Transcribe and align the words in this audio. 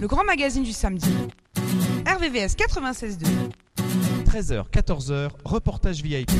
le 0.00 0.06
grand 0.06 0.24
magazine 0.24 0.62
du 0.62 0.72
samedi. 0.72 1.10
RVVS 2.06 2.54
96.2. 2.56 3.26
13h, 4.26 4.70
14h, 4.70 5.30
reportage 5.44 6.02
VIP. 6.02 6.30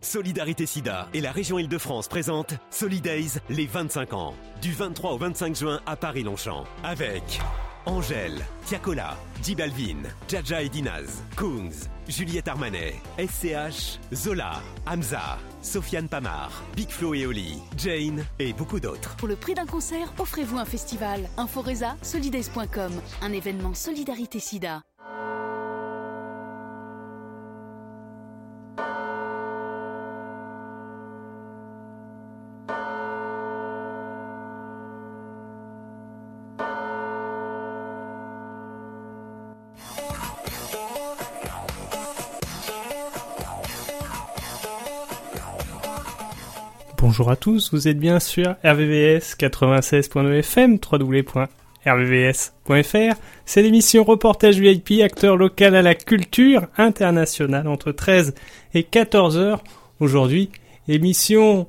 Solidarité 0.00 0.66
Sida 0.66 1.08
et 1.14 1.20
la 1.20 1.30
région 1.30 1.58
Île-de-France 1.58 2.08
présentent 2.08 2.54
Solidays 2.70 3.40
les 3.48 3.66
25 3.66 4.12
ans. 4.12 4.34
Du 4.60 4.72
23 4.72 5.12
au 5.12 5.18
25 5.18 5.56
juin 5.56 5.80
à 5.86 5.96
Paris-Longchamp. 5.96 6.64
Avec 6.82 7.40
Angèle, 7.86 8.44
Tiakola, 8.66 9.16
J 9.42 9.54
Balvin, 9.54 10.02
Jaja 10.28 10.62
et 10.62 10.68
Dinaz, 10.68 11.22
Kungs, 11.36 11.88
Juliette 12.08 12.48
Armanet, 12.48 12.94
SCH, 13.18 13.98
Zola, 14.12 14.60
Hamza, 14.86 15.38
Sofiane 15.62 16.08
Pamar, 16.08 16.62
Big 16.74 16.90
Flo 16.90 17.14
et 17.14 17.26
Oli, 17.26 17.58
Jane 17.76 18.24
et 18.38 18.52
beaucoup 18.52 18.80
d'autres. 18.80 19.16
Pour 19.16 19.28
le 19.28 19.36
prix 19.36 19.54
d'un 19.54 19.66
concert, 19.66 20.12
offrez-vous 20.18 20.58
un 20.58 20.64
festival. 20.64 21.28
Inforesa, 21.36 21.96
solidays.com, 22.02 22.92
un 23.22 23.32
événement 23.32 23.74
Solidarité 23.74 24.38
Sida. 24.40 24.82
Bonjour 47.10 47.32
à 47.32 47.34
tous, 47.34 47.72
vous 47.72 47.88
êtes 47.88 47.98
bien 47.98 48.20
sur 48.20 48.54
RVVS 48.64 49.34
96.9 49.36 50.38
FM, 50.38 50.78
www.rvvs.fr. 50.92 51.50
C'est 53.44 53.62
l'émission 53.62 54.04
Reportage 54.04 54.60
VIP, 54.60 55.02
acteur 55.02 55.36
local 55.36 55.74
à 55.74 55.82
la 55.82 55.96
culture 55.96 56.68
internationale 56.76 57.66
entre 57.66 57.90
13 57.90 58.36
et 58.74 58.84
14 58.84 59.38
heures. 59.38 59.64
Aujourd'hui, 59.98 60.50
émission 60.86 61.66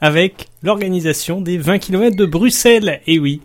avec 0.00 0.48
l'organisation 0.62 1.42
des 1.42 1.58
20 1.58 1.78
km 1.78 2.16
de 2.16 2.24
Bruxelles. 2.24 3.02
Et 3.06 3.18
oui, 3.18 3.42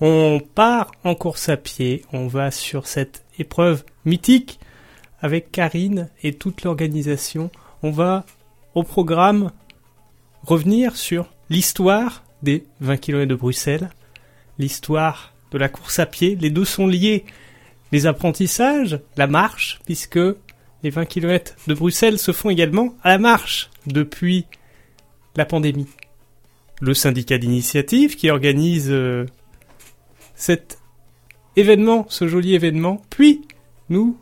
on 0.00 0.40
part 0.54 0.92
en 1.02 1.16
course 1.16 1.48
à 1.48 1.56
pied, 1.56 2.04
on 2.12 2.28
va 2.28 2.52
sur 2.52 2.86
cette 2.86 3.24
épreuve 3.40 3.82
mythique 4.04 4.60
avec 5.20 5.50
Karine 5.50 6.08
et 6.22 6.34
toute 6.34 6.62
l'organisation. 6.62 7.50
On 7.82 7.90
va 7.90 8.24
au 8.76 8.84
programme 8.84 9.50
revenir 10.44 10.96
sur 10.96 11.32
l'histoire 11.50 12.24
des 12.42 12.64
20 12.80 12.96
km 12.98 13.28
de 13.28 13.34
Bruxelles, 13.34 13.90
l'histoire 14.58 15.32
de 15.50 15.58
la 15.58 15.68
course 15.68 15.98
à 15.98 16.06
pied. 16.06 16.36
Les 16.40 16.50
deux 16.50 16.64
sont 16.64 16.86
liés. 16.86 17.24
Les 17.92 18.06
apprentissages, 18.06 19.00
la 19.16 19.26
marche, 19.26 19.80
puisque 19.86 20.18
les 20.82 20.90
20 20.90 21.06
km 21.06 21.54
de 21.66 21.74
Bruxelles 21.74 22.18
se 22.18 22.32
font 22.32 22.50
également 22.50 22.94
à 23.02 23.10
la 23.10 23.18
marche 23.18 23.70
depuis 23.86 24.46
la 25.36 25.44
pandémie. 25.44 25.88
Le 26.80 26.92
syndicat 26.92 27.38
d'initiative 27.38 28.16
qui 28.16 28.30
organise 28.30 28.90
euh, 28.90 29.26
cet 30.34 30.78
événement, 31.56 32.06
ce 32.08 32.26
joli 32.26 32.54
événement. 32.54 33.00
Puis, 33.10 33.42
nous 33.88 34.16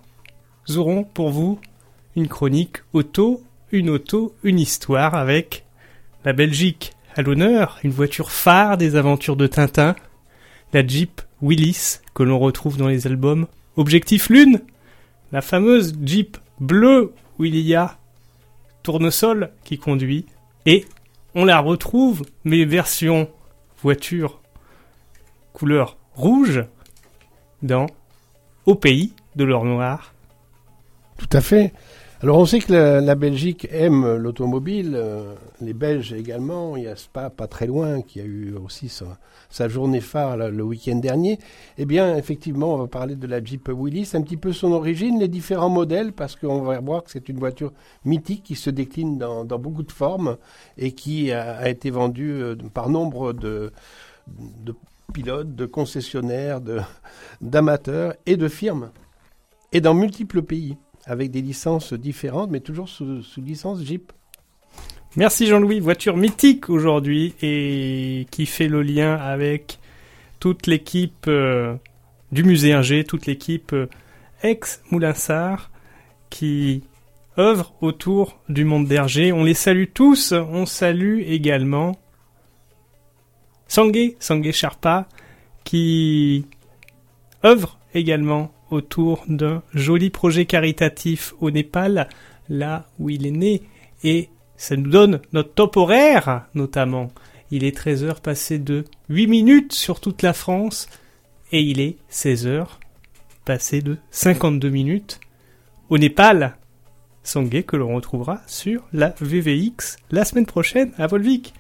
aurons 0.77 1.03
pour 1.03 1.31
vous 1.31 1.59
une 2.15 2.29
chronique 2.29 2.79
auto, 2.93 3.43
une 3.73 3.89
auto, 3.89 4.35
une 4.45 4.59
histoire 4.59 5.15
avec 5.15 5.65
la 6.25 6.33
Belgique 6.33 6.93
à 7.15 7.23
l'honneur, 7.23 7.79
une 7.83 7.91
voiture 7.91 8.31
phare 8.31 8.77
des 8.77 8.97
aventures 8.97 9.37
de 9.37 9.47
Tintin, 9.47 9.95
la 10.73 10.87
Jeep 10.87 11.21
Willis 11.41 11.99
que 12.15 12.23
l'on 12.23 12.39
retrouve 12.39 12.77
dans 12.77 12.89
les 12.89 13.07
albums 13.07 13.47
Objectif 13.77 14.29
Lune, 14.29 14.61
la 15.33 15.41
fameuse 15.41 15.95
Jeep 16.05 16.37
bleue 16.61 17.13
où 17.39 17.45
il 17.45 17.57
y 17.57 17.75
a 17.75 17.99
tournesol 18.83 19.51
qui 19.65 19.79
conduit, 19.79 20.27
et 20.67 20.87
on 21.35 21.45
la 21.45 21.59
retrouve, 21.61 22.25
mais 22.45 22.65
version 22.65 23.29
voiture 23.83 24.41
couleur 25.53 25.97
rouge, 26.15 26.65
dans 27.63 27.87
Au 28.67 28.75
pays 28.75 29.13
de 29.37 29.45
l'or 29.45 29.65
noir. 29.65 30.15
Tout 31.17 31.37
à 31.37 31.41
fait. 31.41 31.73
Alors 32.23 32.39
on 32.39 32.47
sait 32.47 32.61
que 32.61 32.73
la, 32.73 33.15
Belgique 33.17 33.67
aime 33.73 34.15
l'automobile, 34.15 34.93
euh, 34.95 35.35
les 35.61 35.73
Belges 35.73 36.13
également. 36.13 36.77
Il 36.77 36.85
y 36.85 36.87
a 36.87 36.95
Spa 36.95 37.31
pas 37.31 37.49
très 37.49 37.67
loin 37.67 38.01
qui 38.01 38.21
a 38.21 38.23
eu 38.23 38.55
aussi 38.55 38.89
sa, 38.89 39.69
journée 39.69 40.01
phare 40.01 40.37
le 40.37 40.63
week-end 40.63 40.95
dernier. 40.95 41.41
Eh 41.79 41.85
bien 41.85 42.17
effectivement 42.17 42.75
on 42.75 42.79
va 42.79 42.87
parler 42.87 43.17
de 43.17 43.27
la 43.27 43.43
Jeep 43.43 43.69
Willys, 43.69 44.11
un 44.15 44.23
petit 44.23 44.37
peu 44.37 44.53
son 44.53 44.71
origine, 44.71 45.19
les 45.19 45.27
différents 45.27 45.69
modèles 45.69 46.13
parce 46.13 46.37
qu'on 46.37 46.61
va 46.61 46.79
voir 46.79 47.03
que 47.03 47.11
c'est 47.11 47.29
une 47.29 47.41
voiture 47.41 47.73
mythique 48.05 48.45
qui 48.45 48.55
se 48.55 48.71
décline 48.71 49.19
dans, 49.19 49.45
beaucoup 49.59 49.83
de 49.83 49.91
formes 49.91 50.37
et 50.79 50.93
qui 50.93 51.33
a, 51.33 51.69
été 51.69 51.91
vendue 51.91 52.41
euh, 52.41 52.55
par 52.73 52.89
nombre 52.89 53.33
de, 53.33 53.73
pilotes, 55.13 55.57
de 55.57 55.67
concessionnaires, 55.67 56.61
d'amateurs 57.41 58.15
et 58.27 58.37
de 58.37 58.47
firmes 58.47 58.93
et 59.73 59.81
dans 59.81 59.95
multiples 59.95 60.43
pays 60.43 60.77
avec 61.07 61.31
des 61.31 61.43
licences 61.43 61.93
différentes, 61.93 62.51
mais 62.51 62.61
toujours 62.61 62.89
sous, 62.89 63.23
licence 63.39 63.83
Jeep. 63.83 64.13
Merci 65.17 65.47
Jean-Louis, 65.47 65.81
voiture 65.81 66.17
mythique 66.17 66.71
aujourd'hui 66.71 67.35
et 67.43 68.27
qui 68.31 68.47
fait 68.47 68.69
le 68.69 68.83
lien 68.83 69.15
avec 69.15 69.79
toute 70.41 70.67
l'équipe 70.67 71.27
euh, 71.29 71.75
du 72.31 72.45
musée 72.45 72.83
G, 72.83 73.05
toute 73.05 73.27
l'équipe 73.27 73.73
euh, 73.75 73.89
ex-Moulinsard 74.43 75.71
qui 76.31 76.83
œuvre 77.39 77.75
autour 77.81 78.41
du 78.49 78.65
monde 78.65 78.87
d'Hergé. 78.87 79.33
On 79.33 79.45
les 79.45 79.55
salue 79.55 79.85
tous, 79.93 80.33
on 80.33 80.67
salue 80.67 81.21
également 81.21 81.99
Sangue, 83.69 84.15
Sangue 84.19 84.51
Sharpa 84.51 85.07
qui 85.65 86.47
œuvre 87.45 87.79
également 87.95 88.53
autour 88.73 89.25
d'un 89.29 89.63
joli 89.75 90.11
projet 90.11 90.47
caritatif 90.47 91.35
au 91.41 91.51
Népal, 91.51 92.09
là 92.49 92.87
où 92.99 93.11
il 93.11 93.27
est 93.27 93.31
né, 93.31 93.63
et 94.03 94.29
ça 94.57 94.77
nous 94.77 94.91
donne 94.91 95.21
notre 95.33 95.55
top 95.55 95.77
horaire, 95.77 96.47
notamment. 96.55 97.11
Il 97.51 97.65
est 97.65 97.77
13h 97.77 98.21
passé 98.21 98.59
de 98.59 98.85
8 99.09 99.27
minutes 99.27 99.73
sur 99.73 100.01
toute 100.01 100.23
la 100.23 100.33
France, 100.33 100.89
et 101.53 101.61
il 101.61 101.81
est 101.81 101.97
16h 102.11 102.67
passé 103.45 103.83
de 103.83 103.99
52 104.11 104.69
minutes 104.71 105.21
au 105.91 105.99
Népal. 105.99 106.57
Sangé 107.25 107.63
que 107.63 107.77
l'on 107.77 107.95
retrouvera 107.95 108.41
sur 108.47 108.83
la 108.93 109.15
VVX 109.21 109.97
la 110.11 110.25
semaine 110.25 110.47
prochaine 110.47 110.93
à 110.97 111.07
Volvic. 111.07 111.55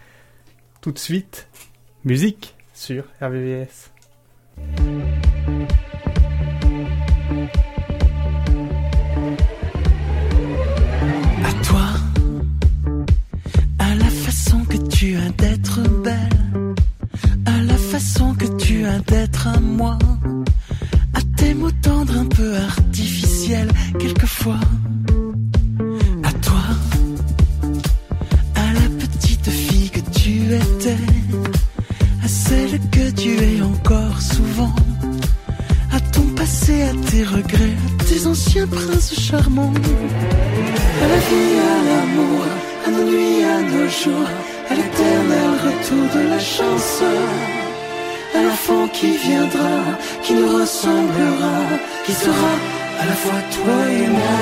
Tout 0.80 0.92
de 0.92 0.98
suite, 0.98 1.48
musique 2.04 2.54
sur 2.74 3.04
RVVS. 3.20 3.92
D'être 19.00 19.48
à 19.48 19.58
moi, 19.60 19.98
à 21.14 21.20
tes 21.36 21.54
mots 21.54 21.70
tendres 21.82 22.18
un 22.18 22.26
peu 22.26 22.56
artificiels 22.56 23.70
quelquefois. 23.98 24.60
À 26.22 26.32
toi, 26.46 26.64
à 28.54 28.72
la 28.72 28.88
petite 29.00 29.48
fille 29.48 29.90
que 29.90 30.00
tu 30.10 30.54
étais, 30.54 31.02
à 32.24 32.28
celle 32.28 32.80
que 32.90 33.10
tu 33.10 33.30
es 33.30 33.62
encore 33.62 34.20
souvent, 34.20 34.74
à 35.92 36.00
ton 36.00 36.26
passé, 36.36 36.82
à 36.82 36.94
tes 37.10 37.24
regrets, 37.24 37.76
à 38.00 38.04
tes 38.04 38.26
anciens 38.26 38.66
princes 38.66 39.14
charmants, 39.18 39.72
à 41.02 41.06
la 41.12 41.20
vie, 41.28 41.54
à 41.72 41.78
l'amour, 41.88 42.44
à 42.86 42.90
nos 42.90 43.04
nuits, 43.10 43.44
à 43.44 43.60
nos 43.62 43.88
jours. 43.88 44.30
À 44.70 44.74
l'éternel 44.74 45.50
retour 45.66 46.04
de 46.14 46.28
la 46.30 46.38
chance, 46.38 47.02
à 48.42 48.44
l'enfant 48.44 48.88
qui 48.92 49.16
viendra, 49.16 49.98
qui 50.22 50.34
nous 50.34 50.48
ressemblera, 50.58 51.56
qui 52.04 52.12
sera 52.12 52.52
à 53.00 53.06
la 53.06 53.12
fois 53.12 53.40
toi 53.56 53.78
et 53.90 54.08
moi. 54.08 54.38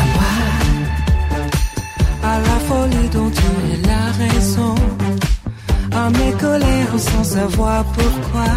À 0.00 0.02
moi, 0.14 0.34
à 2.32 2.38
la 2.48 2.58
folie 2.68 3.08
dont 3.12 3.30
tu 3.30 3.50
es 3.72 3.78
la 3.86 4.04
raison, 4.24 4.74
à 5.92 6.10
mes 6.10 6.32
colères 6.40 6.98
sans 6.98 7.24
savoir 7.24 7.84
pourquoi, 7.84 8.52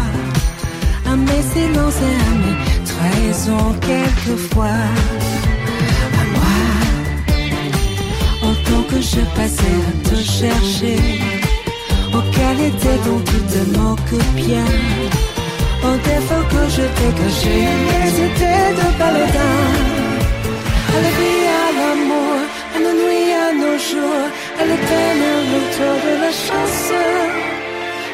à 1.10 1.16
mes 1.16 1.42
silences 1.52 2.00
et 2.10 2.16
à 2.28 2.32
mes 2.42 2.56
trahisons 2.90 3.74
quelquefois. 3.80 4.84
Tant 8.68 8.82
que 8.82 9.00
je 9.00 9.20
passais 9.36 9.78
à 9.88 10.08
te 10.08 10.16
chercher, 10.16 10.96
Oh, 12.18 12.22
quel 12.32 12.58
était 12.70 13.00
donc 13.08 13.24
te 13.52 13.78
manque 13.78 14.14
bien. 14.34 14.68
Au 15.86 15.96
défaut 16.08 16.44
que 16.52 16.62
je 16.76 16.84
t'ai 16.96 17.10
caché, 17.20 17.58
mais 17.86 18.10
c'était 18.18 18.70
de 18.78 18.86
baladin. 18.98 19.58
À 20.94 20.98
la 21.04 21.12
vie, 21.18 21.44
à 21.62 21.66
l'amour, 21.78 22.36
à 22.74 22.78
nos 22.84 22.94
nuits, 23.02 23.32
à 23.44 23.48
nos 23.62 23.76
jours, 23.88 24.26
à 24.60 24.64
la 24.70 24.78
peine, 24.88 25.24
autour 25.58 25.96
de 26.06 26.12
la 26.22 26.32
chance. 26.44 26.88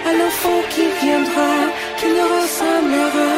À 0.09 0.13
l'enfant 0.19 0.61
qui 0.71 0.85
viendra, 1.01 1.53
qui 1.99 2.07
nous 2.17 2.29
ressemblera, 2.37 3.31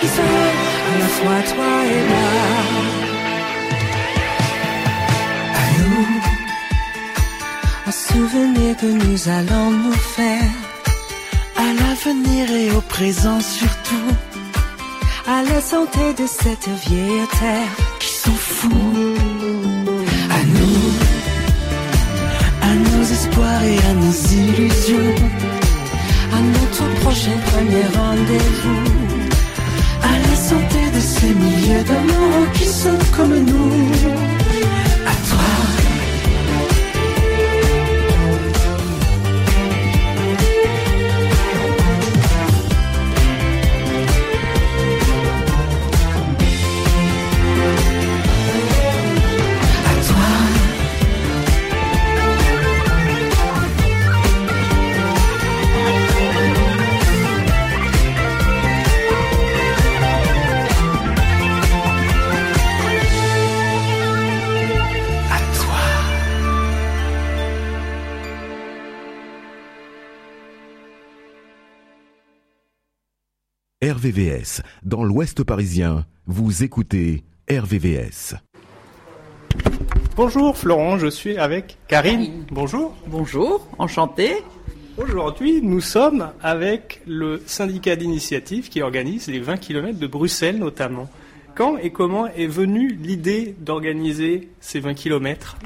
qui 0.00 0.06
sera 0.16 0.46
à 0.88 0.98
la 1.00 1.08
fois 1.16 1.40
toi 1.50 1.72
et 1.94 2.02
moi. 2.10 2.99
Un 8.20 8.28
souvenir 8.28 8.76
que 8.76 8.86
nous 8.86 9.28
allons 9.28 9.70
nous 9.70 9.92
faire. 9.92 10.52
À 11.56 11.72
l'avenir 11.80 12.50
et 12.50 12.70
au 12.72 12.80
présent 12.80 13.40
surtout, 13.40 14.10
à 15.26 15.42
la 15.42 15.60
santé 15.60 16.12
de 16.18 16.26
cette 16.26 16.68
vieille 16.86 17.26
terre 17.38 17.76
qui 17.98 18.08
s'en 18.08 18.32
fout. 18.32 18.70
À 20.30 20.42
nous, 20.56 20.92
à 22.62 22.74
nos 22.74 23.02
espoirs 23.02 23.64
et 23.64 23.78
à 23.90 23.94
nos 23.94 24.16
illusions, 24.42 25.14
à 26.32 26.40
notre 26.56 27.00
prochain 27.00 27.38
premier 27.52 27.86
rendez-vous, 27.98 28.84
à 30.02 30.28
la 30.28 30.36
santé 30.36 30.80
de 30.94 31.00
ces 31.00 31.34
milliers 31.34 31.84
d'amours 31.84 32.52
qui 32.54 32.64
sont 32.66 32.98
comme 33.16 33.38
nous. 33.44 34.39
RVVS, 74.00 74.62
dans 74.82 75.04
l'Ouest 75.04 75.44
parisien, 75.44 76.06
vous 76.26 76.62
écoutez 76.62 77.22
RVVS. 77.50 78.34
Bonjour 80.16 80.56
Florent, 80.56 80.96
je 80.96 81.08
suis 81.08 81.36
avec 81.36 81.76
Karine. 81.86 82.46
Bonjour. 82.50 82.96
Bonjour, 83.08 83.68
enchanté. 83.76 84.36
Aujourd'hui, 84.96 85.60
nous 85.60 85.82
sommes 85.82 86.32
avec 86.40 87.02
le 87.06 87.42
syndicat 87.44 87.94
d'initiative 87.94 88.70
qui 88.70 88.80
organise 88.80 89.26
les 89.26 89.38
20 89.38 89.58
km 89.58 89.98
de 89.98 90.06
Bruxelles 90.06 90.58
notamment. 90.58 91.10
Quand 91.54 91.76
et 91.76 91.90
comment 91.90 92.26
est 92.26 92.46
venue 92.46 92.94
l'idée 92.94 93.54
d'organiser 93.58 94.48
ces 94.60 94.80
20 94.80 94.94
km 94.94 95.58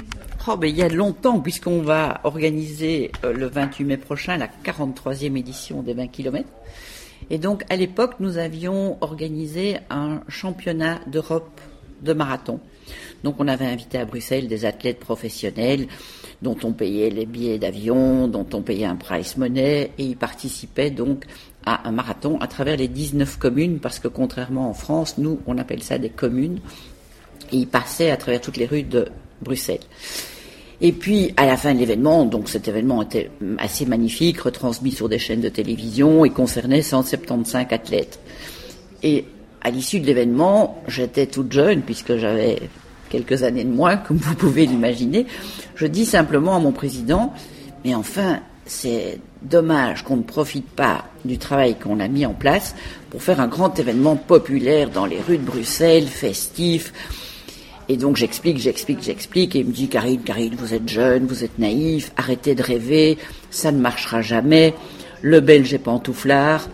Oh, 0.47 0.57
ben, 0.57 0.67
il 0.67 0.77
y 0.77 0.83
a 0.83 0.89
longtemps, 0.89 1.41
puisqu'on 1.41 1.81
va 1.81 2.21
organiser 2.25 3.13
euh, 3.25 3.33
le 3.33 3.47
28 3.47 3.85
mai 3.85 3.97
prochain 3.97 4.37
la 4.37 4.47
43e 4.47 5.39
édition 5.39 5.83
des 5.83 5.95
20 5.95 6.09
km. 6.09 6.47
Et 7.31 7.39
donc, 7.39 7.65
à 7.71 7.77
l'époque, 7.77 8.15
nous 8.21 8.39
avions 8.39 8.99
organisé 9.01 9.79
un 9.91 10.21
championnat 10.29 11.01
d'Europe 11.07 11.61
de 12.03 12.13
marathon. 12.13 12.61
Donc, 13.23 13.37
on 13.39 13.49
avait 13.49 13.67
invité 13.67 13.99
à 13.99 14.05
Bruxelles 14.05 14.49
des 14.49 14.65
athlètes 14.67 15.01
professionnels 15.01 15.87
dont 16.43 16.57
on 16.63 16.73
payait 16.73 17.09
les 17.09 17.25
billets 17.25 17.59
d'avion, 17.59 18.29
dont 18.29 18.47
on 18.53 18.61
payait 18.61 18.85
un 18.85 18.97
price 18.97 19.39
money, 19.39 19.91
et 19.97 20.05
ils 20.05 20.17
participaient 20.17 20.91
donc 20.91 21.25
à 21.65 21.89
un 21.89 21.93
marathon 21.93 22.39
à 22.41 22.47
travers 22.47 22.77
les 22.77 22.89
19 22.89 23.39
communes, 23.39 23.79
parce 23.79 23.99
que 23.99 24.09
contrairement 24.09 24.69
en 24.69 24.75
France, 24.75 25.17
nous, 25.17 25.41
on 25.47 25.57
appelle 25.57 25.83
ça 25.83 25.97
des 25.97 26.11
communes, 26.11 26.61
et 27.51 27.57
ils 27.57 27.69
passaient 27.69 28.11
à 28.11 28.19
travers 28.19 28.43
toutes 28.43 28.59
les 28.59 28.67
rues 28.67 28.83
de 28.83 29.09
Bruxelles. 29.41 29.81
Et 30.81 30.93
puis, 30.93 31.33
à 31.37 31.47
la 31.47 31.57
fin 31.57 31.75
de 31.75 31.79
l'événement, 31.79 32.25
donc 32.25 32.49
cet 32.49 32.69
événement 32.69 33.03
était 33.03 33.31
assez 33.59 33.87
magnifique, 33.87 34.41
retransmis 34.41 34.93
sur 34.93 35.09
des 35.09 35.19
chaînes 35.19 35.41
de 35.41 35.49
télévision 35.49 36.25
et 36.25 36.31
concernait 36.31 36.83
175 36.83 37.67
athlètes. 37.71 38.19
Et 39.03 39.25
à 39.63 39.71
l'issue 39.71 40.01
de 40.01 40.07
l'événement, 40.07 40.83
j'étais 40.89 41.27
toute 41.27 41.53
jeune, 41.53 41.83
puisque 41.83 42.17
j'avais 42.17 42.59
quelques 43.09 43.45
années 43.45 43.65
de 43.65 43.73
moins, 43.73 43.97
comme 43.97 44.17
vous 44.17 44.35
pouvez 44.35 44.67
l'imaginer. 44.67 45.27
Je 45.75 45.87
dis 45.87 46.05
simplement 46.05 46.57
à 46.57 46.59
mon 46.59 46.73
président, 46.73 47.33
mais 47.85 47.95
enfin, 47.95 48.41
c'est 48.67 49.21
dommage 49.43 50.03
qu'on 50.03 50.17
ne 50.17 50.23
profite 50.23 50.69
pas 50.69 51.05
du 51.25 51.39
travail 51.39 51.77
qu'on 51.77 52.01
a 52.01 52.09
mis 52.09 52.27
en 52.27 52.33
place 52.33 52.75
pour 53.11 53.23
faire 53.23 53.41
un 53.41 53.47
grand 53.47 53.79
événement 53.79 54.17
populaire 54.17 54.91
dans 54.91 55.07
les 55.07 55.21
rues 55.21 55.39
de 55.39 55.45
Bruxelles, 55.45 56.07
festif, 56.07 56.93
et 57.89 57.97
donc 57.97 58.17
j'explique, 58.17 58.59
j'explique, 58.59 59.03
j'explique, 59.03 59.57
et 59.57 59.61
il 59.61 59.67
me 59.67 59.73
dit 59.73 59.89
Karine, 59.89 60.23
Karine, 60.23 60.55
vous 60.57 60.75
êtes 60.75 60.89
jeune, 60.89 61.27
vous 61.27 61.45
êtes 61.45 61.59
naïf, 61.59 62.13
arrêtez 62.17 62.55
de 62.55 62.63
rêver, 62.63 63.19
ça 63.51 63.73
ne 63.73 63.79
marchera 63.79 64.23
jamais. 64.23 64.75
Le 65.23 65.41
Belge 65.41 65.73
est 65.75 65.79
pantouflard. 65.79 66.69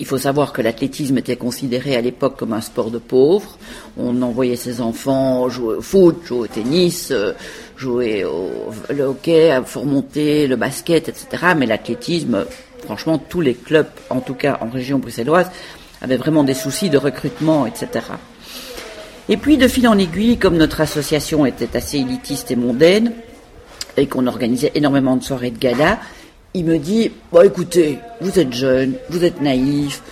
Il 0.00 0.06
faut 0.06 0.18
savoir 0.18 0.52
que 0.52 0.62
l'athlétisme 0.62 1.18
était 1.18 1.36
considéré 1.36 1.94
à 1.94 2.00
l'époque 2.00 2.36
comme 2.36 2.52
un 2.54 2.60
sport 2.60 2.90
de 2.90 2.98
pauvres. 2.98 3.56
On 3.96 4.20
envoyait 4.22 4.56
ses 4.56 4.80
enfants 4.80 5.48
jouer 5.48 5.76
au 5.76 5.82
foot, 5.82 6.22
jouer 6.24 6.38
au 6.38 6.46
tennis, 6.46 7.10
euh, 7.12 7.32
jouer 7.76 8.24
au 8.24 8.50
le 8.92 9.04
hockey, 9.04 9.56
remonter 9.56 10.48
le 10.48 10.56
basket, 10.56 11.08
etc. 11.08 11.54
Mais 11.56 11.66
l'athlétisme, 11.66 12.46
franchement, 12.84 13.18
tous 13.18 13.40
les 13.40 13.54
clubs, 13.54 13.90
en 14.10 14.20
tout 14.20 14.34
cas 14.34 14.58
en 14.60 14.70
région 14.70 14.98
bruxelloise, 14.98 15.50
avaient 16.00 16.16
vraiment 16.16 16.42
des 16.42 16.54
soucis 16.54 16.90
de 16.90 16.98
recrutement, 16.98 17.66
etc. 17.66 18.06
Et 19.32 19.38
puis, 19.38 19.56
de 19.56 19.66
fil 19.66 19.88
en 19.88 19.96
aiguille, 19.96 20.36
comme 20.36 20.58
notre 20.58 20.82
association 20.82 21.46
était 21.46 21.74
assez 21.74 21.96
élitiste 21.96 22.50
et 22.50 22.56
mondaine, 22.56 23.14
et 23.96 24.06
qu'on 24.06 24.26
organisait 24.26 24.72
énormément 24.74 25.16
de 25.16 25.22
soirées 25.22 25.50
de 25.50 25.56
gala, 25.56 26.00
il 26.52 26.66
me 26.66 26.76
dit, 26.76 27.10
bon 27.32 27.40
écoutez, 27.40 27.98
vous 28.20 28.38
êtes 28.38 28.52
jeune, 28.52 28.92
vous 29.08 29.24
êtes 29.24 29.40
naïf, 29.40 30.02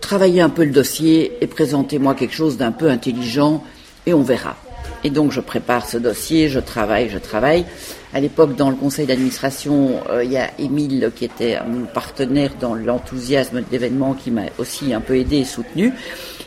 travaillez 0.00 0.40
un 0.40 0.48
peu 0.48 0.64
le 0.64 0.72
dossier 0.72 1.38
et 1.40 1.46
présentez-moi 1.46 2.16
quelque 2.16 2.34
chose 2.34 2.56
d'un 2.56 2.72
peu 2.72 2.90
intelligent 2.90 3.62
et 4.04 4.12
on 4.14 4.22
verra. 4.22 4.56
Et 5.04 5.10
donc 5.10 5.30
je 5.30 5.40
prépare 5.40 5.88
ce 5.88 5.96
dossier, 5.96 6.48
je 6.48 6.58
travaille, 6.58 7.10
je 7.10 7.18
travaille. 7.18 7.66
À 8.12 8.18
l'époque, 8.18 8.56
dans 8.56 8.70
le 8.70 8.74
conseil 8.74 9.06
d'administration, 9.06 10.00
euh, 10.10 10.24
il 10.24 10.32
y 10.32 10.38
a 10.38 10.50
Émile 10.58 11.12
qui 11.14 11.24
était 11.24 11.56
mon 11.68 11.84
partenaire 11.86 12.50
dans 12.60 12.74
l'enthousiasme 12.74 13.60
de 13.60 13.66
l'événement 13.70 14.14
qui 14.14 14.32
m'a 14.32 14.46
aussi 14.58 14.92
un 14.92 15.00
peu 15.00 15.16
aidé 15.16 15.36
et 15.36 15.44
soutenu. 15.44 15.92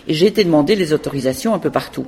J'ai 0.07 0.27
été 0.27 0.43
demander 0.43 0.75
les 0.75 0.93
autorisations 0.93 1.53
un 1.53 1.59
peu 1.59 1.69
partout. 1.69 2.07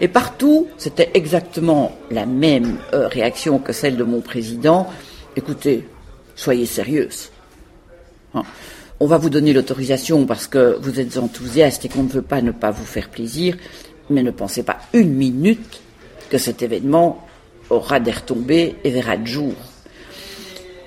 Et 0.00 0.08
partout, 0.08 0.68
c'était 0.78 1.10
exactement 1.14 1.92
la 2.10 2.26
même 2.26 2.78
euh, 2.92 3.06
réaction 3.08 3.58
que 3.58 3.72
celle 3.72 3.96
de 3.96 4.04
mon 4.04 4.20
président. 4.20 4.88
Écoutez, 5.36 5.86
soyez 6.34 6.66
sérieuse. 6.66 7.30
Hein. 8.34 8.42
On 8.98 9.06
va 9.06 9.18
vous 9.18 9.30
donner 9.30 9.52
l'autorisation 9.52 10.26
parce 10.26 10.46
que 10.46 10.78
vous 10.80 10.98
êtes 10.98 11.18
enthousiaste 11.18 11.84
et 11.84 11.88
qu'on 11.88 12.04
ne 12.04 12.08
veut 12.08 12.22
pas 12.22 12.40
ne 12.40 12.52
pas 12.52 12.70
vous 12.70 12.84
faire 12.84 13.10
plaisir, 13.10 13.56
mais 14.10 14.22
ne 14.22 14.30
pensez 14.30 14.62
pas 14.62 14.78
une 14.92 15.12
minute 15.12 15.80
que 16.30 16.38
cet 16.38 16.62
événement 16.62 17.26
aura 17.70 18.00
des 18.00 18.12
retombées 18.12 18.76
et 18.84 18.90
verra 18.90 19.16
de 19.16 19.26
jour. 19.26 19.54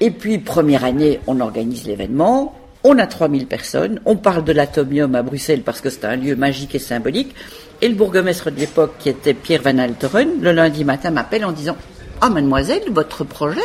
Et 0.01 0.11
puis, 0.11 0.39
première 0.39 0.83
année, 0.83 1.19
on 1.27 1.39
organise 1.39 1.85
l'événement, 1.85 2.53
on 2.87 2.99
a 2.99 3.07
3000 3.07 3.47
personnes, 3.47 3.99
on 4.05 4.15
parle 4.15 4.43
de 4.43 4.51
l'atomium 4.51 5.15
à 5.15 5.23
Bruxelles 5.23 5.63
parce 5.63 5.81
que 5.81 5.89
c'est 5.89 6.05
un 6.05 6.15
lieu 6.15 6.35
magique 6.35 6.75
et 6.75 6.79
symbolique, 6.79 7.33
et 7.81 7.89
le 7.89 7.95
bourgmestre 7.95 8.51
de 8.51 8.59
l'époque, 8.59 8.93
qui 8.99 9.09
était 9.09 9.33
Pierre 9.33 9.63
Van 9.63 9.79
Alteren, 9.79 10.39
le 10.39 10.51
lundi 10.51 10.85
matin 10.85 11.09
m'appelle 11.09 11.45
en 11.45 11.51
disant 11.51 11.75
Ah, 12.21 12.29
mademoiselle, 12.29 12.83
votre 12.91 13.23
projet, 13.23 13.59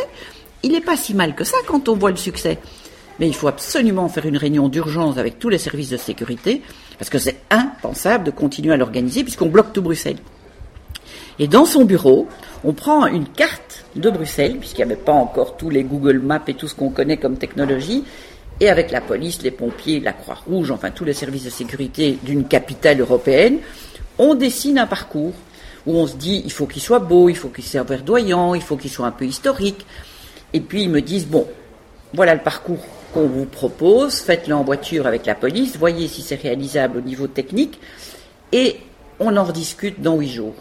il 0.62 0.72
n'est 0.72 0.80
pas 0.80 0.96
si 0.96 1.12
mal 1.12 1.34
que 1.34 1.44
ça 1.44 1.58
quand 1.66 1.90
on 1.90 1.96
voit 1.96 2.10
le 2.10 2.16
succès. 2.16 2.58
Mais 3.18 3.28
il 3.28 3.34
faut 3.34 3.48
absolument 3.48 4.08
faire 4.08 4.24
une 4.24 4.38
réunion 4.38 4.70
d'urgence 4.70 5.18
avec 5.18 5.38
tous 5.38 5.50
les 5.50 5.58
services 5.58 5.90
de 5.90 5.98
sécurité, 5.98 6.62
parce 6.98 7.10
que 7.10 7.18
c'est 7.18 7.42
impensable 7.50 8.24
de 8.24 8.30
continuer 8.30 8.72
à 8.72 8.78
l'organiser 8.78 9.22
puisqu'on 9.22 9.50
bloque 9.50 9.74
tout 9.74 9.82
Bruxelles. 9.82 10.16
Et 11.38 11.46
dans 11.46 11.66
son 11.66 11.84
bureau, 11.84 12.26
on 12.64 12.72
prend 12.72 13.06
une 13.06 13.26
carte 13.26 13.84
de 13.96 14.08
Bruxelles, 14.08 14.56
puisqu'il 14.58 14.84
n'y 14.84 14.92
avait 14.92 15.00
pas 15.00 15.12
encore 15.12 15.58
tous 15.58 15.68
les 15.68 15.84
Google 15.84 16.20
Maps 16.20 16.42
et 16.46 16.54
tout 16.54 16.68
ce 16.68 16.74
qu'on 16.74 16.90
connaît 16.90 17.18
comme 17.18 17.36
technologie, 17.36 18.04
et 18.60 18.68
avec 18.68 18.90
la 18.90 19.00
police, 19.00 19.42
les 19.42 19.50
pompiers, 19.50 20.00
la 20.00 20.12
Croix-Rouge, 20.12 20.70
enfin 20.70 20.90
tous 20.90 21.04
les 21.04 21.14
services 21.14 21.44
de 21.44 21.50
sécurité 21.50 22.18
d'une 22.22 22.46
capitale 22.46 23.00
européenne, 23.00 23.58
on 24.18 24.34
dessine 24.34 24.78
un 24.78 24.86
parcours 24.86 25.32
où 25.86 25.96
on 25.96 26.06
se 26.06 26.16
dit 26.16 26.42
il 26.44 26.52
faut 26.52 26.66
qu'il 26.66 26.82
soit 26.82 26.98
beau, 26.98 27.30
il 27.30 27.36
faut 27.36 27.48
qu'il 27.48 27.64
soit 27.64 27.82
verdoyant, 27.82 28.54
il 28.54 28.60
faut 28.60 28.76
qu'il 28.76 28.90
soit 28.90 29.06
un 29.06 29.12
peu 29.12 29.24
historique. 29.24 29.86
Et 30.52 30.60
puis 30.60 30.82
ils 30.82 30.90
me 30.90 31.00
disent 31.00 31.26
bon, 31.26 31.46
voilà 32.12 32.34
le 32.34 32.42
parcours 32.42 32.84
qu'on 33.14 33.26
vous 33.26 33.46
propose, 33.46 34.20
faites-le 34.20 34.54
en 34.54 34.62
voiture 34.62 35.06
avec 35.06 35.24
la 35.26 35.34
police, 35.34 35.76
voyez 35.76 36.06
si 36.06 36.22
c'est 36.22 36.40
réalisable 36.40 36.98
au 36.98 37.00
niveau 37.00 37.26
technique, 37.26 37.80
et 38.52 38.76
on 39.18 39.36
en 39.36 39.44
rediscute 39.44 40.00
dans 40.00 40.16
huit 40.16 40.28
jours. 40.28 40.54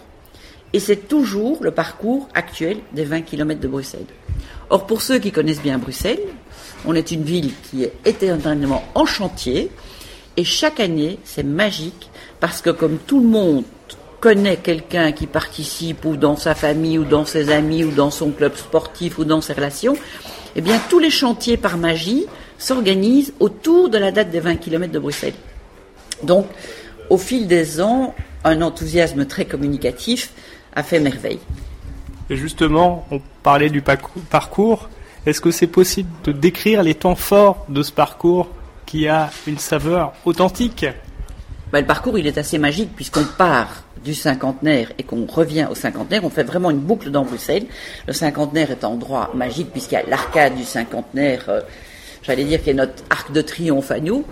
Et 0.71 0.79
c'est 0.79 1.07
toujours 1.07 1.57
le 1.61 1.71
parcours 1.71 2.29
actuel 2.33 2.77
des 2.93 3.03
20 3.03 3.21
km 3.21 3.59
de 3.59 3.67
Bruxelles. 3.67 4.05
Or, 4.69 4.85
pour 4.85 5.01
ceux 5.01 5.17
qui 5.17 5.31
connaissent 5.31 5.61
bien 5.61 5.79
Bruxelles, 5.79 6.19
on 6.85 6.95
est 6.95 7.11
une 7.11 7.23
ville 7.23 7.51
qui 7.63 7.83
est 7.83 7.93
éternellement 8.05 8.83
en 8.95 9.05
chantier, 9.05 9.71
et 10.37 10.43
chaque 10.43 10.79
année, 10.79 11.19
c'est 11.23 11.43
magique, 11.43 12.09
parce 12.39 12.61
que 12.61 12.69
comme 12.69 12.97
tout 12.97 13.19
le 13.19 13.27
monde 13.27 13.63
connaît 14.19 14.57
quelqu'un 14.57 15.11
qui 15.11 15.27
participe 15.27 16.05
ou 16.05 16.15
dans 16.15 16.35
sa 16.35 16.55
famille 16.55 16.97
ou 16.97 17.05
dans 17.05 17.25
ses 17.25 17.51
amis 17.51 17.83
ou 17.83 17.91
dans 17.91 18.11
son 18.11 18.31
club 18.31 18.55
sportif 18.55 19.17
ou 19.17 19.25
dans 19.25 19.41
ses 19.41 19.53
relations, 19.53 19.95
eh 20.55 20.61
bien 20.61 20.79
tous 20.89 20.99
les 20.99 21.09
chantiers 21.09 21.57
par 21.57 21.77
magie 21.77 22.25
s'organisent 22.57 23.33
autour 23.39 23.89
de 23.89 23.97
la 23.97 24.11
date 24.11 24.29
des 24.29 24.39
20 24.39 24.57
km 24.57 24.91
de 24.91 24.99
Bruxelles. 24.99 25.33
Donc, 26.23 26.47
au 27.09 27.17
fil 27.17 27.47
des 27.47 27.79
ans, 27.81 28.13
un 28.43 28.61
enthousiasme 28.61 29.25
très 29.25 29.45
communicatif 29.45 30.31
a 30.75 30.83
fait 30.83 30.99
merveille. 30.99 31.39
Et 32.29 32.35
justement, 32.35 33.05
on 33.11 33.21
parlait 33.41 33.69
du 33.69 33.81
parcours. 34.29 34.89
Est-ce 35.25 35.41
que 35.41 35.51
c'est 35.51 35.67
possible 35.67 36.09
de 36.23 36.31
décrire 36.31 36.81
les 36.81 36.95
temps 36.95 37.15
forts 37.15 37.65
de 37.67 37.83
ce 37.83 37.91
parcours 37.91 38.49
qui 38.85 39.07
a 39.07 39.29
une 39.47 39.57
saveur 39.57 40.13
authentique? 40.25 40.85
Bah, 41.71 41.81
Le 41.81 41.87
parcours, 41.87 42.17
il 42.17 42.25
est 42.25 42.37
assez 42.37 42.57
magique 42.57 42.95
puisqu'on 42.95 43.25
part 43.37 43.83
du 44.03 44.13
cinquantenaire 44.13 44.91
et 44.97 45.03
qu'on 45.03 45.25
revient 45.25 45.67
au 45.69 45.75
cinquantenaire, 45.75 46.23
on 46.23 46.29
fait 46.29 46.43
vraiment 46.43 46.71
une 46.71 46.79
boucle 46.79 47.11
dans 47.11 47.23
Bruxelles. 47.23 47.65
Le 48.07 48.13
cinquantenaire 48.13 48.71
est 48.71 48.85
un 48.85 48.89
endroit 48.89 49.29
magique 49.33 49.71
puisqu'il 49.71 49.95
y 49.95 49.97
a 49.97 50.03
l'arcade 50.03 50.55
du 50.55 50.63
cinquantenaire, 50.63 51.43
euh, 51.49 51.61
j'allais 52.23 52.45
dire 52.45 52.63
qui 52.63 52.69
est 52.69 52.73
notre 52.73 53.03
arc 53.09 53.33
de 53.33 53.41
triomphe 53.41 53.91
à 53.91 53.99
nous. 53.99 54.23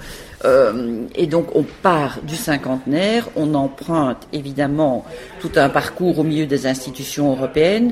Euh, 0.45 1.05
et 1.15 1.27
donc 1.27 1.55
on 1.55 1.63
part 1.63 2.19
du 2.23 2.35
cinquantenaire, 2.35 3.27
on 3.35 3.55
emprunte 3.55 4.27
évidemment 4.31 5.03
tout 5.41 5.51
un 5.55 5.67
parcours 5.67 6.19
au 6.19 6.23
milieu 6.23 6.45
des 6.45 6.67
institutions 6.67 7.31
européennes, 7.31 7.91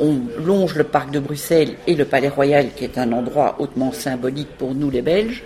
on 0.00 0.20
longe 0.44 0.74
le 0.74 0.84
parc 0.84 1.10
de 1.10 1.18
Bruxelles 1.18 1.74
et 1.86 1.94
le 1.94 2.04
Palais 2.04 2.28
Royal 2.28 2.68
qui 2.76 2.84
est 2.84 2.98
un 2.98 3.12
endroit 3.12 3.56
hautement 3.58 3.92
symbolique 3.92 4.50
pour 4.58 4.74
nous 4.74 4.90
les 4.90 5.02
Belges. 5.02 5.42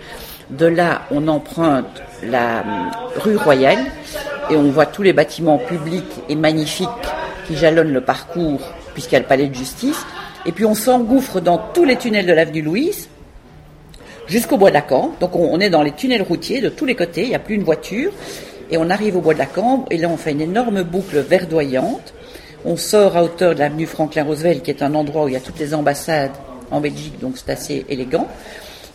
De 0.49 0.65
là, 0.65 1.03
on 1.11 1.27
emprunte 1.27 2.01
la 2.23 2.59
euh, 2.59 2.63
rue 3.17 3.37
Royale 3.37 3.85
et 4.49 4.55
on 4.55 4.69
voit 4.69 4.85
tous 4.85 5.01
les 5.01 5.13
bâtiments 5.13 5.57
publics 5.57 6.21
et 6.27 6.35
magnifiques 6.35 6.89
qui 7.47 7.55
jalonnent 7.55 7.93
le 7.93 8.01
parcours 8.01 8.61
puisqu'il 8.93 9.13
y 9.13 9.17
a 9.17 9.19
le 9.19 9.25
palais 9.25 9.47
de 9.47 9.55
justice. 9.55 10.05
Et 10.45 10.51
puis 10.51 10.65
on 10.65 10.75
s'engouffre 10.75 11.39
dans 11.39 11.57
tous 11.57 11.85
les 11.85 11.95
tunnels 11.95 12.25
de 12.25 12.33
l'avenue 12.33 12.61
Louise 12.61 13.07
jusqu'au 14.27 14.57
bois 14.57 14.69
de 14.69 14.75
la 14.75 14.81
Cambre. 14.81 15.13
Donc 15.19 15.35
on, 15.35 15.59
est 15.59 15.69
dans 15.69 15.83
les 15.83 15.91
tunnels 15.91 16.23
routiers 16.23 16.61
de 16.61 16.69
tous 16.69 16.85
les 16.85 16.95
côtés, 16.95 17.23
il 17.23 17.29
n'y 17.29 17.35
a 17.35 17.39
plus 17.39 17.55
une 17.55 17.63
voiture. 17.63 18.11
Et 18.69 18.77
on 18.77 18.89
arrive 18.89 19.17
au 19.17 19.21
bois 19.21 19.33
de 19.33 19.39
la 19.39 19.45
Cambre 19.45 19.85
et 19.91 19.97
là 19.97 20.09
on 20.09 20.17
fait 20.17 20.31
une 20.31 20.41
énorme 20.41 20.83
boucle 20.83 21.19
verdoyante. 21.19 22.13
On 22.63 22.77
sort 22.77 23.17
à 23.17 23.23
hauteur 23.23 23.55
de 23.55 23.59
l'avenue 23.59 23.87
Franklin 23.87 24.23
Roosevelt 24.23 24.61
qui 24.61 24.69
est 24.69 24.83
un 24.83 24.93
endroit 24.93 25.25
où 25.25 25.27
il 25.27 25.33
y 25.33 25.37
a 25.37 25.39
toutes 25.39 25.57
les 25.57 25.73
ambassades 25.73 26.31
en 26.69 26.79
Belgique, 26.79 27.19
donc 27.19 27.37
c'est 27.37 27.51
assez 27.51 27.85
élégant. 27.89 28.27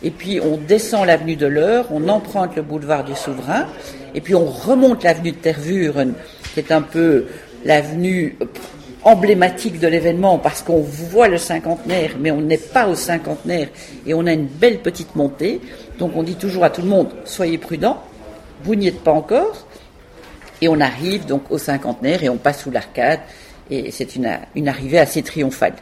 Et 0.01 0.11
puis 0.11 0.39
on 0.39 0.57
descend 0.57 1.05
l'avenue 1.05 1.35
de 1.35 1.47
l'Eure, 1.47 1.85
on 1.91 2.07
emprunte 2.07 2.55
le 2.55 2.61
boulevard 2.61 3.03
du 3.03 3.13
Souverain, 3.13 3.67
et 4.15 4.21
puis 4.21 4.35
on 4.35 4.45
remonte 4.45 5.03
l'avenue 5.03 5.31
de 5.31 5.37
Tervuren, 5.37 6.13
qui 6.53 6.61
est 6.61 6.71
un 6.71 6.81
peu 6.81 7.25
l'avenue 7.65 8.37
emblématique 9.03 9.79
de 9.79 9.87
l'événement 9.87 10.37
parce 10.37 10.61
qu'on 10.61 10.81
voit 10.81 11.27
le 11.27 11.37
cinquantenaire, 11.37 12.11
mais 12.19 12.31
on 12.31 12.41
n'est 12.41 12.57
pas 12.57 12.87
au 12.87 12.95
cinquantenaire 12.95 13.67
et 14.05 14.13
on 14.13 14.25
a 14.27 14.33
une 14.33 14.47
belle 14.47 14.79
petite 14.79 15.15
montée. 15.15 15.59
Donc 15.99 16.11
on 16.15 16.23
dit 16.23 16.35
toujours 16.35 16.63
à 16.63 16.69
tout 16.69 16.81
le 16.81 16.87
monde 16.87 17.09
soyez 17.25 17.57
prudents, 17.57 18.01
vous 18.63 18.75
n'y 18.75 18.87
êtes 18.87 19.01
pas 19.01 19.11
encore. 19.11 19.67
Et 20.61 20.67
on 20.67 20.79
arrive 20.81 21.25
donc 21.27 21.51
au 21.51 21.57
cinquantenaire 21.57 22.23
et 22.23 22.29
on 22.29 22.37
passe 22.37 22.63
sous 22.63 22.71
l'arcade 22.71 23.19
et 23.69 23.91
c'est 23.91 24.15
une, 24.15 24.29
une 24.55 24.67
arrivée 24.67 24.99
assez 24.99 25.23
triomphale. 25.23 25.75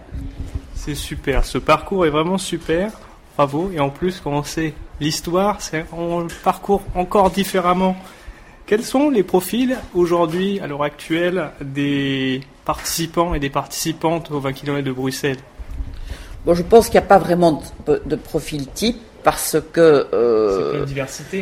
C'est 0.74 0.96
super, 0.96 1.46
ce 1.46 1.58
parcours 1.58 2.06
est 2.06 2.10
vraiment 2.10 2.38
super. 2.38 2.92
Bravo. 3.36 3.70
Et 3.74 3.80
en 3.80 3.90
plus, 3.90 4.22
quand 4.24 4.32
on 4.32 4.44
sait 4.44 4.74
l'histoire, 5.00 5.60
on 5.92 6.20
le 6.22 6.28
parcourt 6.44 6.84
encore 6.96 7.32
différemment. 7.32 7.98
Quels 8.66 8.84
sont 8.84 9.10
les 9.10 9.24
profils 9.24 9.78
aujourd'hui, 9.94 10.60
à 10.60 10.68
l'heure 10.68 10.84
actuelle, 10.84 11.50
des 11.62 12.42
participants 12.64 13.34
et 13.34 13.40
des 13.40 13.50
participantes 13.50 14.32
aux 14.32 14.40
20 14.40 14.54
km 14.54 14.84
de 14.84 14.92
Bruxelles? 14.92 15.38
Bon, 16.46 16.54
je 16.54 16.64
pense 16.64 16.86
qu'il 16.86 17.00
n'y 17.00 17.06
a 17.06 17.08
pas 17.08 17.18
vraiment 17.18 17.62
de, 17.86 18.16
profil 18.16 18.68
type 18.68 18.98
parce 19.24 19.58
que 19.74 20.08
euh. 20.14 20.86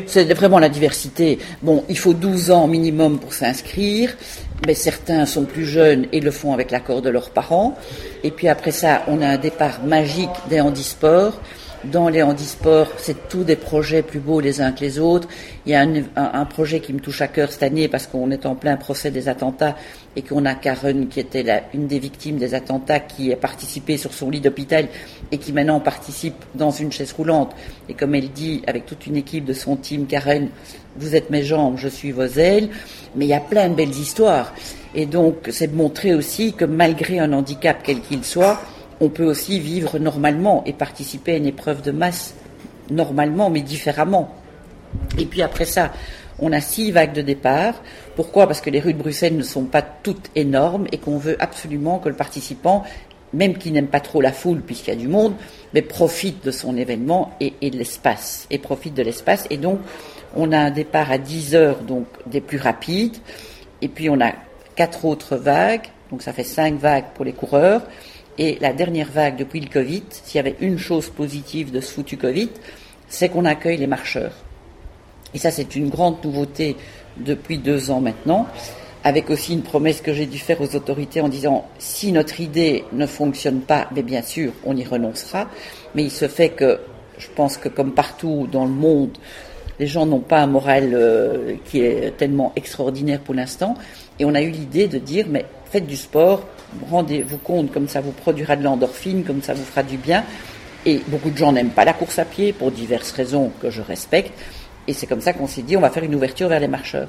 C'est 0.08 0.34
vraiment 0.34 0.60
la 0.60 0.70
diversité. 0.70 1.38
Bon, 1.62 1.84
il 1.90 1.98
faut 1.98 2.14
12 2.14 2.52
ans 2.52 2.68
minimum 2.68 3.20
pour 3.20 3.34
s'inscrire, 3.34 4.16
mais 4.66 4.74
certains 4.74 5.26
sont 5.26 5.44
plus 5.44 5.66
jeunes 5.66 6.08
et 6.12 6.20
le 6.20 6.32
font 6.32 6.54
avec 6.54 6.72
l'accord 6.72 7.02
de 7.02 7.10
leurs 7.10 7.30
parents. 7.30 7.78
Et 8.24 8.32
puis 8.32 8.48
après 8.48 8.72
ça, 8.72 9.04
on 9.08 9.22
a 9.22 9.28
un 9.28 9.38
départ 9.38 9.84
magique 9.84 10.30
des 10.50 10.62
handisports 10.62 11.40
dans 11.86 12.10
les 12.10 12.24
handisports, 12.24 12.88
c'est 12.98 13.28
tous 13.28 13.44
des 13.44 13.56
projets 13.56 14.04
plus 14.04 14.20
beaux 14.20 14.40
les 14.40 14.62
uns 14.62 14.72
que 14.72 14.82
les 14.82 15.00
autres. 15.00 15.28
Il 15.66 15.72
y 15.72 15.76
a 15.76 15.82
un, 16.16 16.46
projet 16.46 16.80
qui 16.80 16.94
me 16.94 17.00
touche 17.00 17.22
à 17.22 17.28
cœur 17.28 17.52
cette 17.52 17.64
année 17.64 17.88
parce 17.88 18.08
qu'on 18.08 18.32
est 18.32 18.46
en 18.46 18.56
plein 18.56 18.78
procès 18.78 19.12
des 19.12 19.28
attentats 19.28 19.76
et 20.16 20.22
qu'on 20.22 20.46
a 20.46 20.56
Karen 20.56 21.08
qui 21.08 21.20
était 21.20 21.64
une 21.74 21.88
des 21.88 22.00
victimes 22.00 22.38
des 22.38 22.54
attentats 22.54 23.00
qui 23.00 23.34
a 23.34 23.36
participé 23.36 23.98
sur 23.98 24.14
son 24.14 24.30
lit 24.30 24.40
d'hôpital 24.40 24.88
et 25.32 25.38
qui 25.38 25.52
maintenant 25.52 25.80
participe 25.80 26.36
dans 26.56 26.72
une 26.72 26.92
chaise 26.92 27.12
roulante. 27.12 27.56
Et 27.90 27.94
comme 27.94 28.16
elle 28.16 28.32
dit 28.32 28.62
avec 28.68 28.86
toute 28.86 29.08
une 29.08 29.18
équipe 29.18 29.46
de 29.46 29.54
son 29.54 29.76
team, 29.76 30.06
Karen, 30.06 30.50
vous 30.96 31.16
êtes 31.16 31.30
mes 31.30 31.44
jambes, 31.44 31.78
je 31.78 31.88
suis 31.88 32.12
vos 32.12 32.24
ailes. 32.24 32.70
Mais 33.16 33.26
il 33.26 33.30
y 33.30 33.34
a 33.34 33.40
plein 33.40 33.70
de 33.70 33.76
belles 33.76 33.90
histoires. 33.90 34.54
Et 34.96 35.06
donc, 35.06 35.50
c'est 35.52 35.68
de 35.68 35.76
montrer 35.76 36.14
aussi 36.14 36.54
que 36.54 36.66
malgré 36.66 37.20
un 37.20 37.34
handicap 37.34 37.78
quel 37.84 38.00
qu'il 38.02 38.24
soit, 38.24 38.62
on 39.04 39.10
peut 39.10 39.26
aussi 39.26 39.60
vivre 39.60 40.00
normalement 40.00 40.64
et 40.66 40.74
participer 40.74 41.34
à 41.34 41.38
une 41.38 41.46
épreuve 41.46 41.82
de 41.82 41.92
masse 41.92 42.36
normalement, 42.90 43.50
mais 43.50 43.62
différemment. 43.62 44.34
Et 45.18 45.26
puis 45.26 45.42
après 45.42 45.66
ça, 45.66 45.92
on 46.40 46.52
a 46.54 46.62
six 46.62 46.92
vagues 46.92 47.14
de 47.14 47.22
départ. 47.22 47.76
Pourquoi? 48.16 48.48
Parce 48.48 48.62
que 48.62 48.70
les 48.70 48.80
rues 48.80 48.94
de 48.94 49.00
Bruxelles 49.00 49.36
ne 49.36 49.44
sont 49.44 49.66
pas 49.66 49.82
toutes 49.82 50.30
énormes 50.36 50.88
et 50.92 50.98
qu'on 50.98 51.18
veut 51.18 51.36
absolument 51.40 52.00
que 52.00 52.10
le 52.10 52.16
participant, 52.16 52.84
même 53.34 53.58
qui 53.58 53.72
n'aime 53.72 53.88
pas 53.88 54.00
trop 54.00 54.22
la 54.22 54.32
foule 54.32 54.62
puisqu'il 54.62 54.92
y 54.92 54.94
a 54.94 55.00
du 55.00 55.08
monde, 55.08 55.34
profite 55.82 56.46
de 56.46 56.52
son 56.52 56.78
événement 56.78 57.34
et, 57.42 57.70
de 57.70 57.78
l'espace. 57.78 58.48
Et 58.52 58.58
profite 58.58 58.94
de 58.94 59.04
l'espace. 59.04 59.48
Et 59.50 59.58
donc, 59.58 59.80
on 60.36 60.52
a 60.52 60.58
un 60.58 60.72
départ 60.72 61.12
à 61.12 61.18
10 61.18 61.56
heures, 61.56 61.82
donc 61.82 62.06
des 62.26 62.42
plus 62.42 62.58
rapides. 62.58 63.18
Et 63.82 63.90
puis, 63.90 64.10
on 64.10 64.22
a 64.22 64.32
quatre 64.76 65.04
autres 65.06 65.36
vagues. 65.36 65.88
Donc, 66.10 66.22
ça 66.22 66.32
fait 66.32 66.44
cinq 66.44 66.80
vagues 66.80 67.06
pour 67.16 67.26
les 67.26 67.34
coureurs. 67.34 67.82
Et 68.38 68.58
la 68.62 68.74
dernière 68.74 69.12
vague 69.12 69.38
depuis 69.38 69.60
le 69.60 69.70
Covid, 69.70 70.04
s'il 70.10 70.38
y 70.38 70.40
avait 70.40 70.56
une 70.60 70.80
chose 70.80 71.10
positive 71.10 71.72
de 71.72 71.80
ce 71.82 71.92
foutu 71.92 72.18
Covid, 72.18 72.50
c'est 73.08 73.30
qu'on 73.30 73.46
accueille 73.46 73.78
les 73.78 73.88
marcheurs. 73.88 74.34
Et 75.34 75.38
ça, 75.38 75.52
c'est 75.52 75.76
une 75.76 75.90
grande 75.90 76.24
nouveauté 76.24 76.76
depuis 77.18 77.58
deux 77.60 77.92
ans 77.92 78.02
maintenant, 78.02 78.48
avec 79.04 79.30
aussi 79.30 79.54
une 79.54 79.62
promesse 79.62 80.02
que 80.02 80.14
j'ai 80.14 80.26
dû 80.26 80.40
faire 80.40 80.62
aux 80.62 80.76
autorités 80.76 81.22
en 81.22 81.30
disant 81.30 81.66
si 81.78 82.12
notre 82.12 82.40
idée 82.42 82.86
ne 82.92 83.06
fonctionne 83.06 83.62
pas, 83.62 83.88
mais 83.94 84.02
bien 84.02 84.22
sûr, 84.22 84.52
on 84.64 84.76
y 84.76 84.84
renoncera. 84.84 85.48
Mais 85.94 86.04
il 86.04 86.12
se 86.12 86.28
fait 86.28 86.50
que, 86.50 86.80
je 87.20 87.28
pense 87.36 87.58
que 87.58 87.70
comme 87.70 87.94
partout 87.94 88.48
dans 88.52 88.66
le 88.66 88.72
monde, 88.72 89.18
les 89.80 89.88
gens 89.88 90.06
n'ont 90.06 90.20
pas 90.20 90.42
un 90.42 90.48
moral 90.48 90.92
euh, 90.94 91.56
qui 91.66 91.82
est 91.82 92.16
tellement 92.18 92.52
extraordinaire 92.56 93.20
pour 93.20 93.36
l'instant. 93.36 93.76
Et 94.20 94.26
on 94.26 94.34
a 94.34 94.42
eu 94.42 94.50
l'idée 94.50 94.88
de 94.88 94.98
dire 94.98 95.26
mais 95.30 95.46
faites 95.66 95.88
du 95.88 95.98
sport, 95.98 96.48
rendez-vous 96.90 97.38
compte, 97.38 97.72
comme 97.72 97.88
ça 97.88 98.02
vous 98.02 98.12
produira 98.12 98.56
de 98.56 98.64
l'endorphine, 98.64 99.24
comme 99.24 99.42
ça 99.42 99.54
vous 99.54 99.64
fera 99.64 99.84
du 99.84 99.98
bien. 99.98 100.24
Et 100.86 101.02
beaucoup 101.08 101.30
de 101.30 101.38
gens 101.38 101.52
n'aiment 101.52 101.70
pas 101.70 101.86
la 101.86 101.94
course 101.94 102.20
à 102.20 102.26
pied 102.26 102.54
pour 102.54 102.72
diverses 102.72 103.12
raisons 103.12 103.52
que 103.62 103.70
je 103.70 103.82
respecte. 103.82 104.32
Et 104.88 104.94
c'est 104.94 105.08
comme 105.08 105.22
ça 105.22 105.34
qu'on 105.34 105.48
s'est 105.48 105.62
dit, 105.62 105.78
on 105.78 105.82
va 105.82 105.90
faire 105.90 106.04
une 106.04 106.16
ouverture 106.16 106.50
vers 106.50 106.60
les 106.60 106.68
marcheurs. 106.68 107.08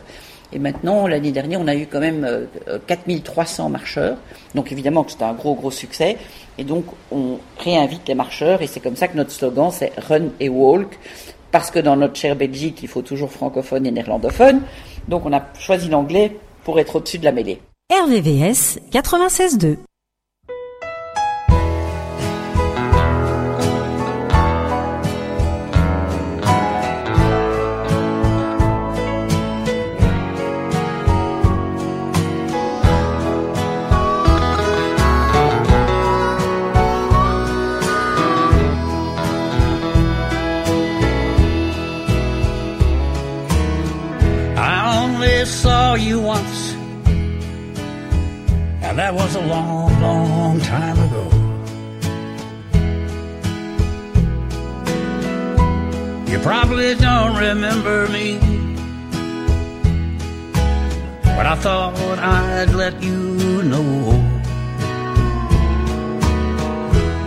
Et 0.53 0.61
maintenant, 0.61 1.09
l'année 1.09 1.33
dernière, 1.33 1.61
on 1.61 1.67
a 1.67 1.75
eu 1.75 1.87
quand 1.87 1.99
même 1.99 2.47
4300 2.87 3.67
euh, 3.67 3.69
marcheurs. 3.69 4.17
Donc 4.55 4.71
évidemment 4.71 5.03
que 5.03 5.11
c'est 5.11 5.23
un 5.23 5.33
gros, 5.33 5.55
gros 5.55 5.73
succès. 5.73 6.17
Et 6.59 6.65
donc, 6.65 6.85
on 7.11 7.39
réinvite 7.59 8.07
les 8.07 8.15
marcheurs. 8.15 8.63
Et 8.63 8.69
c'est 8.69 8.81
comme 8.81 8.95
ça 8.95 9.09
que 9.09 9.17
notre 9.17 9.33
slogan, 9.33 9.71
c'est 9.73 9.93
Run 9.99 10.29
et 10.39 10.49
Walk. 10.49 10.99
Parce 11.51 11.71
que 11.71 11.81
dans 11.81 11.97
notre 11.97 12.17
chère 12.17 12.37
Belgique, 12.37 12.81
il 12.83 12.89
faut 12.89 13.03
toujours 13.03 13.33
francophone 13.33 13.87
et 13.87 13.91
néerlandophone. 13.91 14.63
Donc 15.09 15.27
on 15.27 15.33
a 15.33 15.43
choisi 15.59 15.89
l'anglais 15.89 16.37
pour 16.65 16.79
être 16.81 16.97
au-dessus 16.97 17.19
de 17.19 17.25
la 17.25 17.33
mêlée. 17.33 17.61
RVVS 17.93 18.79
96.2 18.91 19.77
«Now 48.95 49.11
that 49.11 49.15
was 49.15 49.35
a 49.35 49.41
long, 49.41 50.01
long 50.01 50.61
time 50.61 50.97
ago. 51.01 51.25
You 56.31 56.39
probably 56.39 56.95
don't 56.95 57.37
remember 57.37 58.07
me. 58.07 58.39
But 61.25 61.45
I 61.45 61.57
thought 61.57 61.99
I'd 62.21 62.71
let 62.75 63.03
you 63.03 63.65
know 63.65 64.13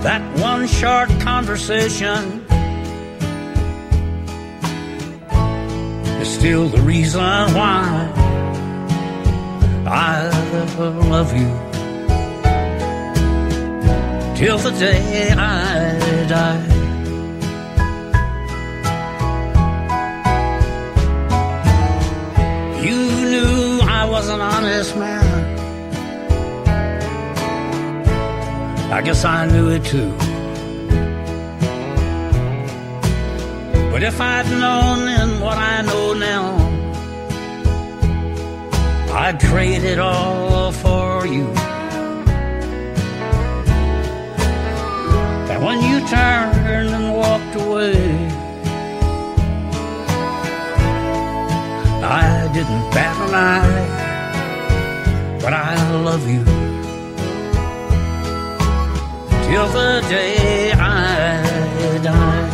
that 0.03 0.21
one 0.39 0.67
short 0.67 1.09
conversation 1.19 2.45
is 6.21 6.29
still 6.33 6.69
the 6.69 6.79
reason 6.79 7.19
why 7.19 8.16
I 9.89 10.29
love 10.77 11.31
you 11.33 11.47
till 14.35 14.57
the 14.57 14.71
day 14.77 15.31
I 15.31 16.25
die. 16.27 16.67
You 22.83 22.97
knew 23.31 23.79
I 23.81 24.05
was 24.09 24.27
an 24.27 24.41
honest 24.41 24.95
man. 24.97 25.57
I 28.91 29.01
guess 29.01 29.23
I 29.23 29.45
knew 29.47 29.69
it 29.69 29.85
too. 29.85 30.11
But 33.91 34.03
if 34.03 34.19
I'd 34.19 34.49
known 34.51 35.05
then 35.05 35.39
what 35.39 35.57
I 35.57 35.81
know 35.81 36.13
now, 36.13 36.56
I'd 39.19 39.39
trade 39.39 39.83
it 39.83 39.97
all 39.97 40.71
for 40.71 41.25
you. 41.25 41.47
And 45.51 45.59
when 45.65 45.81
you 45.81 46.07
turned 46.07 46.91
and 46.97 47.15
walked 47.15 47.55
away, 47.55 47.97
I 52.03 52.47
didn't 52.53 52.85
bat 52.93 53.17
an 53.27 53.33
eye, 53.33 53.87
but 55.41 55.51
I 55.51 55.73
love 56.03 56.25
you 56.29 56.43
till 59.47 59.67
the 59.79 60.05
day 60.09 60.73
I 60.73 61.99
die. 62.03 62.46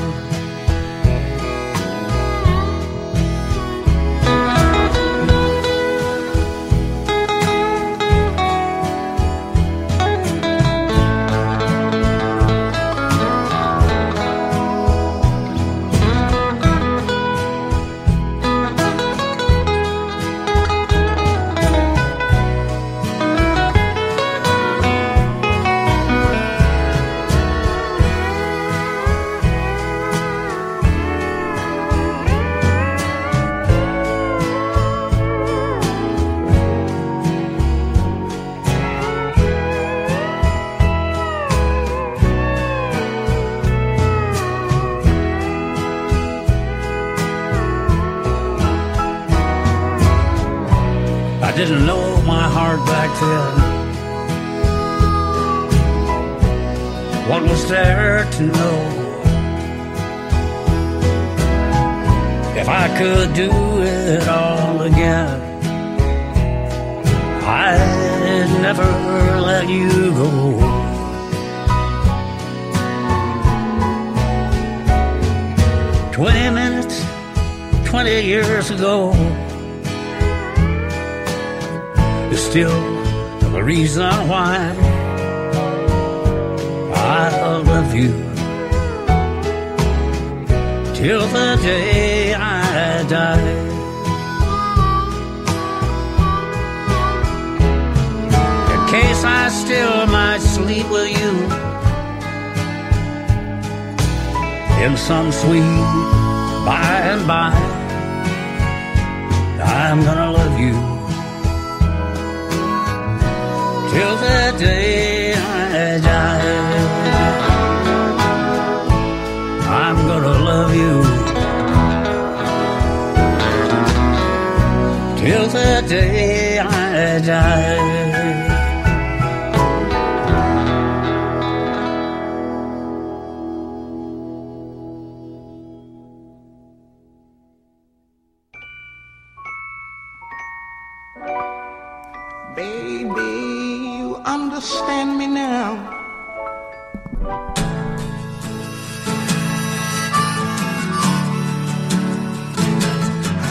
Baby, 142.56 143.98
you 144.00 144.16
understand 144.26 145.18
me 145.18 145.28
now. 145.28 145.90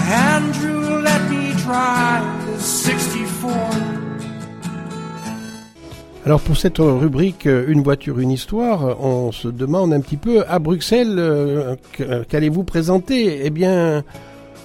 Andrew, 0.09 1.01
let 1.03 1.21
me 1.31 1.53
try 1.63 2.21
the 2.47 2.59
64. 2.61 3.53
Alors 6.25 6.41
pour 6.41 6.57
cette 6.57 6.79
rubrique 6.79 7.47
Une 7.47 7.83
voiture, 7.83 8.21
une 8.21 8.31
histoire, 8.31 9.01
on 9.03 9.33
se 9.33 9.49
demande 9.49 9.93
un 9.93 10.01
petit 10.01 10.17
peu 10.17 10.45
à 10.49 10.59
Bruxelles, 10.61 11.17
euh, 11.19 11.75
qu- 11.93 12.05
qu'allez-vous 12.29 12.63
présenter? 12.63 13.41
Eh 13.45 13.51
bien, 13.51 14.05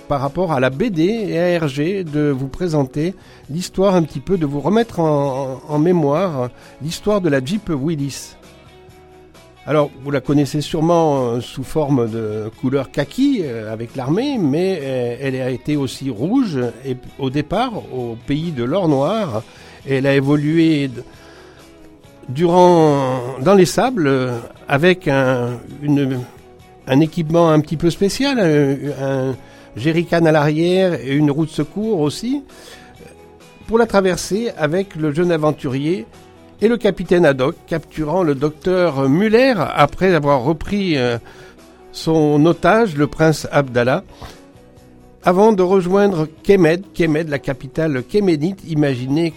par 0.08 0.22
rapport 0.22 0.52
à 0.52 0.60
la 0.60 0.70
BD 0.70 1.04
et 1.04 1.39
à 1.39 1.60
RG, 1.60 2.04
de 2.04 2.30
vous 2.30 2.48
présenter 2.48 3.13
l'histoire 3.50 3.96
un 3.96 4.04
petit 4.04 4.20
peu, 4.20 4.38
de 4.38 4.46
vous 4.46 4.62
remettre 4.62 5.00
en, 5.00 5.80
mémoire 5.80 6.50
l'histoire 6.82 7.22
de 7.22 7.30
la 7.30 7.43
Jeep 7.43 7.70
Willis. 7.70 8.36
Alors, 9.65 9.91
vous 10.02 10.12
la 10.12 10.22
connaissez 10.22 10.62
sûrement 10.62 11.26
euh, 11.26 11.41
sous 11.41 11.63
forme 11.63 12.10
de 12.10 12.50
couleur 12.62 12.89
kaki 12.89 13.41
euh, 13.43 13.72
avec 13.72 13.98
l'armée, 13.98 14.38
mais 14.38 14.80
euh, 14.82 15.17
elle 15.20 15.36
a 15.41 15.50
été 15.50 15.76
aussi 15.76 16.10
rouge 16.10 16.58
et 16.86 16.96
au 17.20 17.30
départ 17.30 17.74
au 17.93 18.17
pays 18.28 18.54
de 18.54 18.63
l'or 18.63 18.88
noir. 18.88 19.43
Elle 19.86 20.08
a 20.08 20.15
évolué 20.15 20.89
durant 22.30 23.20
dans 23.41 23.56
les 23.56 23.65
sables 23.65 24.10
avec 24.70 25.10
un, 25.10 25.60
équipement 27.02 27.50
un 27.50 27.60
petit 27.60 27.78
peu 27.78 27.89
spécial, 27.89 28.39
un 28.39 29.36
jerrycan 29.78 30.26
à 30.26 30.32
l'arrière 30.32 30.94
et 30.94 31.13
une 31.13 31.32
roue 31.32 31.46
de 31.46 31.52
secours 31.52 32.00
aussi, 32.02 32.44
pour 33.68 33.78
la 33.78 33.86
traverser 33.86 34.52
avec 34.58 34.96
le 34.96 35.13
jeune 35.13 35.32
aventurier 35.32 36.06
et 36.62 36.68
le 36.68 36.78
capitaine 36.78 37.26
Haddock, 37.26 37.56
capturant 37.68 38.24
le 38.24 38.34
docteur 38.34 39.08
Muller 39.08 39.54
après 39.58 40.13
avoir 40.13 40.42
repris 40.42 40.98
euh, 40.98 41.18
son 41.92 42.44
otage, 42.46 42.96
le 42.96 43.08
prince 43.08 43.48
Abdallah, 43.52 44.04
avant 45.24 45.52
de 45.52 45.62
rejoindre 45.62 46.28
Kemed, 46.44 46.84
Kemed, 46.94 47.30
la 47.30 47.40
capitale 47.40 48.04
kéménite, 48.04 48.63
imaginée 48.68 49.34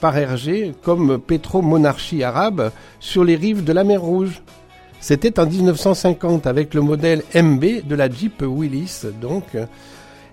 par 0.00 0.16
Hergé 0.16 0.72
comme 0.82 1.20
pétromonarchie 1.20 2.22
arabe 2.22 2.70
sur 3.00 3.24
les 3.24 3.36
rives 3.36 3.64
de 3.64 3.72
la 3.72 3.84
mer 3.84 4.00
Rouge. 4.02 4.42
C'était 5.02 5.40
en 5.40 5.46
1950 5.46 6.46
avec 6.46 6.74
le 6.74 6.80
modèle 6.80 7.24
MB 7.34 7.88
de 7.88 7.94
la 7.96 8.08
Jeep 8.08 8.40
Willis, 8.42 9.00
donc. 9.20 9.42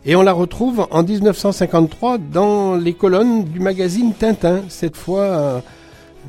Et 0.05 0.15
on 0.15 0.21
la 0.21 0.31
retrouve 0.31 0.85
en 0.91 1.01
1953 1.01 2.19
dans 2.19 2.75
les 2.75 2.93
colonnes 2.93 3.45
du 3.45 3.59
magazine 3.59 4.13
Tintin, 4.13 4.61
cette 4.69 4.95
fois 4.95 5.21
euh, 5.21 5.59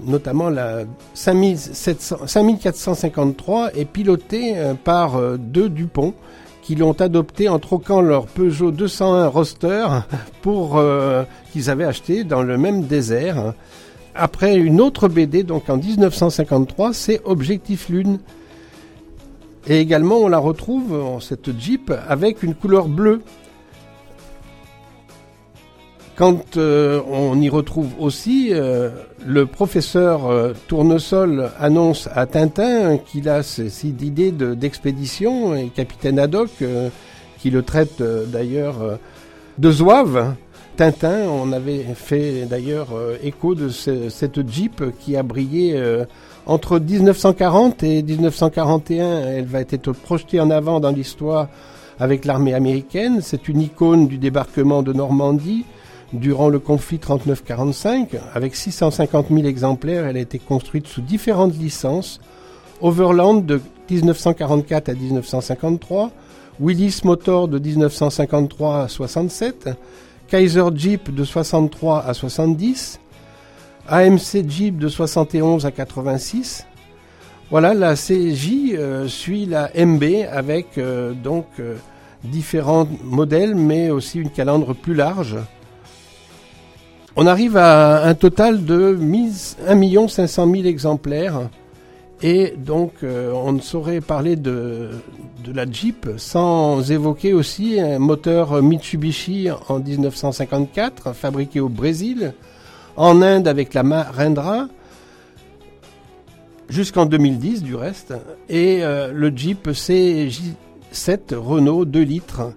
notamment 0.07 0.49
la 0.49 0.85
5700 1.13 2.27
5453 2.27 3.75
est 3.77 3.85
pilotée 3.85 4.55
euh, 4.57 4.73
par 4.73 5.17
euh, 5.17 5.37
deux 5.37 5.69
Dupont 5.69 6.15
qui 6.63 6.77
l'ont 6.77 6.93
adopté 6.93 7.51
en 7.51 7.59
troquant 7.59 8.01
leur 8.01 8.25
Peugeot 8.27 8.71
201 8.71 9.27
Roster 9.27 9.87
pour 10.41 10.83
qu'ils 11.53 11.69
avaient 11.69 11.85
acheté 11.85 12.25
dans 12.25 12.43
le 12.43 12.57
même 12.57 12.85
désert. 12.85 13.55
Après 14.23 14.55
une 14.55 14.83
autre 14.83 15.09
BD, 15.09 15.45
donc 15.45 15.71
en 15.71 15.79
1953, 15.79 16.93
c'est 16.93 17.23
Objectif 17.25 17.89
Lune. 17.89 18.19
Et 19.67 19.81
également, 19.81 20.17
on 20.17 20.29
la 20.29 20.37
retrouve, 20.37 21.19
cette 21.23 21.59
Jeep, 21.59 21.91
avec 22.07 22.43
une 22.43 22.55
couleur 22.55 22.87
bleue. 22.87 23.23
Quand 26.17 26.59
euh, 26.59 27.01
on 27.11 27.41
y 27.41 27.49
retrouve 27.49 27.93
aussi, 27.99 28.49
euh, 28.51 28.91
le 29.25 29.47
professeur 29.47 30.27
euh, 30.27 30.53
Tournesol 30.69 31.49
annonce 31.59 32.07
à 32.13 32.27
Tintin 32.27 32.99
qu'il 32.99 33.27
a 33.27 33.43
cette 33.43 34.03
idée 34.03 34.33
d'expédition, 34.33 35.57
et 35.57 35.69
Capitaine 35.69 36.19
Haddock, 36.19 36.51
qui 37.39 37.49
le 37.49 37.63
traite 37.63 38.03
d'ailleurs 38.03 38.99
de 39.57 39.71
zouave. 39.71 40.35
Tintin, 40.77 41.29
on 41.29 41.53
avait 41.53 41.85
fait 41.95 42.47
d'ailleurs 42.47 42.89
écho 43.23 43.55
de 43.55 43.69
cette 43.69 44.49
Jeep 44.49 44.83
qui 44.99 45.17
a 45.17 45.23
brillé 45.23 45.79
entre 46.47 46.79
1940 46.79 47.83
et 47.83 48.03
1941. 48.03 49.21
Elle 49.29 49.45
va 49.45 49.61
être 49.61 49.93
projetée 49.93 50.41
en 50.41 50.51
avant 50.51 50.81
dans 50.81 50.91
l'histoire 50.91 51.49
avec 51.99 52.25
l'armée 52.25 52.55
américaine. 52.55 53.21
C'est 53.21 53.49
une 53.49 53.61
icône 53.61 54.09
du 54.09 54.19
débarquement 54.19 54.83
de 54.83 54.93
Normandie 54.93 55.65
durant 56.13 56.49
le 56.49 56.59
conflit 56.59 56.99
39-45. 56.99 58.09
Avec 58.35 58.57
650 58.57 59.29
000 59.29 59.47
exemplaires, 59.47 60.07
elle 60.07 60.17
a 60.17 60.21
été 60.21 60.39
construite 60.39 60.87
sous 60.87 61.03
différentes 61.03 61.57
licences. 61.57 62.21
Overland 62.81 63.45
de 63.45 63.61
1944 63.91 64.89
à 64.89 64.95
1953, 64.95 66.11
Willis 66.59 67.01
Motor 67.05 67.49
de 67.49 67.59
1953 67.59 68.85
à 68.85 68.89
67, 68.89 69.69
Kaiser 70.31 70.63
Jeep 70.77 71.13
de 71.13 71.25
63 71.25 72.07
à 72.07 72.15
70, 72.15 73.01
AMC 73.89 74.49
Jeep 74.49 74.79
de 74.79 74.89
71 74.89 75.67
à 75.67 75.73
86. 75.73 76.67
Voilà, 77.51 77.75
la 77.75 77.97
CJ 77.97 78.75
euh, 78.75 79.09
suit 79.09 79.45
la 79.45 79.71
MB 79.75 80.05
avec 80.31 80.79
euh, 80.79 81.15
donc 81.15 81.47
euh, 81.59 81.75
différents 82.23 82.87
modèles, 83.03 83.57
mais 83.57 83.91
aussi 83.91 84.21
une 84.21 84.31
calandre 84.31 84.73
plus 84.73 84.95
large. 84.95 85.37
On 87.17 87.27
arrive 87.27 87.57
à 87.57 88.05
un 88.05 88.15
total 88.15 88.65
de 88.65 88.97
1 89.67 90.09
500 90.09 90.49
000 90.49 90.65
exemplaires. 90.67 91.51
Et 92.23 92.55
donc, 92.57 92.93
on 93.03 93.53
ne 93.53 93.61
saurait 93.61 94.03
parler 94.03 94.37
de, 94.37 94.91
de, 95.45 95.53
la 95.53 95.71
Jeep 95.71 96.09
sans 96.17 96.91
évoquer 96.91 97.33
aussi 97.33 97.81
un 97.81 97.99
moteur 97.99 98.63
Mitsubishi 98.63 99.49
en 99.69 99.79
1954, 99.81 101.15
fabriqué 101.15 101.61
au 101.61 101.69
Brésil, 101.69 102.35
en 102.97 103.23
Inde 103.23 103.49
avec 103.49 103.75
la 103.75 103.83
Mahindra, 103.83 104.69
jusqu'en 106.69 107.07
2010 107.07 107.63
du 107.63 107.75
reste, 107.75 108.15
et 108.49 108.81
euh, 108.83 109.13
le 109.13 109.31
Jeep 109.35 109.69
CJ7 109.69 111.35
Renault 111.35 111.85
2 111.85 112.01
litres, 112.01 112.53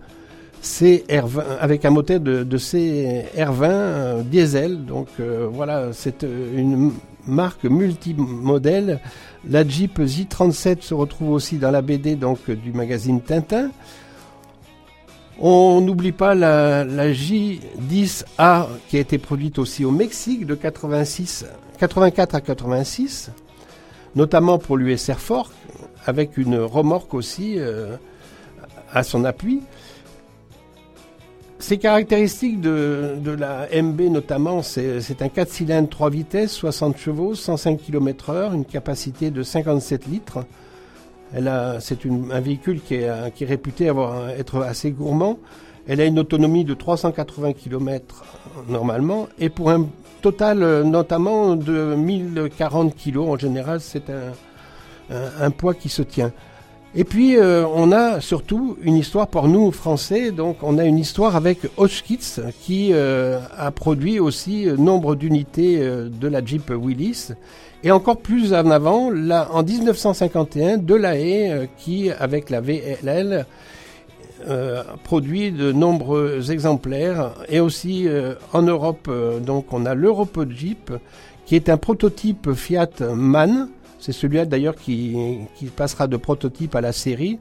CR20 0.64 1.42
avec 1.60 1.84
un 1.84 1.90
moteur 1.90 2.20
de, 2.20 2.44
de 2.44 2.58
CR20 2.58 3.64
euh, 3.64 4.22
diesel. 4.24 4.86
Donc 4.86 5.08
euh, 5.20 5.48
voilà, 5.52 5.92
c'est 5.92 6.24
une 6.24 6.94
marque 7.28 7.66
multimodèle. 7.66 9.00
La 9.50 9.68
Jeep 9.68 10.00
Z37 10.00 10.82
se 10.82 10.94
retrouve 10.94 11.32
aussi 11.32 11.58
dans 11.58 11.72
la 11.72 11.82
BD 11.82 12.16
donc 12.16 12.50
du 12.50 12.72
magazine 12.72 13.22
Tintin. 13.22 13.72
On 15.40 15.82
n'oublie 15.82 16.12
pas 16.12 16.36
la, 16.36 16.86
la, 16.86 17.12
J10A 17.12 18.68
qui 18.88 18.98
a 18.98 19.00
été 19.00 19.18
produite 19.18 19.60
aussi 19.60 19.84
au 19.84 19.92
Mexique 19.92 20.46
de 20.46 20.56
86, 20.56 21.46
84 21.80 22.36
à 22.36 22.42
86, 22.42 23.32
notamment 24.16 24.60
pour 24.60 24.78
l'USR 24.78 25.20
Fort, 25.20 25.52
avec 26.06 26.38
une 26.38 26.58
remorque 26.60 27.14
aussi 27.14 27.58
à 28.94 29.04
son 29.04 29.26
appui. 29.26 29.62
Ces 31.64 31.78
caractéristiques 31.78 32.60
de, 32.60 33.38
la 33.40 33.70
MB 33.82 34.02
notamment, 34.12 34.62
c'est 34.62 35.22
un 35.22 35.30
4 35.30 35.50
cylindres 35.50 35.88
3 35.88 36.10
vitesses, 36.10 36.52
60 36.52 36.98
chevaux, 36.98 37.36
105 37.36 37.78
km/h, 37.78 38.54
une 38.54 38.66
capacité 38.66 39.32
de 39.32 39.44
57 39.44 40.08
litres. 40.08 40.40
C'est 41.80 42.00
un 42.06 42.42
véhicule 42.42 42.82
qui 42.82 42.96
est, 42.96 43.46
réputé 43.46 43.88
avoir, 43.88 44.28
être 44.32 44.62
assez 44.62 44.92
gourmand. 44.92 45.40
Elle 45.88 46.02
a 46.02 46.06
une 46.06 46.20
autonomie 46.20 46.66
de 46.66 46.74
380 46.74 47.54
km 47.54 48.26
normalement 48.68 49.30
et 49.40 49.48
pour 49.48 49.72
un 49.72 49.88
total 50.22 50.82
notamment 50.82 51.56
de 51.56 51.96
1040 51.96 52.94
kg 52.94 53.20
en 53.20 53.38
général, 53.38 53.80
c'est 53.80 54.12
un 55.10 55.52
poids 55.52 55.76
qui 55.76 55.88
se 55.88 56.02
tient. 56.02 56.34
Et 56.96 57.06
puis 57.06 57.38
euh, 57.38 57.66
on 57.74 57.92
a 57.92 58.22
surtout 58.22 58.78
une 58.84 58.98
histoire 58.98 59.28
pour 59.28 59.48
nous 59.48 59.72
français, 59.72 60.30
donc 60.30 60.58
on 60.62 60.78
a 60.78 60.86
une 60.86 61.00
histoire 61.00 61.36
avec 61.36 61.62
Oshkitz 61.78 62.40
qui 62.62 62.92
euh, 62.94 63.40
a 63.58 63.72
produit 63.72 64.20
aussi 64.20 64.70
euh, 64.70 64.78
nombre 64.78 65.16
d'unités 65.16 65.80
de 65.80 66.28
la 66.28 66.46
Jeep 66.46 66.70
Willis. 66.70 67.30
Et 67.84 67.92
encore 67.92 68.18
plus 68.18 68.54
en 68.54 68.70
avant, 68.70 69.10
là, 69.10 69.50
en 69.52 69.64
1951, 69.64 70.78
de 70.78 70.94
la 70.94 71.18
Haye 71.18 71.68
qui, 71.78 72.12
avec 72.12 72.50
la 72.50 72.62
VLL, 72.62 73.46
produit 75.04 75.52
de 75.52 75.72
nombreux 75.72 76.52
exemplaires. 76.52 77.34
Et 77.50 77.60
aussi 77.60 78.08
en 78.54 78.62
Europe, 78.62 79.10
donc 79.46 79.74
on 79.74 79.86
a 79.86 79.96
l'Europe 79.96 80.46
Jeep 80.50 80.94
qui 81.46 81.56
est 81.58 81.68
un 81.68 81.76
prototype 81.76 82.54
Fiat 82.54 83.14
Man 83.14 83.68
c'est 84.04 84.12
celui-là 84.12 84.44
d'ailleurs 84.46 84.76
qui, 84.76 85.16
passera 85.78 86.08
de 86.08 86.18
prototype 86.18 86.76
à 86.76 86.82
la 86.82 86.92
série. 86.92 87.40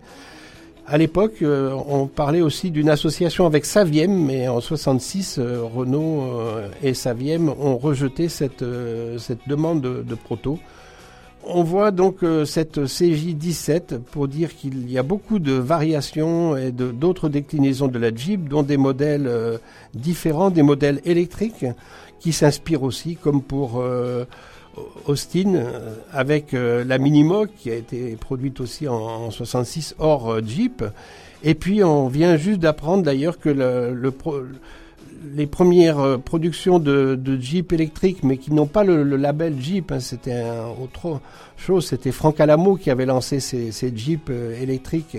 À 0.87 0.97
l'époque, 0.97 1.43
euh, 1.43 1.75
on 1.89 2.07
parlait 2.07 2.41
aussi 2.41 2.71
d'une 2.71 2.89
association 2.89 3.47
avec 3.47 3.65
Saviem, 3.65 4.13
mais 4.13 4.47
en 4.47 4.61
66, 4.61 5.39
euh, 5.39 5.63
Renault 5.63 6.23
euh, 6.23 6.69
et 6.83 6.95
Saviem 6.95 7.49
ont 7.49 7.79
rejeté 7.79 8.29
cette, 8.29 8.65
cette 9.19 9.49
demande 9.49 9.81
de, 9.81 10.15
proto. 10.15 10.61
On 11.45 11.65
voit 11.65 11.91
donc 11.91 12.19
cette 12.45 12.79
CJ17 12.79 13.99
pour 13.99 14.29
dire 14.29 14.55
qu'il 14.55 14.89
y 14.89 14.99
a 14.99 15.03
beaucoup 15.03 15.41
de 15.41 15.55
variations 15.55 16.57
et 16.57 16.71
d'autres 16.71 17.29
déclinaisons 17.29 17.89
de 17.89 17.99
la 17.99 18.15
Jeep, 18.15 18.49
dont 18.49 18.63
des 18.63 18.77
modèles 18.77 19.29
différents, 19.93 20.51
des 20.51 20.63
modèles 20.63 21.01
électriques 21.05 21.67
qui 22.21 22.33
s'inspirent 22.33 22.85
aussi, 22.85 23.17
comme 23.17 23.43
pour 23.43 23.83
Austin 25.07 25.55
euh, 25.55 25.95
avec 26.13 26.55
euh, 26.55 26.85
la 26.85 26.99
Minimo 26.99 27.47
qui 27.47 27.71
a 27.71 27.75
été 27.75 28.17
produite 28.17 28.61
aussi 28.61 28.89
en, 28.89 29.31
66 29.31 29.97
hors 29.99 30.31
euh, 30.31 30.41
Jeep. 30.45 30.85
Et 31.43 31.55
puis 31.55 31.83
on 31.83 32.09
vient 32.09 32.37
juste 32.37 32.61
d'apprendre 32.61 33.03
d'ailleurs 33.03 33.39
que 33.39 33.49
le, 33.49 33.95
le 33.95 34.11
les 35.35 35.47
premières 35.47 36.19
productions 36.21 36.79
de, 36.79 37.15
de, 37.15 37.41
Jeep 37.41 37.73
électriques, 37.73 38.23
mais 38.23 38.37
qui 38.37 38.53
n'ont 38.53 38.67
pas 38.67 38.85
le, 38.85 39.03
label 39.17 39.55
Jeep, 39.61 39.93
hein, 39.93 40.01
c'était 40.01 40.43
autre 40.83 41.21
chose, 41.57 41.87
c'était 41.87 42.13
Franck 42.13 42.41
Alamo 42.41 42.77
qui 42.77 42.91
avait 42.91 43.07
lancé 43.07 43.41
ces, 43.41 43.73
ces 43.73 43.97
Jeeps 43.97 44.31
électriques 44.31 45.17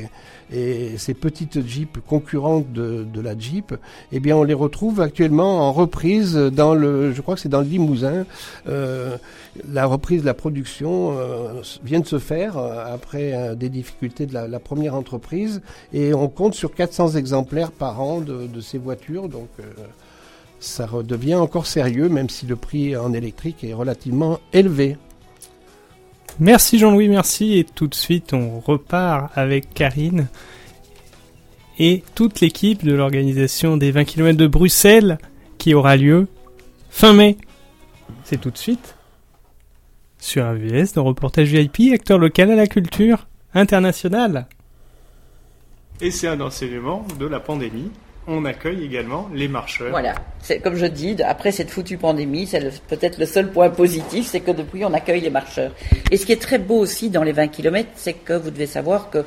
et 0.52 0.98
ces 0.98 1.14
petites 1.14 1.66
Jeeps 1.66 2.00
concurrentes 2.08 2.72
de, 2.74 3.06
de, 3.12 3.22
la 3.22 3.38
Jeep, 3.38 3.74
eh 4.12 4.20
bien 4.20 4.36
on 4.36 4.44
les 4.44 4.54
retrouve 4.54 5.02
actuellement 5.02 5.68
en 5.68 5.72
reprise 5.72 6.36
dans 6.36 6.76
le, 6.76 7.14
je 7.14 7.22
crois 7.22 7.36
que 7.36 7.42
c'est 7.42 7.50
dans 7.50 7.62
le 7.62 7.68
Limousin. 7.68 8.26
Euh, 8.68 9.18
la 9.72 9.86
reprise 9.86 10.22
de 10.22 10.26
la 10.26 10.34
production 10.34 11.18
euh, 11.18 11.62
vient 11.84 12.00
de 12.00 12.08
se 12.08 12.20
faire 12.20 12.58
euh, 12.58 12.94
après 12.94 13.34
euh, 13.34 13.56
des 13.56 13.70
difficultés 13.70 14.26
de 14.26 14.34
la, 14.34 14.48
la, 14.48 14.60
première 14.60 14.96
entreprise. 14.96 15.62
Et 15.94 16.14
on 16.14 16.28
compte 16.28 16.56
sur 16.56 16.74
400 16.74 17.16
exemplaires 17.16 17.72
par 17.72 18.02
an 18.02 18.22
de, 18.22 18.48
de 18.48 18.62
ces 18.62 18.78
voitures, 18.78 19.30
donc 19.30 19.50
ça 20.64 20.86
redevient 20.86 21.36
encore 21.36 21.68
sérieux, 21.68 22.10
même 22.10 22.30
si 22.30 22.46
le 22.46 22.56
prix 22.56 22.96
en 22.96 23.14
électrique 23.14 23.64
est 23.64 23.74
relativement 23.74 24.40
élevé. 24.54 24.98
Merci 26.40 26.80
Jean-Louis, 26.80 27.10
merci. 27.10 27.58
Et 27.58 27.64
tout 27.64 27.88
de 27.88 27.96
suite, 27.96 28.34
on 28.34 28.60
repart 28.60 29.32
avec 29.38 29.74
Karine 29.74 30.28
et 31.80 32.04
toute 32.16 32.40
l'équipe 32.40 32.84
de 32.84 32.94
l'organisation 32.94 33.78
des 33.78 33.92
20 33.92 34.06
km 34.06 34.38
de 34.38 34.48
Bruxelles 34.48 35.18
qui 35.58 35.74
aura 35.74 35.98
lieu 35.98 36.28
fin 36.90 37.14
mai. 37.14 37.38
C'est 38.24 38.40
tout 38.40 38.52
de 38.52 38.58
suite 38.58 38.96
sur 40.18 40.46
AVS 40.46 40.94
dans 40.96 41.04
Reportage 41.04 41.50
VIP, 41.50 41.94
acteur 41.94 42.18
local 42.18 42.52
à 42.52 42.56
la 42.56 42.68
culture 42.68 43.28
internationale. 43.54 44.48
Et 46.00 46.10
c'est 46.10 46.28
un 46.28 46.40
enseignement 46.42 47.06
de 47.20 47.26
la 47.26 47.40
pandémie. 47.40 47.92
On 48.28 48.46
accueille 48.46 48.86
également 48.86 49.30
les 49.34 49.50
marcheurs. 49.50 49.90
Voilà, 49.90 50.16
c'est 50.40 50.60
comme 50.60 50.76
je 50.76 50.86
dis, 50.86 51.22
après 51.24 51.52
cette 51.52 51.70
foutue 51.70 51.98
pandémie, 51.98 52.48
c'est 52.48 52.82
peut-être 52.84 53.18
le 53.18 53.26
seul 53.26 53.52
point 53.52 53.70
positif, 53.70 54.28
c'est 54.28 54.40
que 54.40 54.52
depuis 54.52 54.86
on 54.86 54.94
accueille 54.94 55.20
les 55.20 55.30
marcheurs. 55.30 55.72
Et 56.10 56.16
ce 56.16 56.26
qui 56.26 56.32
est 56.32 56.42
très 56.42 56.58
beau 56.58 56.78
aussi 56.78 57.10
dans 57.10 57.24
les 57.24 57.34
20 57.34 57.50
km, 57.50 57.90
c'est 57.96 58.14
que 58.14 58.34
vous 58.34 58.50
devez 58.50 58.68
savoir 58.68 59.10
que 59.10 59.26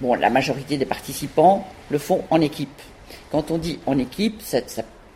bon, 0.00 0.14
la 0.14 0.30
majorité 0.30 0.78
des 0.78 0.86
participants 0.86 1.68
le 1.90 1.98
font 1.98 2.24
en 2.30 2.40
équipe. 2.40 2.80
Quand 3.30 3.50
on 3.50 3.58
dit 3.58 3.80
en 3.84 3.98
équipe, 3.98 4.40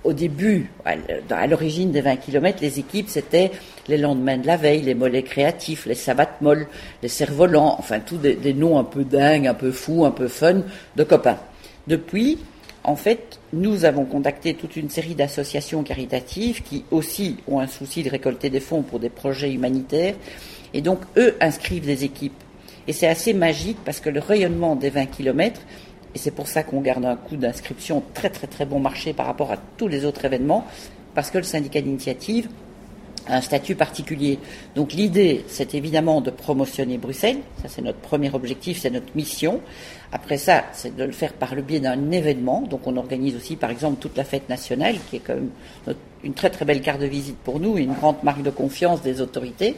au 0.05 0.13
début, 0.13 0.71
à 0.85 1.47
l'origine 1.47 1.93
des 1.93 2.01
20 2.03 2.17
km, 2.17 2.59
les 2.61 2.79
équipes, 2.79 3.09
c'était 3.09 3.51
les 3.89 3.99
lendemains 3.99 4.39
de 4.39 4.47
la 4.47 4.57
veille, 4.57 4.83
les 4.83 4.95
mollets 4.95 5.23
créatifs, 5.23 5.87
les 5.87 5.95
savates 5.95 6.41
molles, 6.41 6.67
les 7.03 7.09
cerfs-volants, 7.09 7.77
enfin, 7.79 8.01
tous 8.01 8.17
des, 8.17 8.35
des 8.35 8.55
noms 8.55 8.79
un 8.79 8.85
peu 8.85 9.05
dingues, 9.05 9.47
un 9.47 9.55
peu 9.55 9.71
fous, 9.71 10.05
un 10.05 10.11
peu 10.11 10.29
fun 10.29 10.63
de 10.97 11.05
copains. 11.05 11.39
Depuis, 11.87 12.39
en 12.85 12.97
fait, 12.97 13.39
nous 13.53 13.85
avons 13.85 14.05
contacté 14.05 14.55
toute 14.55 14.77
une 14.77 14.89
série 14.89 15.15
d'associations 15.15 15.83
caritatives 15.83 16.63
qui 16.63 16.85
aussi 16.91 17.37
ont 17.47 17.61
un 17.61 17.67
souci 17.67 18.03
de 18.03 18.09
récolter 18.11 18.49
des 18.49 18.61
fonds 18.61 18.83
pour 18.83 18.99
des 18.99 19.11
projets 19.11 19.53
humanitaires. 19.53 20.15
Et 20.73 20.81
donc, 20.81 21.01
eux 21.17 21.37
inscrivent 21.41 21.85
des 21.85 22.05
équipes. 22.05 22.43
Et 22.87 22.93
c'est 22.93 23.07
assez 23.07 23.35
magique 23.35 23.77
parce 23.85 24.01
que 24.01 24.09
le 24.09 24.21
rayonnement 24.21 24.77
des 24.77 24.91
20 24.91 25.07
km, 25.07 25.61
et 26.15 26.19
c'est 26.19 26.31
pour 26.31 26.49
ça 26.49 26.63
qu'on 26.63 26.81
garde 26.81 27.05
un 27.05 27.17
coût 27.17 27.37
d'inscription 27.37 28.03
très 28.15 28.31
très 28.31 28.47
très 28.47 28.65
bon 28.65 28.81
marché 28.81 29.13
par 29.13 29.27
rapport 29.27 29.53
à 29.53 29.59
tous 29.77 29.87
les 29.87 30.05
autres 30.05 30.25
événements, 30.25 30.67
parce 31.15 31.31
que 31.31 31.39
le 31.39 31.45
syndicat 31.45 31.83
d'initiative 31.83 32.49
un 33.31 33.41
statut 33.41 33.75
particulier. 33.75 34.39
Donc 34.75 34.93
l'idée, 34.93 35.45
c'est 35.49 35.75
évidemment 35.75 36.21
de 36.21 36.31
promotionner 36.31 36.99
Bruxelles, 36.99 37.39
ça 37.63 37.69
c'est 37.69 37.83
notre 37.83 37.99
premier 37.99 38.31
objectif, 38.35 38.81
c'est 38.81 38.91
notre 38.91 39.15
mission. 39.15 39.61
Après 40.13 40.39
ça, 40.39 40.65
c'est 40.73 40.97
de 40.97 41.05
le 41.05 41.13
faire 41.13 41.33
par 41.35 41.55
le 41.55 41.63
biais 41.63 41.81
d'un 41.81 42.11
événement. 42.11 42.63
Donc 42.63 42.87
on 42.87 42.97
organise 42.97 43.37
aussi 43.37 43.57
par 43.57 43.71
exemple 43.71 43.99
toute 44.01 44.17
la 44.17 44.25
fête 44.25 44.49
nationale, 44.49 44.97
qui 45.09 45.17
est 45.17 45.21
quand 45.21 45.35
même 45.35 45.51
une 46.25 46.35
très 46.35 46.51
très 46.51 46.65
belle 46.65 46.81
carte 46.81 47.01
de 47.01 47.07
visite 47.07 47.37
pour 47.37 47.61
nous 47.61 47.79
et 47.79 47.83
une 47.83 47.95
grande 47.95 48.23
marque 48.23 48.43
de 48.43 48.51
confiance 48.51 49.03
des 49.03 49.21
autorités. 49.21 49.77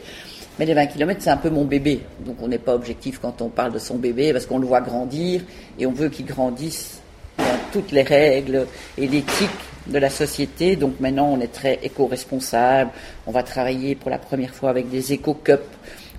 Mais 0.59 0.65
les 0.65 0.73
20 0.73 0.87
km, 0.87 1.21
c'est 1.21 1.29
un 1.29 1.37
peu 1.37 1.49
mon 1.49 1.65
bébé. 1.65 2.01
Donc 2.25 2.37
on 2.41 2.47
n'est 2.47 2.59
pas 2.59 2.75
objectif 2.75 3.19
quand 3.19 3.41
on 3.41 3.49
parle 3.49 3.73
de 3.73 3.79
son 3.79 3.97
bébé, 3.97 4.33
parce 4.33 4.45
qu'on 4.45 4.59
le 4.59 4.67
voit 4.67 4.81
grandir 4.81 5.41
et 5.79 5.85
on 5.85 5.91
veut 5.91 6.09
qu'il 6.09 6.25
grandisse 6.25 7.01
dans 7.37 7.45
toutes 7.71 7.91
les 7.91 8.03
règles 8.03 8.67
et 8.97 9.07
l'éthique 9.07 9.49
de 9.87 9.97
la 9.97 10.09
société. 10.09 10.75
Donc 10.75 10.99
maintenant, 10.99 11.27
on 11.27 11.39
est 11.39 11.51
très 11.51 11.79
éco-responsable. 11.83 12.91
On 13.27 13.31
va 13.31 13.43
travailler 13.43 13.95
pour 13.95 14.09
la 14.09 14.17
première 14.17 14.53
fois 14.53 14.69
avec 14.69 14.89
des 14.89 15.13
éco-cups. 15.13 15.61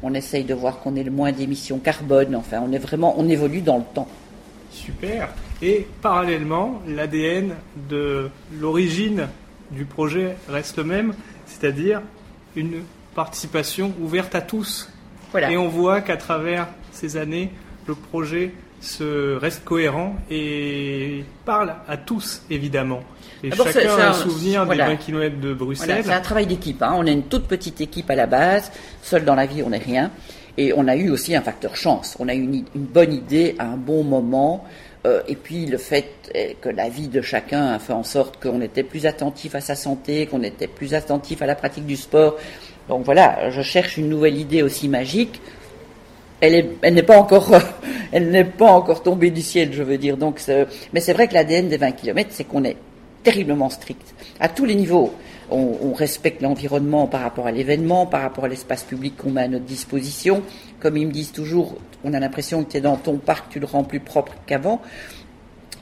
On 0.02 0.14
essaye 0.14 0.44
de 0.44 0.54
voir 0.54 0.80
qu'on 0.80 0.96
ait 0.96 1.02
le 1.02 1.10
moins 1.10 1.32
d'émissions 1.32 1.78
carbone. 1.78 2.36
Enfin, 2.36 2.62
on 2.66 2.72
est 2.72 2.78
vraiment, 2.78 3.14
on 3.18 3.28
évolue 3.28 3.62
dans 3.62 3.78
le 3.78 3.84
temps. 3.94 4.08
Super. 4.70 5.28
Et 5.62 5.86
parallèlement, 6.02 6.82
l'ADN 6.86 7.54
de 7.88 8.28
l'origine 8.58 9.28
du 9.70 9.84
projet 9.84 10.36
reste 10.48 10.78
le 10.78 10.84
même, 10.84 11.14
c'est-à-dire 11.46 12.02
une 12.56 12.82
participation 13.14 13.94
ouverte 14.00 14.34
à 14.34 14.40
tous. 14.40 14.90
Voilà. 15.30 15.50
Et 15.50 15.56
on 15.56 15.68
voit 15.68 16.00
qu'à 16.00 16.16
travers 16.16 16.68
ces 16.92 17.16
années, 17.16 17.50
le 17.86 17.94
projet 17.94 18.52
se 18.80 19.36
reste 19.36 19.64
cohérent 19.64 20.16
et 20.30 21.24
parle 21.44 21.74
à 21.88 21.96
tous, 21.96 22.42
évidemment. 22.50 23.02
Et 23.44 23.50
D'abord, 23.50 23.66
chacun 23.66 23.80
c'est 23.96 24.02
a 24.02 24.10
un 24.10 24.12
souvenir 24.14 24.64
voilà. 24.64 24.86
des 24.86 24.90
20 24.92 24.96
km 24.96 25.36
de 25.40 25.48
Voilà, 25.48 25.54
Bruxelles. 25.64 26.02
c'est 26.04 26.12
un 26.12 26.20
travail 26.20 26.46
d'équipe. 26.46 26.82
hein. 26.82 26.94
On 26.96 27.04
est 27.06 27.12
une 27.12 27.24
toute 27.24 27.46
petite 27.46 27.80
équipe 27.80 28.10
à 28.10 28.14
la 28.14 28.26
base. 28.26 28.72
Seul 29.02 29.24
dans 29.24 29.34
la 29.34 29.44
vie, 29.46 29.62
on 29.62 29.70
n'est 29.70 29.78
rien. 29.78 30.10
Et 30.56 30.72
on 30.74 30.88
a 30.88 30.96
eu 30.96 31.10
aussi 31.10 31.36
un 31.36 31.42
facteur 31.42 31.76
chance. 31.76 32.16
On 32.18 32.28
a 32.28 32.34
eu 32.34 32.40
une, 32.42 32.64
bonne 32.74 33.12
idée 33.12 33.54
à 33.58 33.66
un 33.66 33.76
bon 33.76 34.02
moment. 34.02 34.64
Euh, 35.06 35.20
et 35.28 35.36
puis 35.36 35.66
le 35.66 35.76
fait 35.76 36.32
que 36.62 36.70
la 36.70 36.88
vie 36.88 37.08
de 37.08 37.20
chacun 37.20 37.74
a 37.74 37.78
fait 37.78 37.92
en 37.92 38.04
sorte 38.04 38.42
qu'on 38.42 38.62
était 38.62 38.82
plus 38.84 39.04
attentif 39.04 39.54
à 39.54 39.60
sa 39.60 39.74
santé, 39.74 40.24
qu'on 40.26 40.42
était 40.42 40.66
plus 40.68 40.94
attentif 40.94 41.42
à 41.42 41.46
la 41.46 41.54
pratique 41.54 41.84
du 41.84 41.96
sport. 41.96 42.36
Donc 42.88 43.04
voilà, 43.04 43.50
je 43.50 43.60
cherche 43.60 43.98
une 43.98 44.08
nouvelle 44.08 44.38
idée 44.38 44.62
aussi 44.62 44.88
magique. 44.88 45.40
Elle 46.40 46.54
est- 46.54 46.70
elle 46.82 46.94
n'est 46.94 47.02
pas 47.02 47.18
encore, 47.18 47.50
elle 48.12 48.30
n'est 48.30 48.44
pas 48.44 48.70
encore 48.70 49.02
tombée 49.02 49.30
du 49.30 49.42
ciel, 49.42 49.72
je 49.72 49.82
veux 49.82 49.98
dire. 49.98 50.16
Donc, 50.16 50.38
c'est- 50.38 50.66
mais 50.94 51.00
c'est 51.00 51.12
vrai 51.12 51.28
que 51.28 51.34
l'ADN 51.34 51.68
des 51.68 51.76
20 51.76 51.92
km, 51.92 52.30
c'est 52.32 52.44
qu'on 52.44 52.64
est 52.64 52.76
terriblement 53.24 53.70
strict 53.70 54.14
à 54.38 54.48
tous 54.48 54.64
les 54.64 54.76
niveaux. 54.76 55.12
On, 55.50 55.92
respecte 55.92 56.42
l'environnement 56.42 57.06
par 57.06 57.20
rapport 57.20 57.46
à 57.46 57.52
l'événement, 57.52 58.06
par 58.06 58.22
rapport 58.22 58.44
à 58.44 58.48
l'espace 58.48 58.82
public 58.82 59.16
qu'on 59.16 59.30
met 59.30 59.42
à 59.42 59.48
notre 59.48 59.64
disposition. 59.64 60.42
Comme 60.80 60.96
ils 60.96 61.06
me 61.06 61.12
disent 61.12 61.32
toujours, 61.32 61.76
on 62.02 62.14
a 62.14 62.20
l'impression 62.20 62.64
que 62.64 62.72
tu 62.72 62.76
es 62.78 62.80
dans 62.80 62.96
ton 62.96 63.18
parc, 63.18 63.50
tu 63.50 63.60
le 63.60 63.66
rends 63.66 63.84
plus 63.84 64.00
propre 64.00 64.32
qu'avant. 64.46 64.80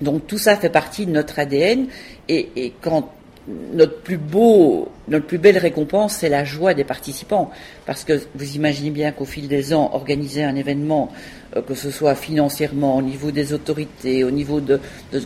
Donc 0.01 0.27
tout 0.27 0.39
ça 0.39 0.57
fait 0.57 0.69
partie 0.69 1.07
de 1.07 1.13
notre 1.13 1.39
ADN 1.39 1.87
et 2.29 2.73
quand 2.81 3.09
notre 3.49 4.01
plus 4.01 4.19
beau, 4.19 4.89
notre 5.09 5.27
plus 5.27 5.39
belle 5.39 5.59
récompense, 5.59 6.17
c'est 6.19 6.29
la 6.29 6.45
joie 6.45 6.75
des 6.75 6.85
participants. 6.85 7.51
Parce 7.87 8.05
que 8.05 8.21
vous 8.35 8.57
imaginez 8.57 8.91
bien 8.91 9.13
qu'au 9.13 9.25
fil 9.25 9.49
des 9.49 9.75
ans, 9.75 9.91
organiser 9.95 10.45
un 10.45 10.55
événement, 10.55 11.11
euh, 11.57 11.63
que 11.63 11.75
ce 11.75 11.91
soit 11.91 12.15
financièrement, 12.15 12.97
au 12.97 13.03
niveau 13.03 13.31
des 13.31 13.53
autorités, 13.53 14.25
au 14.25 14.31
niveau 14.31 14.61
de, 14.61 14.81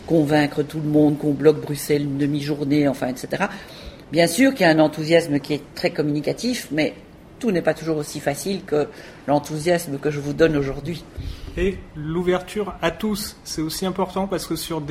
convaincre 0.05 0.63
tout 0.63 0.79
le 0.79 0.89
monde 0.89 1.17
qu'on 1.17 1.33
bloque 1.33 1.61
Bruxelles 1.61 2.03
une 2.03 2.17
demi-journée, 2.17 2.87
enfin, 2.87 3.07
etc. 3.07 3.45
Bien 4.11 4.27
sûr 4.27 4.53
qu'il 4.53 4.65
y 4.65 4.69
a 4.69 4.71
un 4.71 4.79
enthousiasme 4.79 5.39
qui 5.39 5.53
est 5.53 5.61
très 5.75 5.91
communicatif, 5.91 6.67
mais 6.71 6.93
tout 7.39 7.51
n'est 7.51 7.61
pas 7.61 7.73
toujours 7.73 7.97
aussi 7.97 8.19
facile 8.19 8.63
que 8.65 8.87
l'enthousiasme 9.27 9.99
que 9.99 10.09
je 10.09 10.19
vous 10.19 10.33
donne 10.33 10.57
aujourd'hui. 10.57 11.03
Et 11.55 11.77
l'ouverture 11.95 12.73
à 12.81 12.89
tous, 12.89 13.35
c'est 13.43 13.61
aussi 13.61 13.85
important 13.85 14.27
parce 14.27 14.47
que 14.47 14.55
sur 14.55 14.81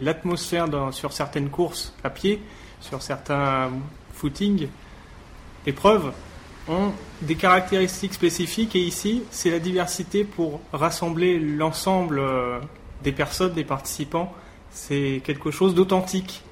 l'atmosphère 0.00 0.66
sur 0.92 1.12
certaines 1.12 1.48
courses 1.48 1.94
à 2.04 2.10
pied, 2.10 2.40
sur 2.80 3.02
certains 3.02 3.70
footings, 4.12 4.68
épreuves, 5.66 6.12
ont 6.68 6.92
des 7.22 7.34
caractéristiques 7.34 8.14
spécifiques 8.14 8.76
et 8.76 8.80
ici, 8.80 9.22
c'est 9.30 9.50
la 9.50 9.58
diversité 9.58 10.24
pour 10.24 10.60
rassembler 10.72 11.38
l'ensemble 11.38 12.18
euh, 12.18 12.58
des 13.02 13.12
personnes, 13.12 13.52
des 13.54 13.64
participants. 13.64 14.32
C'est 14.70 15.22
quelque 15.24 15.50
chose 15.50 15.74
d'authentique. 15.74 16.42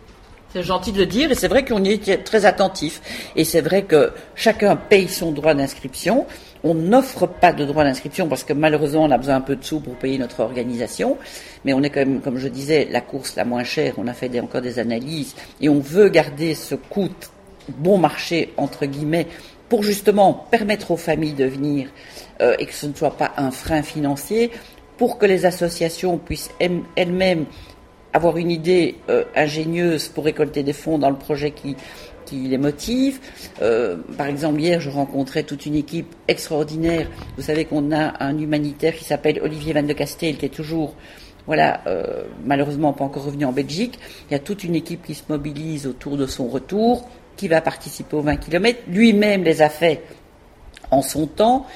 C'est 0.53 0.63
gentil 0.63 0.93
de 0.93 0.99
le 0.99 1.07
dire 1.07 1.31
et 1.31 1.35
c'est 1.35 1.49
vrai 1.49 1.65
qu'on 1.65 1.85
y 1.85 1.91
est 1.93 2.25
très 2.25 2.47
attentif. 2.47 3.03
Et 3.37 3.45
c'est 3.45 3.61
vrai 3.61 3.83
que 3.83 4.13
chacun 4.35 4.77
paye 4.77 5.09
son 5.09 5.33
droit 5.33 5.55
d'inscription. 5.55 6.27
On 6.65 6.75
n'offre 6.75 7.27
pas 7.27 7.53
de 7.53 7.65
droit 7.65 7.85
d'inscription 7.85 8.29
parce 8.29 8.45
que 8.45 8.53
malheureusement 8.53 9.05
on 9.05 9.11
a 9.11 9.19
besoin 9.19 9.37
un 9.37 9.41
peu 9.41 9.57
de 9.57 9.65
sous 9.65 9.81
pour 9.81 9.95
payer 9.95 10.19
notre 10.19 10.41
organisation. 10.41 11.17
Mais 11.65 11.73
on 11.73 11.83
est 11.83 11.91
quand 11.91 12.01
même, 12.01 12.21
comme 12.21 12.39
je 12.39 12.49
disais, 12.49 12.89
la 12.91 13.01
course 13.01 13.37
la 13.37 13.45
moins 13.45 13.65
chère. 13.65 13.95
On 13.99 14.07
a 14.07 14.13
fait 14.15 14.41
encore 14.41 14.63
des 14.63 14.79
analyses 14.79 15.35
et 15.61 15.69
on 15.69 15.81
veut 15.81 16.09
garder 16.09 16.55
ce 16.55 16.75
coût 16.75 17.11
bon 17.79 17.99
marché 17.99 18.53
entre 18.57 18.87
guillemets 18.87 19.27
pour 19.69 19.83
justement 19.83 20.47
permettre 20.51 20.93
aux 20.93 20.97
familles 20.97 21.35
de 21.35 21.45
venir 21.45 21.89
euh, 22.41 22.55
et 22.59 22.67
que 22.67 22.75
ce 22.75 22.87
ne 22.87 22.95
soit 22.95 23.17
pas 23.17 23.33
un 23.37 23.51
frein 23.51 23.83
financier, 23.83 24.51
pour 24.97 25.19
que 25.19 25.27
les 25.27 25.45
associations 25.45 26.19
puissent 26.19 26.51
elles-mêmes 26.59 27.47
avoir 28.13 28.39
une 28.39 28.51
idée 28.51 28.97
euh, 29.11 29.25
ingénieuse 29.35 30.09
pour 30.09 30.25
récolter 30.25 30.63
des 30.63 30.73
fonds 30.73 30.99
dans 30.99 31.11
le 31.11 31.17
projet 31.17 31.51
qui, 31.51 31.77
qui 32.27 32.37
les 32.49 32.59
motive. 32.59 33.21
Euh, 33.63 33.97
par 34.19 34.27
exemple, 34.27 34.61
hier, 34.61 34.81
je 34.81 34.91
rencontrais 34.91 35.45
toute 35.45 35.65
une 35.65 35.75
équipe 35.75 36.15
extraordinaire. 36.29 37.09
Vous 37.37 37.43
savez 37.43 37.65
qu'on 37.65 37.93
a 37.93 38.23
un 38.23 38.39
humanitaire 38.39 38.95
qui 38.95 39.05
s'appelle 39.05 39.41
Olivier 39.43 39.73
Van 39.73 39.83
de 39.83 39.93
Castel, 39.95 40.37
qui 40.37 40.47
est 40.47 40.51
toujours, 40.51 40.95
voilà, 41.47 41.81
euh, 41.87 42.25
malheureusement 42.45 42.93
pas 42.93 43.05
encore 43.05 43.25
revenu 43.25 43.47
en 43.47 43.53
Belgique. 43.53 43.99
Il 44.29 44.33
y 44.33 44.37
a 44.37 44.41
toute 44.41 44.65
une 44.65 44.75
équipe 44.75 45.07
qui 45.07 45.15
se 45.15 45.23
mobilise 45.29 45.87
autour 45.87 46.17
de 46.19 46.27
son 46.27 46.49
retour, 46.49 47.09
qui 47.37 47.49
va 47.49 47.61
participer 47.61 48.17
aux 48.17 48.23
20 48.23 48.37
km. 48.37 48.81
Lui-même 48.89 49.45
les 49.45 49.63
a 49.63 49.71
fait 49.71 50.03
en 50.91 51.03
son 51.03 51.27
temps. 51.27 51.67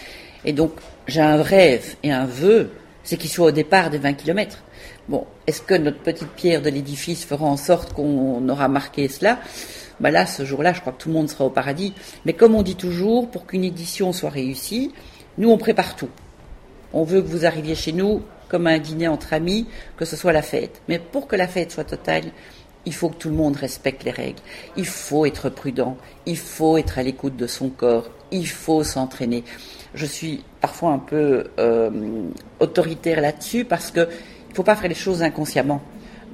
Et 0.44 0.52
donc, 0.52 0.72
j'ai 1.06 1.20
un 1.20 1.42
rêve 1.42 1.96
et 2.02 2.12
un 2.12 2.26
vœu, 2.26 2.70
c'est 3.02 3.16
qu'il 3.16 3.30
soit 3.30 3.46
au 3.46 3.50
départ 3.50 3.90
des 3.90 3.98
20 3.98 4.14
km. 4.14 4.58
Bon, 5.08 5.26
est-ce 5.46 5.60
que 5.60 5.74
notre 5.74 5.98
petite 5.98 6.28
pierre 6.28 6.62
de 6.62 6.70
l'édifice 6.70 7.24
fera 7.24 7.44
en 7.44 7.56
sorte 7.56 7.92
qu'on 7.92 8.48
aura 8.48 8.68
marqué 8.68 9.08
cela? 9.08 9.40
Bah 10.00 10.10
Là, 10.10 10.26
ce 10.26 10.44
jour-là, 10.44 10.72
je 10.72 10.80
crois 10.80 10.92
que 10.92 11.02
tout 11.02 11.08
le 11.08 11.14
monde 11.14 11.28
sera 11.28 11.44
au 11.44 11.50
paradis. 11.50 11.92
Mais 12.24 12.32
comme 12.32 12.54
on 12.54 12.62
dit 12.62 12.76
toujours, 12.76 13.30
pour 13.30 13.46
qu'une 13.46 13.64
édition 13.64 14.12
soit 14.12 14.30
réussie, 14.30 14.92
nous, 15.38 15.50
on 15.50 15.58
prépare 15.58 15.96
tout. 15.96 16.10
On 16.92 17.04
veut 17.04 17.22
que 17.22 17.28
vous 17.28 17.46
arriviez 17.46 17.74
chez 17.74 17.92
nous 17.92 18.22
comme 18.48 18.66
un 18.66 18.78
dîner 18.78 19.06
entre 19.06 19.32
amis, 19.32 19.66
que 19.96 20.04
ce 20.04 20.16
soit 20.16 20.32
la 20.32 20.42
fête. 20.42 20.82
Mais 20.88 20.98
pour 20.98 21.28
que 21.28 21.36
la 21.36 21.46
fête 21.46 21.70
soit 21.70 21.84
totale, 21.84 22.24
il 22.86 22.94
faut 22.94 23.10
que 23.10 23.16
tout 23.16 23.28
le 23.28 23.36
monde 23.36 23.56
respecte 23.56 24.04
les 24.04 24.10
règles. 24.10 24.40
Il 24.76 24.86
faut 24.86 25.26
être 25.26 25.48
prudent. 25.50 25.96
Il 26.26 26.38
faut 26.38 26.76
être 26.76 26.98
à 26.98 27.02
l'écoute 27.02 27.36
de 27.36 27.46
son 27.46 27.68
corps. 27.68 28.10
Il 28.30 28.48
faut 28.48 28.82
s'entraîner. 28.82 29.44
Je 29.94 30.06
suis 30.06 30.42
parfois 30.60 30.90
un 30.90 30.98
peu 30.98 31.44
euh, 31.58 31.90
autoritaire 32.58 33.20
là-dessus 33.20 33.64
parce 33.64 33.90
que 33.90 34.08
il 34.48 34.56
faut 34.56 34.62
pas 34.62 34.74
faire 34.74 34.88
les 34.88 34.94
choses 34.94 35.22
inconsciemment. 35.22 35.80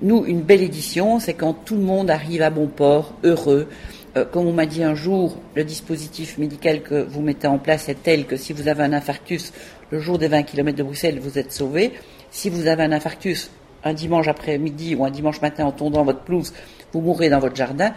Nous, 0.02 0.24
une 0.26 0.42
belle 0.42 0.62
édition, 0.62 1.18
c'est 1.20 1.35
quand 1.35 1.54
tout 1.54 1.76
le 1.76 1.82
monde 1.82 2.11
arrive 2.11 2.42
à 2.42 2.50
bon 2.50 2.66
port, 2.66 3.14
heureux, 3.24 3.68
Euh, 4.16 4.24
comme 4.24 4.46
on 4.46 4.52
m'a 4.52 4.64
dit 4.64 4.82
un 4.82 4.94
jour, 4.94 5.37
le 5.54 5.62
dispositif 5.62 6.38
médical 6.38 6.82
que 6.82 7.02
vous 7.02 7.20
mettez 7.20 7.46
en 7.46 7.59
place 7.59 7.88
est 7.90 8.02
tel 8.02 8.26
que 8.26 8.37
si 8.37 8.54
vous 8.54 8.68
avez 8.68 8.82
un 8.82 8.94
infarctus 8.94 9.52
le 9.90 10.00
jour 10.00 10.18
des 10.18 10.28
20 10.28 10.42
km 10.44 10.76
de 10.76 10.82
Bruxelles, 10.82 11.18
vous 11.20 11.38
êtes 11.38 11.52
sauvé. 11.52 11.92
Si 12.30 12.48
vous 12.48 12.66
avez 12.66 12.82
un 12.82 12.92
infarctus 12.92 13.50
un 13.85 13.92
dimanche 13.92 14.26
après-midi 14.26 14.94
ou 14.94 15.04
un 15.04 15.11
dimanche 15.11 15.40
matin 15.42 15.66
en 15.66 15.70
tondant 15.70 16.02
votre 16.02 16.20
pelouse, 16.20 16.54
vous 16.92 17.00
mourrez 17.02 17.28
dans 17.28 17.38
votre 17.38 17.54
jardin. 17.54 17.92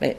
Mais, 0.00 0.16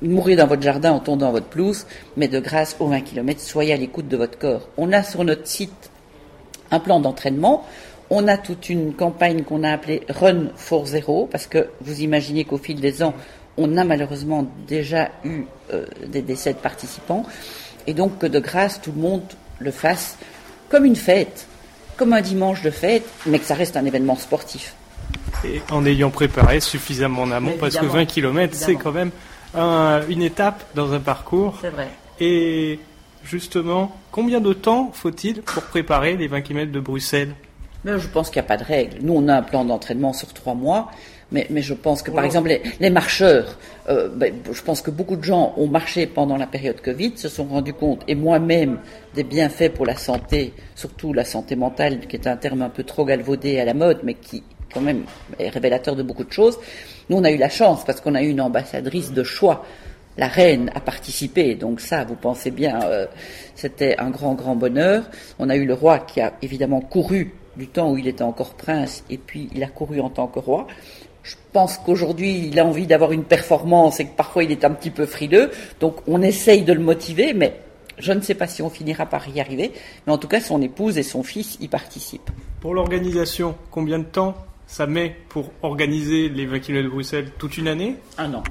mourrez 0.00 0.36
dans 0.36 0.46
votre 0.46 0.62
jardin 0.62 0.92
en 0.92 1.00
tondant 1.00 1.32
votre 1.32 1.48
pelouse, 1.48 1.86
mais 2.16 2.28
de 2.28 2.38
grâce 2.38 2.76
aux 2.78 2.86
20 2.86 3.00
km, 3.00 3.40
soyez 3.40 3.74
à 3.74 3.76
l'écoute 3.76 4.08
de 4.08 4.16
votre 4.16 4.38
corps. 4.38 4.68
On 4.78 4.92
a 4.92 5.02
sur 5.02 5.24
notre 5.24 5.46
site 5.46 5.90
un 6.70 6.78
plan 6.78 7.00
d'entraînement. 7.00 7.64
On 8.14 8.28
a 8.28 8.36
toute 8.36 8.68
une 8.68 8.92
campagne 8.92 9.42
qu'on 9.42 9.62
a 9.62 9.70
appelée 9.70 10.02
Run 10.10 10.48
for 10.54 10.84
Zero, 10.84 11.30
parce 11.32 11.46
que 11.46 11.68
vous 11.80 12.02
imaginez 12.02 12.44
qu'au 12.44 12.58
fil 12.58 12.78
des 12.78 13.02
ans, 13.02 13.14
on 13.56 13.74
a 13.78 13.84
malheureusement 13.84 14.46
déjà 14.68 15.08
eu 15.24 15.44
euh, 15.72 15.86
des 16.08 16.20
décès 16.20 16.52
de 16.52 16.58
participants. 16.58 17.24
Et 17.86 17.94
donc 17.94 18.18
que 18.18 18.26
de 18.26 18.38
grâce, 18.38 18.82
tout 18.82 18.92
le 18.94 19.00
monde 19.00 19.22
le 19.60 19.70
fasse 19.70 20.18
comme 20.68 20.84
une 20.84 20.94
fête, 20.94 21.46
comme 21.96 22.12
un 22.12 22.20
dimanche 22.20 22.60
de 22.60 22.68
fête, 22.68 23.04
mais 23.24 23.38
que 23.38 23.46
ça 23.46 23.54
reste 23.54 23.78
un 23.78 23.84
événement 23.86 24.16
sportif. 24.16 24.74
Et 25.46 25.62
en 25.70 25.86
ayant 25.86 26.10
préparé 26.10 26.60
suffisamment 26.60 27.22
en 27.22 27.30
amont, 27.30 27.54
parce 27.58 27.78
que 27.78 27.86
20 27.86 28.04
km, 28.04 28.54
c'est 28.54 28.76
quand 28.76 28.92
même 28.92 29.10
une 30.10 30.22
étape 30.22 30.62
dans 30.74 30.92
un 30.92 31.00
parcours. 31.00 31.56
C'est 31.62 31.70
vrai. 31.70 31.88
Et 32.20 32.78
justement, 33.24 33.96
combien 34.10 34.42
de 34.42 34.52
temps 34.52 34.90
faut-il 34.92 35.40
pour 35.40 35.62
préparer 35.62 36.18
les 36.18 36.28
20 36.28 36.42
km 36.42 36.70
de 36.70 36.80
Bruxelles? 36.80 37.32
Mais 37.84 37.98
Je 37.98 38.08
pense 38.08 38.30
qu'il 38.30 38.40
n'y 38.40 38.46
a 38.46 38.48
pas 38.48 38.56
de 38.56 38.64
règle. 38.64 38.98
Nous, 39.02 39.14
on 39.14 39.28
a 39.28 39.34
un 39.34 39.42
plan 39.42 39.64
d'entraînement 39.64 40.12
sur 40.12 40.32
trois 40.32 40.54
mois. 40.54 40.90
Mais, 41.32 41.46
mais, 41.48 41.62
je 41.62 41.72
pense 41.72 42.02
que, 42.02 42.10
par 42.10 42.24
exemple, 42.24 42.52
les, 42.78 42.90
marcheurs, 42.90 43.58
euh, 43.88 44.10
ben, 44.14 44.34
je 44.52 44.60
pense 44.60 44.82
que 44.82 44.90
beaucoup 44.90 45.16
de 45.16 45.24
gens 45.24 45.54
ont 45.56 45.66
marché 45.66 46.06
pendant 46.06 46.36
la 46.36 46.46
période 46.46 46.82
Covid, 46.82 47.14
se 47.16 47.30
sont 47.30 47.44
rendus 47.44 47.72
compte, 47.72 48.02
et 48.06 48.14
moi-même, 48.14 48.80
des 49.14 49.24
bienfaits 49.24 49.70
pour 49.70 49.86
la 49.86 49.96
santé, 49.96 50.52
surtout 50.74 51.14
la 51.14 51.24
santé 51.24 51.56
mentale, 51.56 52.00
qui 52.00 52.16
est 52.16 52.26
un 52.26 52.36
terme 52.36 52.60
un 52.60 52.68
peu 52.68 52.84
trop 52.84 53.06
galvaudé 53.06 53.58
à 53.58 53.64
la 53.64 53.72
mode, 53.72 54.00
mais 54.02 54.12
qui, 54.12 54.42
quand 54.74 54.82
même, 54.82 55.04
est 55.38 55.48
révélateur 55.48 55.96
de 55.96 56.02
beaucoup 56.02 56.24
de 56.24 56.32
choses. 56.32 56.58
Nous, 57.08 57.16
on 57.16 57.24
a 57.24 57.30
eu 57.30 57.38
la 57.38 57.48
chance, 57.48 57.82
parce 57.86 58.02
qu'on 58.02 58.14
a 58.14 58.22
eu 58.22 58.28
une 58.28 58.42
ambassadrice 58.42 59.12
de 59.12 59.24
choix 59.24 59.64
la 60.18 60.28
reine 60.28 60.70
a 60.74 60.80
participé, 60.80 61.54
donc 61.54 61.80
ça, 61.80 62.04
vous 62.04 62.16
pensez 62.16 62.50
bien, 62.50 62.82
euh, 62.82 63.06
c'était 63.54 63.96
un 63.98 64.10
grand, 64.10 64.34
grand 64.34 64.56
bonheur. 64.56 65.04
On 65.38 65.48
a 65.48 65.56
eu 65.56 65.64
le 65.64 65.72
roi 65.72 66.00
qui 66.00 66.20
a 66.20 66.34
évidemment 66.42 66.82
couru 66.82 67.32
du 67.56 67.66
temps 67.66 67.90
où 67.90 67.98
il 67.98 68.08
était 68.08 68.22
encore 68.22 68.54
prince, 68.54 69.04
et 69.10 69.18
puis 69.18 69.48
il 69.54 69.62
a 69.62 69.68
couru 69.68 70.00
en 70.00 70.10
tant 70.10 70.26
que 70.26 70.38
roi. 70.38 70.66
Je 71.22 71.36
pense 71.52 71.78
qu'aujourd'hui, 71.78 72.48
il 72.48 72.58
a 72.58 72.66
envie 72.66 72.86
d'avoir 72.86 73.12
une 73.12 73.24
performance 73.24 74.00
et 74.00 74.06
que 74.06 74.16
parfois 74.16 74.44
il 74.44 74.50
est 74.50 74.64
un 74.64 74.70
petit 74.70 74.90
peu 74.90 75.06
frileux, 75.06 75.50
donc 75.80 75.96
on 76.06 76.20
essaye 76.22 76.62
de 76.62 76.72
le 76.72 76.80
motiver, 76.80 77.32
mais 77.34 77.60
je 77.98 78.12
ne 78.12 78.20
sais 78.20 78.34
pas 78.34 78.46
si 78.46 78.62
on 78.62 78.70
finira 78.70 79.06
par 79.06 79.28
y 79.28 79.40
arriver. 79.40 79.72
Mais 80.06 80.12
en 80.12 80.18
tout 80.18 80.28
cas, 80.28 80.40
son 80.40 80.60
épouse 80.62 80.98
et 80.98 81.02
son 81.02 81.22
fils 81.22 81.58
y 81.60 81.68
participent. 81.68 82.30
Pour 82.60 82.74
l'organisation, 82.74 83.54
combien 83.70 83.98
de 83.98 84.04
temps 84.04 84.34
ça 84.66 84.86
met 84.86 85.14
pour 85.28 85.52
organiser 85.62 86.28
les 86.28 86.46
20 86.46 86.60
km 86.60 86.84
de 86.84 86.88
Bruxelles? 86.88 87.30
Toute 87.38 87.58
une 87.58 87.68
année? 87.68 87.96
Un 88.18 88.34
an. 88.34 88.42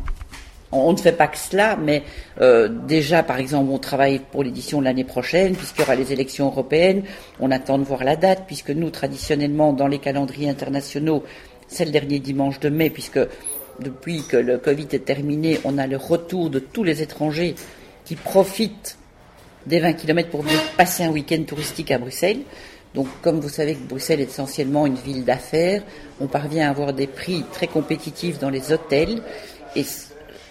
On 0.72 0.94
ne 0.94 0.98
fait 0.98 1.12
pas 1.12 1.28
que 1.28 1.38
cela, 1.38 1.76
mais 1.76 2.04
euh, 2.40 2.70
déjà, 2.70 3.24
par 3.24 3.40
exemple, 3.40 3.70
on 3.72 3.78
travaille 3.78 4.20
pour 4.20 4.44
l'édition 4.44 4.80
de 4.80 4.86
l'année 4.86 5.04
prochaine, 5.04 5.54
puisqu'il 5.54 5.82
y 5.82 5.84
aura 5.84 5.96
les 5.96 6.14
élections 6.14 6.46
européennes. 6.46 7.04
On 7.40 7.52
attend 7.52 7.78
de 7.78 7.84
voir 7.84 8.04
la 8.04 8.16
date, 8.16 8.44
puisque 8.48 8.70
nous, 8.70 8.90
traditionnellement, 8.90 9.74
dans 9.74 9.88
les 9.88 10.00
calendriers 10.00 10.50
internationaux, 10.50 11.24
c'est 11.68 11.86
le 11.86 11.92
dernier 11.92 12.20
dimanche 12.20 12.60
de 12.60 12.70
mai, 12.70 12.90
puisque 12.90 13.20
depuis 13.80 14.24
que 14.24 14.38
le 14.38 14.58
Covid 14.60 14.88
est 14.92 15.06
terminé, 15.06 15.60
on 15.66 15.78
a 15.78 15.88
le 15.88 15.98
retour 15.98 16.50
de 16.50 16.60
tous 16.60 16.84
les 16.84 17.02
étrangers 17.02 17.56
qui 18.06 18.16
profitent 18.16 18.98
des 19.66 19.80
20 19.80 19.94
km 19.94 20.30
pour 20.30 20.46
passer 20.78 21.04
un 21.04 21.10
week-end 21.10 21.44
touristique 21.46 21.92
à 21.92 21.98
Bruxelles. 21.98 22.42
Donc, 22.94 23.08
comme 23.22 23.40
vous 23.40 23.50
savez 23.50 23.76
que 23.76 23.88
Bruxelles 23.88 24.20
est 24.20 24.30
essentiellement 24.30 24.86
une 24.86 24.96
ville 24.96 25.24
d'affaires, 25.24 25.82
on 26.20 26.28
parvient 26.28 26.68
à 26.68 26.72
avoir 26.72 26.94
des 26.94 27.08
prix 27.08 27.44
très 27.52 27.68
compétitifs 27.68 28.40
dans 28.40 28.50
les 28.50 28.74
hôtels. 28.74 29.22
Et 29.76 29.84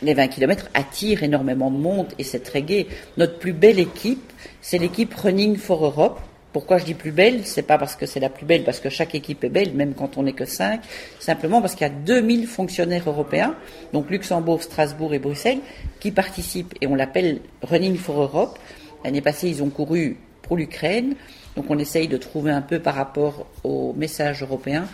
les 0.03 0.15
20 0.15 0.29
km 0.29 0.69
attirent 0.75 1.23
énormément 1.23 1.71
de 1.71 1.77
monde 1.77 2.09
et 2.19 2.25
c'est 2.25 2.41
très 2.41 2.63
gai. 2.63 2.87
Notre 3.17 3.39
plus 3.39 3.53
belle 3.53 3.79
équipe, 3.79 4.33
c'est 4.61 4.79
l'équipe 4.79 5.13
Running 5.15 5.57
for 5.57 5.85
Europe. 5.85 6.21
Pourquoi 6.53 6.79
je 6.79 6.85
dis 6.85 6.95
plus 6.95 7.13
belle? 7.13 7.43
C'est 7.45 7.63
pas 7.63 7.79
parce 7.79 7.95
que 7.95 8.07
c'est 8.07 8.19
la 8.19 8.29
plus 8.29 8.45
belle, 8.45 8.65
parce 8.65 8.81
que 8.81 8.89
chaque 8.89 9.15
équipe 9.15 9.45
est 9.45 9.49
belle, 9.49 9.73
même 9.73 9.95
quand 9.95 10.19
on 10.19 10.25
n'est 10.25 10.33
que 10.33 10.45
5. 10.45 10.81
Simplement 11.21 11.61
parce 11.61 11.75
qu'il 11.75 11.87
y 11.87 11.91
a 11.91 11.93
2000 11.93 12.49
fonctionnaires 12.49 13.05
européens, 13.07 13.55
donc 13.93 14.11
Luxembourg, 14.11 14.63
Strasbourg 14.63 15.15
et 15.15 15.21
Bruxelles, 15.21 15.61
qui 16.01 16.11
participent 16.11 16.75
et 16.81 16.89
on 16.89 16.97
l'appelle 16.97 17.41
Running 17.63 17.97
for 17.97 18.21
Europe. 18.21 18.59
L'année 19.05 19.21
passée, 19.21 19.49
ils 19.49 19.63
ont 19.63 19.71
couru 19.71 20.17
pour 20.43 20.57
l'Ukraine. 20.57 21.15
Donc 21.55 21.67
on 21.69 21.79
essaye 21.79 22.09
de 22.09 22.17
trouver 22.17 22.51
un 22.51 22.63
peu 22.63 22.81
par 22.81 22.95
rapport 22.95 23.47
au 23.63 23.93
message 23.93 24.43
européen 24.43 24.87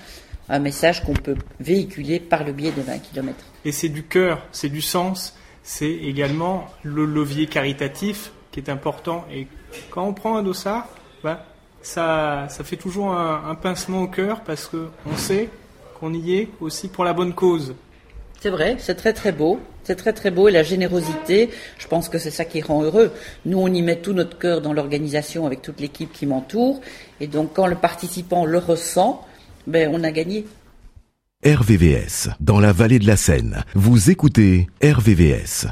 un 0.49 0.59
message 0.59 1.05
qu'on 1.05 1.15
peut 1.15 1.37
véhiculer 1.61 2.21
par 2.21 2.45
le 2.45 2.53
biais 2.53 2.73
des 2.73 2.83
20 2.83 2.99
km. 2.99 3.37
Et 3.65 3.73
c'est 3.73 3.89
du 3.89 4.05
cœur, 4.05 4.43
c'est 4.53 4.69
du 4.69 4.81
sens, 4.81 5.35
c'est 5.63 5.91
également 5.91 6.67
le 6.83 7.05
levier 7.05 7.47
caritatif 7.47 8.31
qui 8.53 8.61
est 8.61 8.71
important. 8.71 9.25
Et 9.33 9.47
quand 9.91 10.07
on 10.07 10.15
prend 10.15 10.37
un 10.37 10.43
dossard, 10.43 10.89
bah, 11.25 11.45
ça, 11.83 12.47
ça 12.49 12.65
fait 12.65 12.77
toujours 12.77 13.13
un, 13.13 13.55
pincement 13.55 14.03
au 14.03 14.09
cœur 14.09 14.43
parce 14.43 14.67
qu'on 14.67 15.17
sait 15.17 15.49
qu'on 15.99 16.13
y 16.13 16.37
est 16.37 16.49
aussi 16.61 16.89
pour 16.89 17.05
la 17.05 17.13
bonne 17.13 17.35
cause. 17.35 17.75
C'est 18.41 18.51
vrai, 18.51 18.77
c'est 18.79 18.95
très 18.95 19.13
très 19.13 19.33
beau. 19.33 19.61
C'est 19.83 19.95
très 19.95 20.13
très 20.13 20.33
beau 20.33 20.49
et 20.49 20.53
la 20.53 20.65
générosité, 20.65 21.49
je 21.79 21.87
pense 21.87 22.09
que 22.09 22.19
c'est 22.19 22.33
ça 22.33 22.45
qui 22.45 22.61
rend 22.61 22.83
heureux. 22.83 23.13
Nous, 23.45 23.57
on 23.57 23.69
y 23.69 23.83
met 23.83 23.97
tout 23.97 24.13
notre 24.13 24.37
cœur 24.37 24.61
dans 24.61 24.73
l'organisation 24.73 25.47
avec 25.47 25.63
toute 25.63 25.81
l'équipe 25.81 26.13
qui 26.13 26.27
m'entoure. 26.27 26.81
Et 27.21 27.29
donc, 27.29 27.53
quand 27.55 27.69
le 27.69 27.77
participant 27.77 28.45
le 28.45 28.59
ressent, 28.59 29.25
ben, 29.67 29.91
on 29.93 30.05
a 30.05 30.11
gagné. 30.11 30.47
RVVS, 31.45 32.31
dans 32.41 32.61
la 32.61 32.73
vallée 32.73 32.99
de 32.99 33.07
la 33.07 33.17
Seine. 33.17 33.63
Vous 33.75 34.11
écoutez 34.11 34.69
RVVS. 34.83 35.67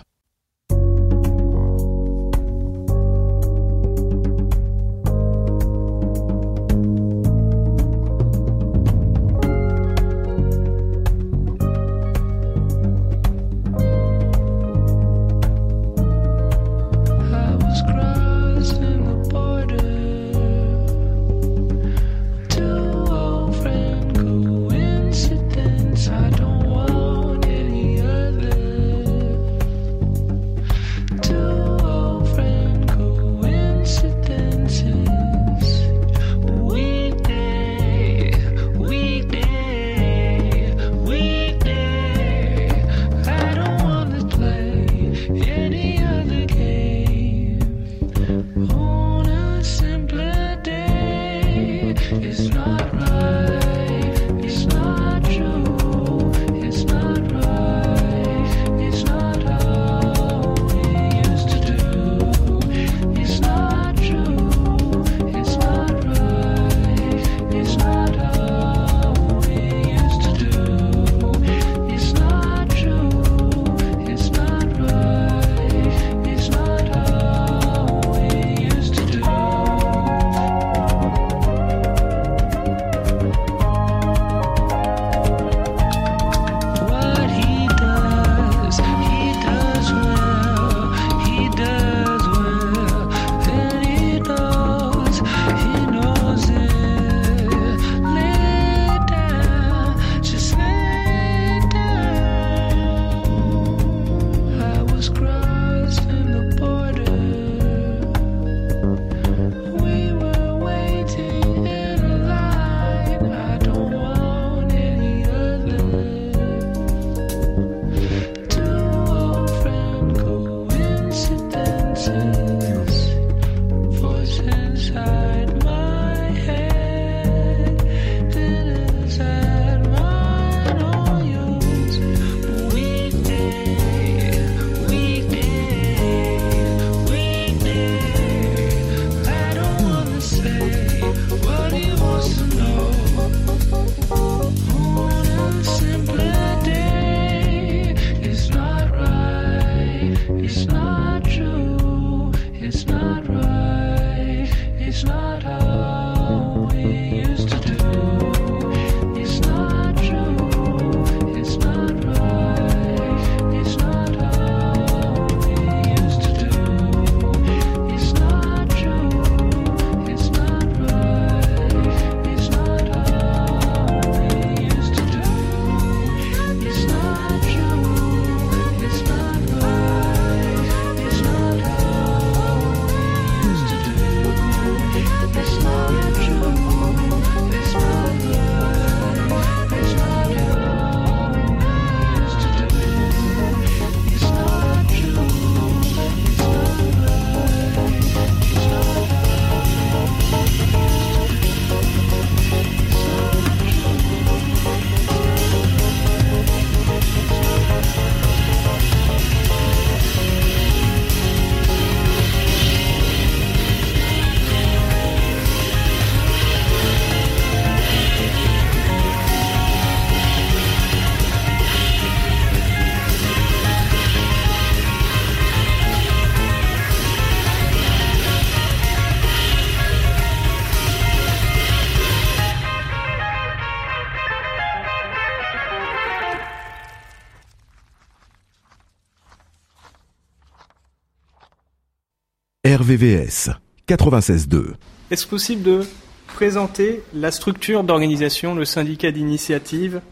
RVVS 242.84 243.48
96.2. 243.88 244.74
Est-ce 245.10 245.26
possible 245.26 245.62
de 245.62 245.86
présenter 246.26 247.02
la 247.14 247.30
structure 247.30 247.82
d'organisation, 247.82 248.54
le 248.54 248.66
syndicat 248.66 249.10
d'initiative 249.10 250.02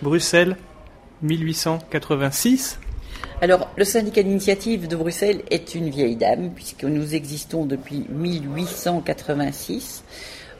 Bruxelles 0.00 0.56
1886 1.20 2.80
Alors, 3.42 3.68
le 3.76 3.84
syndicat 3.84 4.22
d'initiative 4.22 4.88
de 4.88 4.96
Bruxelles 4.96 5.42
est 5.50 5.74
une 5.74 5.90
vieille 5.90 6.16
dame, 6.16 6.52
puisque 6.54 6.84
nous 6.84 7.14
existons 7.14 7.66
depuis 7.66 8.06
1886. 8.08 10.02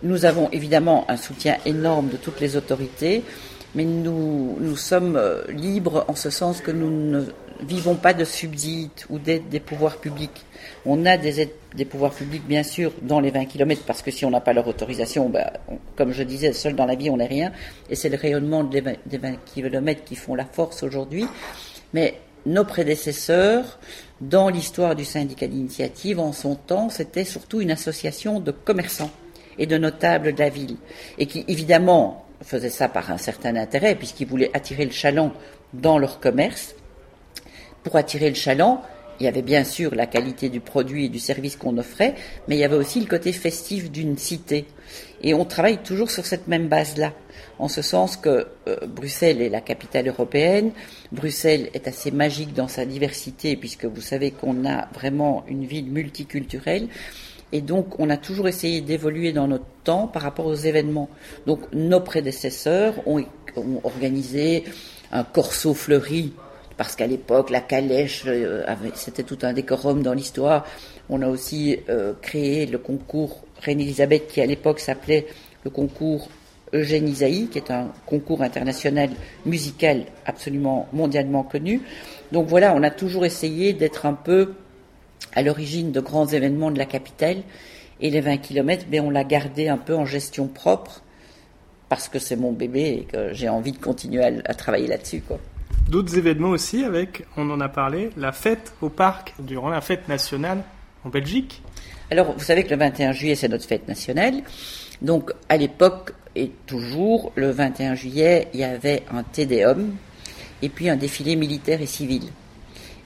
Nous 0.03 0.27
avons 0.27 0.51
évidemment 0.51 1.07
un 1.09 1.17
soutien 1.17 1.57
énorme 1.65 2.11
de 2.11 2.19
toutes 2.19 2.41
les 2.41 2.57
autorités, 2.57 3.23
mais 3.75 3.85
nous, 3.85 4.59
nous 4.61 4.77
sommes 4.77 5.17
euh, 5.17 5.43
libres 5.49 6.05
en 6.07 6.15
ce 6.17 6.29
sens 6.29 6.61
que 6.61 6.71
nous 6.71 6.91
ne 6.91 7.25
vivons 7.63 7.95
pas 7.95 8.15
de 8.15 8.25
subsides 8.25 8.91
ou 9.09 9.19
d'aide 9.19 9.49
des 9.49 9.61
pouvoirs 9.61 9.99
publics. 9.99 10.45
On 10.87 11.07
a 11.07 11.17
des 11.17 11.41
aides 11.41 11.51
des 11.75 11.85
pouvoirs 11.85 12.13
publics, 12.13 12.45
bien 12.47 12.63
sûr, 12.63 12.93
dans 13.03 13.21
les 13.21 13.31
20 13.31 13.45
km, 13.45 13.83
parce 13.87 14.03
que 14.03 14.11
si 14.11 14.25
on 14.25 14.31
n'a 14.31 14.41
pas 14.41 14.53
leur 14.53 14.67
autorisation, 14.67 15.29
bah, 15.29 15.53
comme 15.97 16.13
je 16.13 16.23
disais, 16.23 16.53
seul 16.53 16.75
dans 16.75 16.87
la 16.87 16.95
vie, 16.95 17.11
on 17.11 17.17
n'est 17.17 17.27
rien. 17.27 17.53
Et 17.89 17.95
c'est 17.95 18.09
le 18.09 18.17
rayonnement 18.17 18.65
des 18.65 18.81
20, 18.81 18.95
des 19.07 19.19
20 19.19 19.37
km 19.45 20.03
qui 20.05 20.17
font 20.17 20.35
la 20.35 20.45
force 20.45 20.83
aujourd'hui. 20.83 21.27
Mais 21.95 22.15
nos 22.47 22.65
prédécesseurs, 22.65 23.79
dans 24.21 24.49
l'histoire 24.49 24.97
du 24.97 25.05
syndicat 25.05 25.47
d'initiative, 25.47 26.19
en 26.19 26.33
son 26.33 26.57
temps, 26.57 26.89
c'était 26.89 27.25
surtout 27.25 27.61
une 27.61 27.71
association 27.71 28.41
de 28.41 28.51
commerçants 28.51 29.11
et 29.59 29.67
de 29.67 29.79
notables 29.79 30.35
de 30.35 30.39
la 30.39 30.49
ville. 30.49 30.77
Et 31.19 31.27
qui, 31.27 31.45
évidemment, 31.47 32.27
faisaient 32.43 32.71
ça 32.71 32.89
par 32.89 33.11
un 33.11 33.19
certain 33.19 33.57
intérêt, 33.57 33.95
puisqu'ils 33.95 34.27
voulaient 34.27 34.51
attirer 34.55 34.85
le 34.85 34.91
chaland 34.91 35.33
dans 35.73 35.99
leur 35.99 36.19
commerce. 36.19 36.75
Pour 37.83 37.97
attirer 37.97 38.29
le 38.29 38.35
chaland, 38.35 38.83
il 39.21 39.25
y 39.25 39.29
avait 39.29 39.43
bien 39.43 39.65
sûr 39.65 39.95
la 39.95 40.07
qualité 40.07 40.49
du 40.49 40.61
produit 40.61 41.05
et 41.05 41.09
du 41.11 41.19
service 41.19 41.57
qu'on 41.57 41.77
offrait, 41.77 42.15
mais 42.49 42.57
il 42.57 42.59
y 42.59 42.65
avait 42.65 42.77
aussi 42.77 43.01
le 43.01 43.07
côté 43.07 43.33
festif 43.33 43.91
d'une 43.91 44.17
cité. 44.17 44.65
Et 45.23 45.35
on 45.35 45.45
travaille 45.45 45.79
toujours 45.79 46.11
sur 46.11 46.25
cette 46.25 46.49
même 46.49 46.69
base-là, 46.69 47.13
en 47.59 47.69
ce 47.69 47.83
sens 47.83 48.17
que 48.17 48.47
euh, 48.67 48.77
Bruxelles 48.87 49.43
est 49.43 49.51
la 49.51 49.61
capitale 49.61 50.09
européenne, 50.09 50.73
Bruxelles 51.13 51.69
est 51.75 51.87
assez 51.87 52.11
magique 52.11 52.55
dans 52.55 52.69
sa 52.69 52.87
diversité, 52.87 53.57
puisque 53.57 53.85
vous 53.85 54.01
savez 54.01 54.31
qu'on 54.31 54.67
a 54.67 54.89
vraiment 54.95 55.45
une 55.49 55.67
ville 55.67 55.91
multiculturelle, 55.91 56.89
et 57.53 57.61
donc 57.61 58.01
on 58.01 58.09
a 58.09 58.17
toujours 58.17 58.49
essayé 58.49 58.81
d'évoluer 58.81 59.33
dans 59.33 59.49
notre 59.49 59.67
temps 59.85 60.07
par 60.07 60.23
rapport 60.23 60.47
aux 60.47 60.55
événements. 60.55 61.11
Donc 61.47 61.61
nos 61.75 62.01
prédécesseurs 62.01 62.95
ont, 63.07 63.23
ont 63.57 63.81
organisé 63.85 64.65
un 65.13 65.25
corso 65.25 65.75
fleuri 65.75 66.33
parce 66.81 66.97
qu'à 66.97 67.07
l'époque, 67.07 67.51
la 67.51 67.61
calèche, 67.61 68.23
euh, 68.27 68.65
c'était 68.95 69.23
tout 69.23 69.37
un 69.43 69.53
décorum 69.53 70.03
dans 70.03 70.15
l'histoire. 70.15 70.65
On 71.11 71.21
a 71.21 71.29
aussi 71.29 71.79
euh, 71.91 72.15
créé 72.23 72.65
le 72.65 72.79
concours 72.79 73.45
Reine-Elisabeth, 73.61 74.29
qui 74.29 74.41
à 74.41 74.47
l'époque 74.47 74.81
s'appelait 74.81 75.27
le 75.63 75.69
concours 75.69 76.31
Eugène 76.73 77.07
Isaïe, 77.07 77.49
qui 77.49 77.59
est 77.59 77.71
un 77.71 77.93
concours 78.07 78.41
international 78.41 79.11
musical 79.45 80.07
absolument 80.25 80.89
mondialement 80.95 81.43
connu. 81.43 81.83
Donc 82.33 82.47
voilà, 82.49 82.75
on 82.75 82.83
a 82.83 82.91
toujours 82.91 83.27
essayé 83.27 83.75
d'être 83.75 84.07
un 84.07 84.15
peu 84.15 84.55
à 85.35 85.43
l'origine 85.43 85.93
de 85.93 86.01
grands 86.01 86.29
événements 86.29 86.71
de 86.71 86.79
la 86.79 86.87
capitale. 86.87 87.43
Et 88.01 88.09
les 88.09 88.23
20 88.23 88.39
km, 88.39 88.87
ben, 88.91 89.05
on 89.05 89.11
l'a 89.11 89.25
gardé 89.25 89.69
un 89.69 89.77
peu 89.77 89.95
en 89.95 90.07
gestion 90.07 90.47
propre, 90.47 91.03
parce 91.91 92.09
que 92.09 92.19
c'est 92.19 92.37
mon 92.37 92.53
bébé 92.53 93.01
et 93.03 93.05
que 93.05 93.35
j'ai 93.35 93.51
envie 93.51 93.73
de 93.73 93.79
continuer 93.79 94.25
à, 94.25 94.55
travailler 94.55 94.87
là-dessus. 94.87 95.23
D'autres 95.89 96.17
événements 96.17 96.51
aussi 96.51 96.85
avec, 96.85 97.25
on 97.37 97.51
en 97.51 97.61
a 97.61 97.69
parlé, 97.69 98.11
la 98.17 98.33
fête 98.33 98.75
au 98.81 98.89
parc 98.89 99.35
durant 99.41 99.71
la 99.71 99.81
fête 99.81 100.09
nationale 100.09 100.63
en 101.05 101.09
Belgique. 101.09 101.63
Alors, 102.11 102.33
vous 102.33 102.45
savez 102.45 102.65
que 102.65 102.71
le 102.71 102.77
21 102.77 103.13
juillet, 103.13 103.35
c'est 103.35 103.49
notre 103.49 103.67
fête 103.67 103.89
nationale. 103.89 104.43
Donc, 105.03 105.33
à 105.49 105.57
l'époque 105.57 106.13
et 106.37 106.51
toujours, 106.67 107.33
le 107.35 107.51
21 107.51 107.95
juillet, 107.95 108.49
il 108.55 108.61
y 108.61 108.65
avait 108.65 109.03
un 109.13 109.23
Tédéum 109.23 109.95
et 110.63 110.69
puis 110.69 110.89
un 110.89 110.97
défilé 110.97 111.37
militaire 111.37 111.81
et 111.81 111.87
civil. 111.87 112.25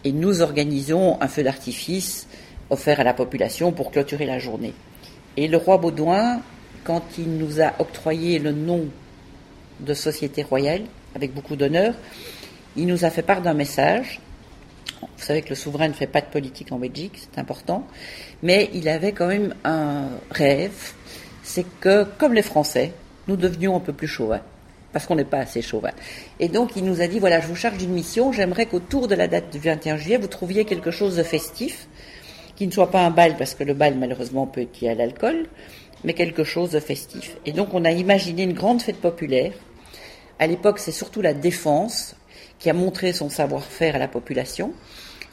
Et 0.05 0.13
nous 0.13 0.43
organisons 0.43 1.21
un 1.21 1.29
feu 1.29 1.43
d'artifice 1.43 2.27
offert 2.71 3.01
à 3.01 3.05
la 3.05 3.15
population 3.15 3.73
pour 3.73 3.91
clôturer 3.91 4.27
la 4.27 4.39
journée. 4.39 4.75
Et 5.37 5.49
le 5.49 5.57
roi 5.57 5.79
Baudouin, 5.79 6.41
quand 6.85 7.03
il 7.19 7.37
nous 7.39 7.61
a 7.61 7.73
octroyé 7.79 8.39
le 8.39 8.53
nom 8.53 8.87
de 9.81 9.95
Société 9.95 10.43
Royale, 10.43 10.83
avec 11.15 11.33
beaucoup 11.33 11.57
d'honneur, 11.57 11.95
il 12.77 12.87
nous 12.87 13.05
a 13.05 13.11
fait 13.11 13.23
part 13.23 13.43
d'un 13.43 13.55
message. 13.55 14.21
Vous 15.01 15.25
savez 15.25 15.43
que 15.43 15.51
le 15.51 15.55
souverain 15.55 15.89
ne 15.89 15.93
fait 15.93 16.07
pas 16.07 16.21
de 16.21 16.27
politique 16.27 16.73
en 16.73 16.79
Belgique, 16.79 17.13
c'est 17.21 17.39
important. 17.41 17.87
Mais 18.43 18.71
il 18.73 18.89
avait 18.89 19.13
quand 19.13 19.27
même 19.27 19.55
un 19.65 20.09
rêve, 20.31 20.93
c'est 21.43 21.67
que, 21.81 22.05
comme 22.19 22.35
les 22.35 22.43
Français, 22.43 22.93
nous 23.29 23.37
devenions 23.37 23.77
un 23.77 23.81
peu 23.81 23.93
plus 23.93 24.09
chauvins. 24.09 24.41
Parce 24.93 25.07
qu'on 25.07 25.17
n'est 25.17 25.25
pas 25.25 25.39
assez 25.39 25.61
chauvin. 25.61 25.91
Et 26.39 26.49
donc, 26.49 26.73
il 26.77 26.85
nous 26.85 27.01
a 27.01 27.07
dit, 27.07 27.19
voilà, 27.19 27.41
je 27.41 27.49
vous 27.49 27.57
charge 27.57 27.79
d'une 27.79 27.91
mission, 27.91 28.33
j'aimerais 28.33 28.67
qu'autour 28.67 29.09
de 29.09 29.15
la 29.15 29.29
date 29.29 29.51
du 29.53 29.59
21 29.59 29.97
juillet, 29.97 30.19
vous 30.19 30.29
trouviez 30.29 30.65
quelque 30.65 30.91
chose 30.91 31.17
de 31.17 31.23
festif, 31.23 31.89
qui 32.57 32.67
ne 32.67 32.73
soit 32.73 32.91
pas 32.91 33.05
un 33.05 33.11
bal, 33.11 33.37
parce 33.37 33.55
que 33.55 33.65
le 33.65 33.75
bal, 33.75 33.97
malheureusement, 33.97 34.47
peut 34.47 34.63
être 34.63 34.81
lié 34.81 34.91
à 34.91 34.95
l'alcool, 34.95 35.47
mais 36.05 36.13
quelque 36.13 36.45
chose 36.45 36.71
de 36.71 36.81
festif. 36.81 37.37
Et 37.45 37.53
donc, 37.53 37.75
on 37.75 37.85
a 37.85 37.91
imaginé 37.91 38.45
une 38.45 38.53
grande 38.53 38.83
fête 38.83 39.01
populaire. 39.01 39.53
À 40.39 40.47
l'époque, 40.47 40.79
c'est 40.79 40.93
surtout 40.93 41.23
la 41.23 41.35
défense 41.35 42.15
qui 42.65 42.71
a 42.71 42.73
montré 42.73 43.13
son 43.13 43.29
savoir-faire 43.29 43.95
à 43.95 43.99
la 43.99 44.09
population. 44.09 44.73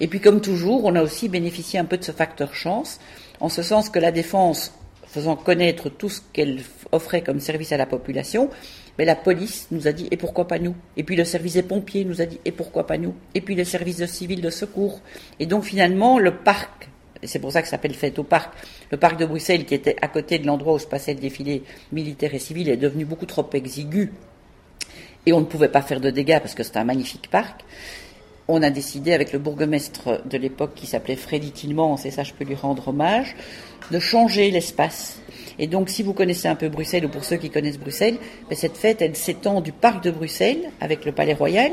Et 0.01 0.09
puis, 0.09 0.19
comme 0.19 0.41
toujours, 0.41 0.83
on 0.83 0.97
a 0.97 1.01
aussi 1.01 1.29
bénéficié 1.29 1.79
un 1.79 1.85
peu 1.85 1.97
de 1.97 2.03
ce 2.03 2.11
facteur 2.11 2.53
chance, 2.53 2.99
en 3.39 3.47
ce 3.47 3.63
sens 3.63 3.89
que 3.89 3.99
la 3.99 4.11
défense, 4.11 4.73
faisant 5.07 5.37
connaître 5.37 5.87
tout 5.87 6.09
ce 6.09 6.19
qu'elle 6.33 6.59
offrait 6.91 7.21
comme 7.21 7.39
service 7.39 7.71
à 7.71 7.77
la 7.77 7.85
population, 7.85 8.49
mais 8.97 9.05
la 9.05 9.15
police 9.15 9.69
nous 9.71 9.87
a 9.87 9.93
dit 9.93 10.09
et 10.11 10.17
pourquoi 10.17 10.45
pas 10.45 10.59
nous? 10.59 10.75
Et 10.97 11.03
puis 11.03 11.15
le 11.15 11.23
service 11.23 11.53
des 11.53 11.63
pompiers 11.63 12.03
nous 12.03 12.19
a 12.19 12.25
dit 12.25 12.41
et 12.43 12.51
pourquoi 12.51 12.85
pas 12.85 12.97
nous? 12.97 13.15
Et 13.33 13.39
puis 13.39 13.55
les 13.55 13.63
services 13.63 13.97
de 13.97 14.05
civils 14.05 14.41
de 14.41 14.49
secours. 14.49 14.99
Et 15.39 15.45
donc 15.45 15.63
finalement, 15.63 16.19
le 16.19 16.35
parc, 16.35 16.89
c'est 17.23 17.39
pour 17.39 17.53
ça 17.53 17.61
que 17.61 17.69
ça 17.69 17.71
s'appelle 17.71 17.93
Fête 17.93 18.19
au 18.19 18.23
parc, 18.23 18.53
le 18.91 18.97
parc 18.97 19.17
de 19.17 19.25
Bruxelles 19.25 19.63
qui 19.63 19.73
était 19.73 19.95
à 20.01 20.09
côté 20.09 20.37
de 20.37 20.47
l'endroit 20.47 20.73
où 20.73 20.79
se 20.79 20.87
passait 20.87 21.13
le 21.13 21.21
défilé 21.21 21.63
militaire 21.93 22.35
et 22.35 22.39
civil 22.39 22.67
est 22.67 22.75
devenu 22.75 23.05
beaucoup 23.05 23.25
trop 23.25 23.49
exigu 23.53 24.11
et 25.25 25.33
on 25.33 25.39
ne 25.39 25.45
pouvait 25.45 25.69
pas 25.69 25.81
faire 25.81 25.99
de 25.99 26.09
dégâts 26.09 26.39
parce 26.39 26.55
que 26.55 26.63
c'était 26.63 26.79
un 26.79 26.83
magnifique 26.83 27.29
parc. 27.29 27.63
On 28.47 28.63
a 28.63 28.69
décidé 28.69 29.13
avec 29.13 29.31
le 29.33 29.39
bourgmestre 29.39 30.21
de 30.25 30.37
l'époque 30.37 30.71
qui 30.75 30.87
s'appelait 30.87 31.15
Freddy 31.15 31.51
Tillemans, 31.51 31.97
et 32.03 32.11
ça 32.11 32.23
je 32.23 32.33
peux 32.33 32.43
lui 32.43 32.55
rendre 32.55 32.89
hommage, 32.89 33.35
de 33.91 33.99
changer 33.99 34.51
l'espace. 34.51 35.19
Et 35.59 35.67
donc 35.67 35.89
si 35.89 36.03
vous 36.03 36.13
connaissez 36.13 36.47
un 36.47 36.55
peu 36.55 36.69
Bruxelles, 36.69 37.05
ou 37.05 37.09
pour 37.09 37.23
ceux 37.23 37.37
qui 37.37 37.49
connaissent 37.49 37.79
Bruxelles, 37.79 38.17
ben, 38.49 38.55
cette 38.55 38.77
fête 38.77 39.01
elle 39.01 39.15
s'étend 39.15 39.61
du 39.61 39.71
parc 39.71 40.03
de 40.03 40.11
Bruxelles 40.11 40.71
avec 40.81 41.05
le 41.05 41.11
palais 41.11 41.33
royal 41.33 41.71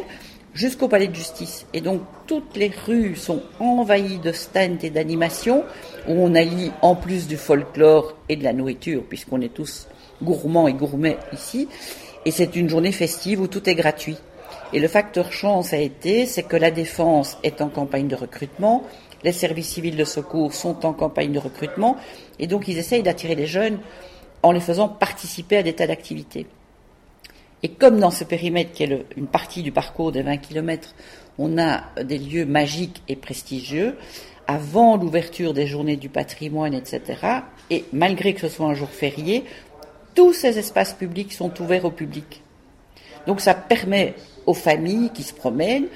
jusqu'au 0.55 0.89
palais 0.89 1.09
de 1.09 1.15
justice. 1.15 1.67
Et 1.73 1.81
donc 1.81 2.03
toutes 2.27 2.57
les 2.57 2.71
rues 2.87 3.17
sont 3.17 3.43
envahies 3.61 4.19
de 4.19 4.33
stands 4.33 4.79
et 4.83 4.91
d'animations 4.91 5.65
où 6.07 6.13
on 6.13 6.35
allie 6.35 6.71
en 6.83 6.95
plus 6.95 7.27
du 7.27 7.37
folklore 7.37 8.15
et 8.29 8.37
de 8.37 8.45
la 8.45 8.53
nourriture, 8.53 9.03
puisqu'on 9.09 9.41
est 9.41 9.55
tous 9.55 9.89
gourmands 10.23 10.69
et 10.69 10.75
gourmets 10.75 11.19
ici. 11.33 11.69
Et 12.25 12.31
c'est 12.31 12.57
une 12.57 12.69
journée 12.69 12.93
festive 12.93 13.41
où 13.41 13.47
tout 13.47 13.69
est 13.69 13.75
gratuit. 13.75 14.17
Et 14.73 14.81
le 14.81 14.89
facteur 14.89 15.33
chance 15.33 15.73
a 15.73 15.79
été, 15.79 16.27
c'est 16.27 16.43
que 16.43 16.57
la 16.57 16.71
défense 16.71 17.39
est 17.43 17.61
en 17.63 17.69
campagne 17.69 18.09
de 18.09 18.17
recrutement, 18.17 18.85
les 19.25 19.33
services 19.33 19.69
civils 19.69 19.97
de 19.97 20.05
secours 20.05 20.53
sont 20.53 20.85
en 20.87 20.93
campagne 20.93 21.33
de 21.33 21.39
recrutement, 21.39 21.97
et 22.39 22.47
donc 22.47 22.69
ils 22.69 22.79
essayent 22.79 23.03
d'attirer 23.03 23.35
les 23.35 23.47
jeunes 23.47 23.79
en 24.43 24.53
les 24.53 24.61
faisant 24.61 24.89
participer 24.89 25.57
à 25.57 25.63
des 25.63 25.73
tas 25.73 25.87
d'activités. 25.87 26.47
Et 27.63 27.69
comme 27.69 27.99
dans 27.99 28.13
ce 28.13 28.25
périmètre 28.25 28.73
qui 28.73 28.85
est 28.85 29.07
une 29.17 29.27
partie 29.27 29.63
du 29.63 29.73
parcours 29.73 30.13
des 30.13 30.23
20 30.23 30.37
km, 30.37 30.95
on 31.39 31.59
a 31.59 31.85
des 32.05 32.19
lieux 32.19 32.47
magiques 32.47 33.03
et 33.09 33.17
prestigieux, 33.17 33.97
avant 34.47 34.97
l'ouverture 34.97 35.53
des 35.53 35.67
journées 35.67 35.97
du 35.97 36.09
patrimoine, 36.09 36.75
etc., 36.75 37.03
et 37.71 37.85
malgré 37.93 38.33
que 38.33 38.41
ce 38.41 38.49
soit 38.49 38.67
un 38.67 38.75
jour 38.75 38.89
férié, 38.89 39.45
tous 40.19 40.33
ces 40.33 40.59
espaces 40.59 40.95
publics 40.95 41.33
sont 41.33 41.53
ouverts 41.63 41.85
au 41.85 41.93
public. 41.93 42.43
Donc 43.29 43.41
ça 43.41 43.55
permet 43.55 44.15
aux 44.47 44.55
familles 44.55 45.11
qui 45.15 45.23
se 45.23 45.33
promènent 45.33 45.87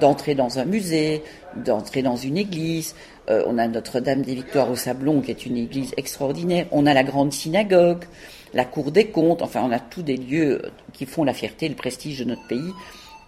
d'entrer 0.00 0.34
dans 0.34 0.58
un 0.58 0.64
musée, 0.64 1.22
d'entrer 1.56 2.00
dans 2.00 2.16
une 2.16 2.38
église. 2.38 2.94
Euh, 3.28 3.42
on 3.46 3.58
a 3.58 3.68
Notre-Dame 3.68 4.22
des 4.22 4.34
Victoires 4.34 4.70
au 4.70 4.76
Sablon, 4.76 5.20
qui 5.20 5.30
est 5.30 5.44
une 5.44 5.58
église 5.58 5.92
extraordinaire. 5.98 6.64
On 6.70 6.86
a 6.86 6.94
la 6.94 7.04
grande 7.04 7.34
synagogue, 7.34 8.04
la 8.54 8.64
cour 8.64 8.92
des 8.92 9.08
comptes. 9.08 9.42
Enfin, 9.42 9.60
on 9.62 9.72
a 9.72 9.78
tous 9.78 10.02
des 10.02 10.16
lieux 10.16 10.62
qui 10.94 11.04
font 11.04 11.24
la 11.24 11.34
fierté 11.34 11.66
et 11.66 11.68
le 11.68 11.74
prestige 11.74 12.20
de 12.20 12.24
notre 12.24 12.46
pays, 12.46 12.72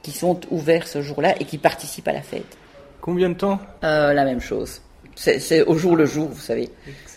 qui 0.02 0.12
sont 0.12 0.40
ouverts 0.50 0.88
ce 0.88 1.02
jour-là 1.02 1.34
et 1.38 1.44
qui 1.44 1.58
participent 1.58 2.08
à 2.08 2.14
la 2.14 2.22
fête. 2.22 2.56
Combien 3.02 3.28
de 3.28 3.34
temps? 3.34 3.58
Euh, 3.84 4.14
La 4.14 4.24
même 4.24 4.40
chose. 4.40 4.80
C'est 5.20 5.62
au 5.64 5.76
jour 5.76 5.96
le 5.96 6.06
jour, 6.06 6.28
vous 6.28 6.40
savez. 6.40 6.68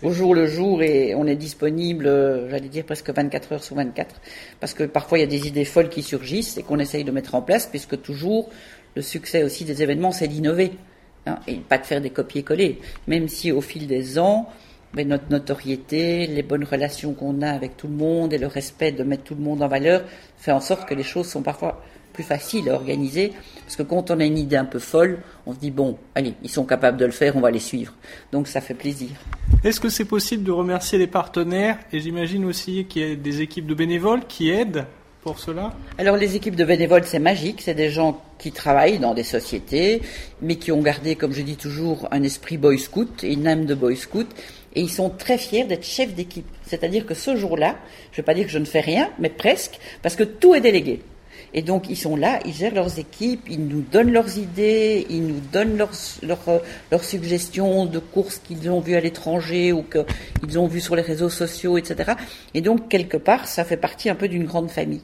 Au 0.01 0.11
jour 0.11 0.33
le 0.33 0.47
jour 0.47 0.81
et 0.81 1.13
on 1.13 1.27
est 1.27 1.35
disponible, 1.35 2.07
euh, 2.07 2.49
j'allais 2.49 2.67
dire 2.67 2.83
presque 2.83 3.11
24 3.11 3.53
heures 3.53 3.63
sur 3.63 3.75
24. 3.75 4.15
Parce 4.59 4.73
que 4.73 4.85
parfois 4.85 5.19
il 5.19 5.21
y 5.21 5.23
a 5.23 5.27
des 5.27 5.47
idées 5.47 5.65
folles 5.65 5.89
qui 5.89 6.01
surgissent 6.01 6.57
et 6.57 6.63
qu'on 6.63 6.79
essaye 6.79 7.03
de 7.03 7.11
mettre 7.11 7.35
en 7.35 7.43
place, 7.43 7.67
puisque 7.67 8.01
toujours 8.01 8.49
le 8.95 9.03
succès 9.03 9.43
aussi 9.43 9.65
des 9.65 9.83
événements, 9.83 10.11
c'est 10.11 10.27
d'innover. 10.27 10.71
hein, 11.27 11.37
et 11.47 11.57
pas 11.57 11.77
de 11.77 11.85
faire 11.85 12.01
des 12.01 12.09
copier-coller. 12.09 12.79
Même 13.05 13.27
si 13.27 13.51
au 13.51 13.61
fil 13.61 13.85
des 13.85 14.17
ans, 14.17 14.49
ben, 14.95 15.07
notre 15.07 15.29
notoriété, 15.29 16.25
les 16.25 16.41
bonnes 16.43 16.63
relations 16.65 17.13
qu'on 17.13 17.43
a 17.43 17.51
avec 17.51 17.77
tout 17.77 17.87
le 17.87 17.93
monde 17.93 18.33
et 18.33 18.39
le 18.39 18.47
respect 18.47 18.91
de 18.91 19.03
mettre 19.03 19.23
tout 19.25 19.35
le 19.35 19.41
monde 19.41 19.61
en 19.61 19.67
valeur 19.67 20.03
fait 20.37 20.51
en 20.51 20.59
sorte 20.59 20.89
que 20.89 20.95
les 20.95 21.03
choses 21.03 21.27
sont 21.27 21.43
parfois 21.43 21.83
plus 22.11 22.23
faciles 22.23 22.69
à 22.69 22.73
organiser. 22.73 23.33
Parce 23.65 23.75
que 23.75 23.83
quand 23.83 24.11
on 24.11 24.19
a 24.19 24.25
une 24.25 24.37
idée 24.37 24.57
un 24.57 24.65
peu 24.65 24.79
folle, 24.79 25.19
on 25.45 25.53
se 25.53 25.59
dit 25.59 25.71
bon, 25.71 25.97
allez, 26.15 26.33
ils 26.43 26.49
sont 26.49 26.65
capables 26.65 26.97
de 26.97 27.05
le 27.05 27.11
faire, 27.11 27.35
on 27.35 27.41
va 27.41 27.51
les 27.51 27.59
suivre. 27.59 27.93
Donc 28.31 28.47
ça 28.47 28.61
fait 28.61 28.73
plaisir. 28.73 29.09
Est-ce 29.63 29.79
que 29.79 29.89
c'est 29.89 30.05
possible 30.05 30.43
de 30.43 30.51
remercier 30.51 30.97
les 30.97 31.07
partenaires 31.07 31.77
Et 31.91 31.99
j'imagine 31.99 32.45
aussi 32.45 32.85
qu'il 32.85 33.01
y 33.07 33.11
a 33.11 33.15
des 33.15 33.41
équipes 33.41 33.67
de 33.67 33.75
bénévoles 33.75 34.25
qui 34.27 34.49
aident 34.49 34.85
pour 35.21 35.39
cela? 35.39 35.73
Alors 35.99 36.17
les 36.17 36.35
équipes 36.35 36.55
de 36.55 36.65
bénévoles, 36.65 37.03
c'est 37.05 37.19
magique, 37.19 37.61
c'est 37.61 37.75
des 37.75 37.91
gens 37.91 38.21
qui 38.39 38.51
travaillent 38.51 38.97
dans 38.97 39.13
des 39.13 39.23
sociétés, 39.23 40.01
mais 40.41 40.55
qui 40.55 40.71
ont 40.71 40.81
gardé, 40.81 41.15
comme 41.15 41.31
je 41.31 41.43
dis 41.43 41.57
toujours, 41.57 42.07
un 42.11 42.23
esprit 42.23 42.57
boy 42.57 42.79
scout 42.79 43.23
et 43.23 43.33
une 43.33 43.47
âme 43.47 43.65
de 43.65 43.75
boy 43.75 43.95
scout, 43.95 44.27
et 44.73 44.81
ils 44.81 44.89
sont 44.89 45.09
très 45.09 45.37
fiers 45.37 45.65
d'être 45.65 45.85
chefs 45.85 46.15
d'équipe. 46.15 46.47
C'est-à-dire 46.65 47.05
que 47.05 47.13
ce 47.13 47.35
jour-là, 47.35 47.75
je 48.11 48.15
ne 48.15 48.17
vais 48.17 48.23
pas 48.23 48.33
dire 48.33 48.45
que 48.45 48.51
je 48.51 48.57
ne 48.57 48.65
fais 48.65 48.79
rien, 48.79 49.11
mais 49.19 49.29
presque, 49.29 49.79
parce 50.01 50.15
que 50.15 50.23
tout 50.23 50.55
est 50.55 50.61
délégué. 50.61 51.01
Et 51.53 51.61
donc 51.61 51.89
ils 51.89 51.97
sont 51.97 52.15
là, 52.15 52.39
ils 52.45 52.53
gèrent 52.53 52.73
leurs 52.73 52.97
équipes, 52.99 53.47
ils 53.49 53.65
nous 53.65 53.81
donnent 53.81 54.11
leurs 54.11 54.37
idées, 54.37 55.05
ils 55.09 55.25
nous 55.25 55.41
donnent 55.51 55.77
leurs, 55.77 55.91
leurs, 56.23 56.61
leurs 56.91 57.03
suggestions 57.03 57.85
de 57.85 57.99
courses 57.99 58.37
qu'ils 58.37 58.69
ont 58.69 58.79
vues 58.79 58.95
à 58.95 59.01
l'étranger 59.01 59.73
ou 59.73 59.83
qu'ils 59.83 60.59
ont 60.59 60.67
vues 60.67 60.81
sur 60.81 60.95
les 60.95 61.01
réseaux 61.01 61.29
sociaux, 61.29 61.77
etc. 61.77 62.13
Et 62.53 62.61
donc 62.61 62.87
quelque 62.87 63.17
part, 63.17 63.47
ça 63.47 63.65
fait 63.65 63.77
partie 63.77 64.09
un 64.09 64.15
peu 64.15 64.27
d'une 64.27 64.45
grande 64.45 64.71
famille. 64.71 65.01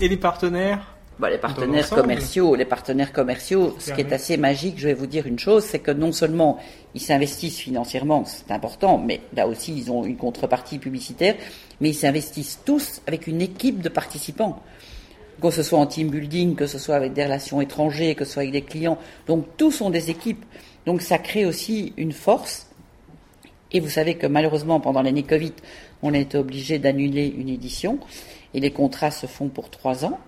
Et 0.00 0.08
les 0.08 0.16
partenaires 0.16 0.96
bah, 1.18 1.30
les 1.30 1.38
partenaires 1.38 1.88
commerciaux, 1.88 2.56
les 2.56 2.64
partenaires 2.64 3.12
commerciaux, 3.12 3.76
ce 3.78 3.92
qui 3.92 4.00
est 4.00 4.12
assez 4.12 4.36
magique, 4.36 4.78
je 4.78 4.88
vais 4.88 4.94
vous 4.94 5.06
dire 5.06 5.26
une 5.26 5.38
chose, 5.38 5.62
c'est 5.62 5.78
que 5.78 5.92
non 5.92 6.10
seulement 6.10 6.58
ils 6.94 7.00
s'investissent 7.00 7.58
financièrement, 7.58 8.24
c'est 8.24 8.50
important, 8.50 8.98
mais 8.98 9.20
là 9.36 9.46
aussi 9.46 9.72
ils 9.76 9.92
ont 9.92 10.04
une 10.04 10.16
contrepartie 10.16 10.78
publicitaire, 10.78 11.36
mais 11.80 11.90
ils 11.90 11.94
s'investissent 11.94 12.60
tous 12.64 13.02
avec 13.06 13.28
une 13.28 13.40
équipe 13.40 13.82
de 13.82 13.88
participants 13.88 14.62
que 15.50 15.56
ce 15.56 15.62
soit 15.62 15.78
en 15.78 15.86
team 15.86 16.08
building, 16.08 16.54
que 16.54 16.66
ce 16.66 16.78
soit 16.78 16.94
avec 16.94 17.12
des 17.12 17.24
relations 17.24 17.60
étrangères, 17.60 18.14
que 18.16 18.24
ce 18.24 18.32
soit 18.32 18.42
avec 18.42 18.52
des 18.52 18.62
clients. 18.62 18.98
Donc 19.26 19.46
tous 19.56 19.72
sont 19.72 19.90
des 19.90 20.10
équipes. 20.10 20.44
Donc 20.86 21.02
ça 21.02 21.18
crée 21.18 21.44
aussi 21.44 21.92
une 21.96 22.12
force. 22.12 22.68
Et 23.72 23.80
vous 23.80 23.88
savez 23.88 24.16
que 24.16 24.26
malheureusement, 24.26 24.80
pendant 24.80 25.02
l'année 25.02 25.22
Covid, 25.22 25.52
on 26.02 26.12
a 26.14 26.18
été 26.18 26.36
obligé 26.36 26.78
d'annuler 26.78 27.26
une 27.26 27.48
édition. 27.48 27.98
Et 28.54 28.60
les 28.60 28.70
contrats 28.70 29.10
se 29.10 29.26
font 29.26 29.48
pour 29.48 29.70
trois 29.70 30.04
ans. 30.04 30.18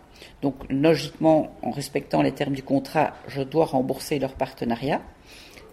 Donc 0.42 0.54
logiquement, 0.70 1.54
en 1.62 1.70
respectant 1.70 2.22
les 2.22 2.32
termes 2.32 2.54
du 2.54 2.62
contrat, 2.62 3.14
je 3.28 3.42
dois 3.42 3.66
rembourser 3.66 4.18
leur 4.18 4.34
partenariat. 4.34 5.00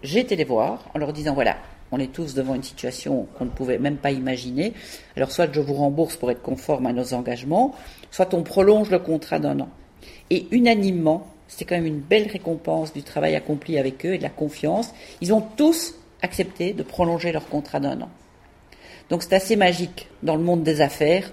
J'ai 0.03 0.19
été 0.19 0.35
les 0.35 0.43
voir 0.43 0.83
en 0.93 0.99
leur 0.99 1.13
disant, 1.13 1.33
voilà, 1.33 1.57
on 1.91 1.99
est 1.99 2.11
tous 2.11 2.33
devant 2.33 2.55
une 2.55 2.63
situation 2.63 3.27
qu'on 3.37 3.45
ne 3.45 3.49
pouvait 3.49 3.77
même 3.77 3.97
pas 3.97 4.11
imaginer. 4.11 4.73
Alors 5.15 5.31
soit 5.31 5.51
je 5.51 5.59
vous 5.59 5.73
rembourse 5.73 6.15
pour 6.15 6.31
être 6.31 6.41
conforme 6.41 6.87
à 6.87 6.93
nos 6.93 7.13
engagements, 7.13 7.75
soit 8.12 8.34
on 8.34 8.43
prolonge 8.43 8.89
le 8.91 8.99
contrat 8.99 9.39
d'un 9.39 9.59
an. 9.62 9.70
Et 10.30 10.47
unanimement, 10.51 11.28
c'était 11.47 11.66
quand 11.66 11.76
même 11.76 11.86
une 11.86 11.99
belle 11.99 12.30
récompense 12.30 12.93
du 12.93 13.03
travail 13.03 13.36
accompli 13.36 13.78
avec 13.78 14.05
eux 14.05 14.14
et 14.14 14.18
de 14.18 14.24
la 14.24 14.30
confiance. 14.30 14.93
Ils 15.20 15.34
ont 15.34 15.41
tous 15.41 15.95
accepté 16.22 16.74
de 16.74 16.84
prolonger 16.84 17.32
leur 17.32 17.47
contrat 17.47 17.80
d'un 17.80 18.01
an. 18.01 18.09
Donc 19.09 19.24
c'est 19.24 19.34
assez 19.34 19.55
magique 19.55 20.07
dans 20.24 20.36
le 20.36 20.43
monde 20.43 20.64
des 20.64 20.82
affaires. 20.82 21.32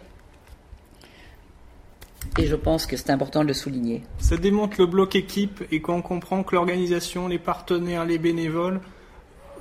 Et 2.37 2.47
je 2.47 2.57
pense 2.57 2.87
que 2.87 2.97
c'est 2.97 3.11
important 3.11 3.43
de 3.43 3.49
le 3.49 3.55
souligner. 3.55 4.03
Ça 4.19 4.37
démontre 4.37 4.77
le 4.79 4.87
bloc 4.87 5.15
équipe 5.15 5.63
et 5.71 5.81
quand 5.81 5.95
on 5.95 6.03
comprend 6.03 6.43
que 6.43 6.55
l'organisation, 6.55 7.29
les 7.29 7.39
partenaires, 7.39 8.05
les 8.05 8.19
bénévoles 8.19 8.81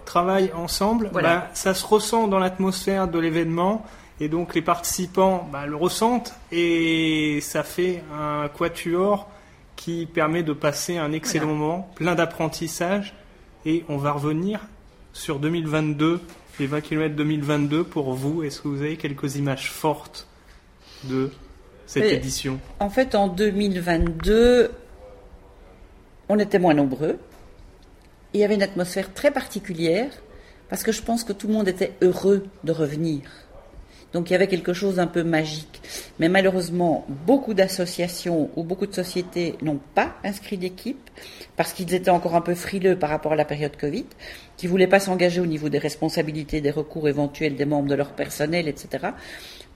travaillent 0.05 0.51
ensemble, 0.53 1.11
bah, 1.13 1.49
ça 1.53 1.73
se 1.73 1.85
ressent 1.85 2.27
dans 2.27 2.39
l'atmosphère 2.39 3.07
de 3.07 3.19
l'événement 3.19 3.83
et 4.19 4.29
donc 4.29 4.55
les 4.55 4.61
participants 4.61 5.47
bah, 5.51 5.65
le 5.65 5.75
ressentent 5.75 6.33
et 6.51 7.39
ça 7.41 7.63
fait 7.63 8.03
un 8.13 8.47
quatuor 8.49 9.29
qui 9.75 10.05
permet 10.05 10.43
de 10.43 10.53
passer 10.53 10.97
un 10.97 11.11
excellent 11.11 11.47
moment, 11.47 11.89
plein 11.95 12.15
d'apprentissage 12.15 13.13
et 13.65 13.83
on 13.89 13.97
va 13.97 14.11
revenir 14.11 14.61
sur 15.13 15.39
2022, 15.39 16.19
les 16.59 16.67
20 16.67 16.81
km 16.81 17.15
2022 17.15 17.83
pour 17.83 18.13
vous. 18.13 18.43
Est-ce 18.43 18.61
que 18.61 18.67
vous 18.67 18.81
avez 18.81 18.97
quelques 18.97 19.35
images 19.35 19.71
fortes 19.71 20.27
de 21.03 21.31
cette 21.85 22.11
édition? 22.11 22.59
En 22.79 22.89
fait, 22.89 23.13
en 23.15 23.27
2022, 23.27 24.71
on 26.29 26.39
était 26.39 26.59
moins 26.59 26.73
nombreux 26.73 27.17
il 28.33 28.41
y 28.41 28.43
avait 28.43 28.55
une 28.55 28.63
atmosphère 28.63 29.13
très 29.13 29.31
particulière 29.31 30.11
parce 30.69 30.83
que 30.83 30.91
je 30.91 31.01
pense 31.01 31.23
que 31.23 31.33
tout 31.33 31.47
le 31.47 31.53
monde 31.53 31.67
était 31.67 31.93
heureux 32.01 32.45
de 32.63 32.71
revenir. 32.71 33.21
Donc 34.13 34.29
il 34.29 34.33
y 34.33 34.35
avait 34.35 34.47
quelque 34.47 34.73
chose 34.73 34.95
d'un 34.95 35.07
peu 35.07 35.23
magique. 35.23 35.81
Mais 36.19 36.29
malheureusement, 36.29 37.05
beaucoup 37.25 37.53
d'associations 37.53 38.49
ou 38.55 38.63
beaucoup 38.63 38.87
de 38.87 38.93
sociétés 38.93 39.55
n'ont 39.61 39.79
pas 39.95 40.15
inscrit 40.23 40.57
d'équipe 40.57 41.09
parce 41.55 41.73
qu'ils 41.73 41.93
étaient 41.93 42.09
encore 42.09 42.35
un 42.35 42.41
peu 42.41 42.55
frileux 42.55 42.97
par 42.97 43.09
rapport 43.09 43.33
à 43.33 43.35
la 43.35 43.45
période 43.45 43.75
Covid, 43.75 44.05
qui 44.55 44.67
ne 44.67 44.71
voulaient 44.71 44.87
pas 44.87 44.99
s'engager 44.99 45.41
au 45.41 45.45
niveau 45.45 45.69
des 45.69 45.77
responsabilités, 45.77 46.61
des 46.61 46.71
recours 46.71 47.09
éventuels 47.09 47.55
des 47.55 47.65
membres 47.65 47.89
de 47.89 47.95
leur 47.95 48.11
personnel, 48.11 48.67
etc. 48.67 49.09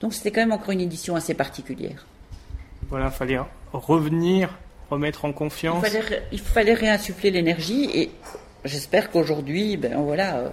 Donc 0.00 0.14
c'était 0.14 0.30
quand 0.30 0.40
même 0.40 0.52
encore 0.52 0.70
une 0.70 0.80
édition 0.80 1.14
assez 1.14 1.34
particulière. 1.34 2.06
Voilà, 2.88 3.06
il 3.06 3.12
fallait 3.12 3.38
revenir, 3.72 4.58
remettre 4.90 5.24
en 5.24 5.32
confiance. 5.32 5.84
Il 5.86 5.90
fallait, 5.90 6.22
il 6.32 6.40
fallait 6.40 6.74
réinsuffler 6.74 7.30
l'énergie 7.30 7.90
et 7.94 8.10
j'espère 8.64 9.10
qu'aujourd'hui, 9.10 9.76
ben 9.76 9.96
voilà, 10.00 10.36
euh, 10.36 10.48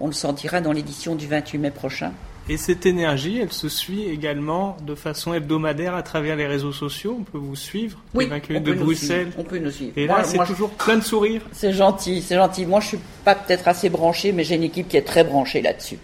on 0.00 0.06
le 0.06 0.12
sentira 0.12 0.60
dans 0.60 0.72
l'édition 0.72 1.14
du 1.14 1.26
28 1.26 1.58
mai 1.58 1.70
prochain. 1.70 2.12
Et 2.46 2.58
cette 2.58 2.84
énergie, 2.84 3.38
elle 3.38 3.52
se 3.52 3.70
suit 3.70 4.02
également 4.02 4.76
de 4.82 4.94
façon 4.94 5.32
hebdomadaire 5.32 5.94
à 5.94 6.02
travers 6.02 6.36
les 6.36 6.46
réseaux 6.46 6.72
sociaux. 6.72 7.16
On 7.18 7.24
peut 7.24 7.38
vous 7.38 7.56
suivre, 7.56 7.98
oui, 8.12 8.28
on 8.50 8.60
de 8.60 8.74
Bruxelles. 8.74 9.32
on 9.38 9.44
peut 9.44 9.58
nous 9.58 9.70
suivre. 9.70 9.92
Et 9.96 10.06
là, 10.06 10.24
c'est 10.24 10.44
toujours 10.44 10.70
plein 10.70 10.98
de 10.98 11.02
sourires. 11.02 11.40
C'est 11.52 11.72
gentil, 11.72 12.20
c'est 12.20 12.34
gentil. 12.34 12.66
Moi, 12.66 12.80
je 12.80 12.88
suis 12.88 12.98
pas 13.24 13.34
peut-être 13.34 13.66
assez 13.66 13.88
branché, 13.88 14.32
mais 14.32 14.44
j'ai 14.44 14.56
une 14.56 14.62
équipe 14.62 14.88
qui 14.88 14.98
est 14.98 15.06
très 15.06 15.24
branchée 15.24 15.62
là-dessus. 15.62 15.96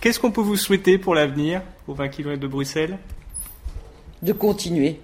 Qu'est-ce 0.00 0.18
qu'on 0.18 0.30
peut 0.30 0.40
vous 0.40 0.56
souhaiter 0.56 0.96
pour 0.96 1.14
l'avenir, 1.14 1.60
aux 1.86 1.94
20 1.94 2.08
km 2.08 2.40
de 2.40 2.46
Bruxelles? 2.46 2.96
De 4.22 4.32
continuer. 4.32 4.98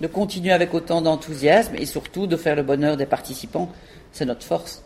De 0.00 0.06
continuer 0.06 0.52
avec 0.52 0.72
autant 0.72 1.02
d'enthousiasme 1.02 1.74
et 1.76 1.84
surtout 1.84 2.26
de 2.26 2.36
faire 2.36 2.56
le 2.56 2.62
bonheur 2.62 2.96
des 2.96 3.06
participants. 3.06 3.70
C'est 4.12 4.24
notre 4.24 4.44
force. 4.46 4.82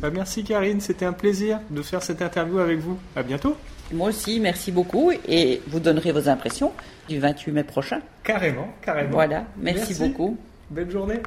Bah, 0.00 0.10
merci 0.10 0.44
Karine, 0.44 0.80
c'était 0.80 1.06
un 1.06 1.12
plaisir 1.12 1.60
de 1.70 1.82
faire 1.82 2.02
cette 2.02 2.22
interview 2.22 2.58
avec 2.58 2.78
vous. 2.78 2.98
À 3.16 3.22
bientôt. 3.22 3.56
Moi 3.92 4.10
aussi, 4.10 4.38
merci 4.38 4.70
beaucoup 4.70 5.10
et 5.26 5.60
vous 5.66 5.80
donnerez 5.80 6.12
vos 6.12 6.28
impressions 6.28 6.72
du 7.08 7.18
28 7.18 7.52
mai 7.52 7.64
prochain. 7.64 8.00
Carrément, 8.22 8.68
carrément. 8.82 9.10
Voilà, 9.10 9.46
merci, 9.56 9.94
beaucoup. 9.94 10.36
Belle 10.70 10.90
journée. 10.90 11.20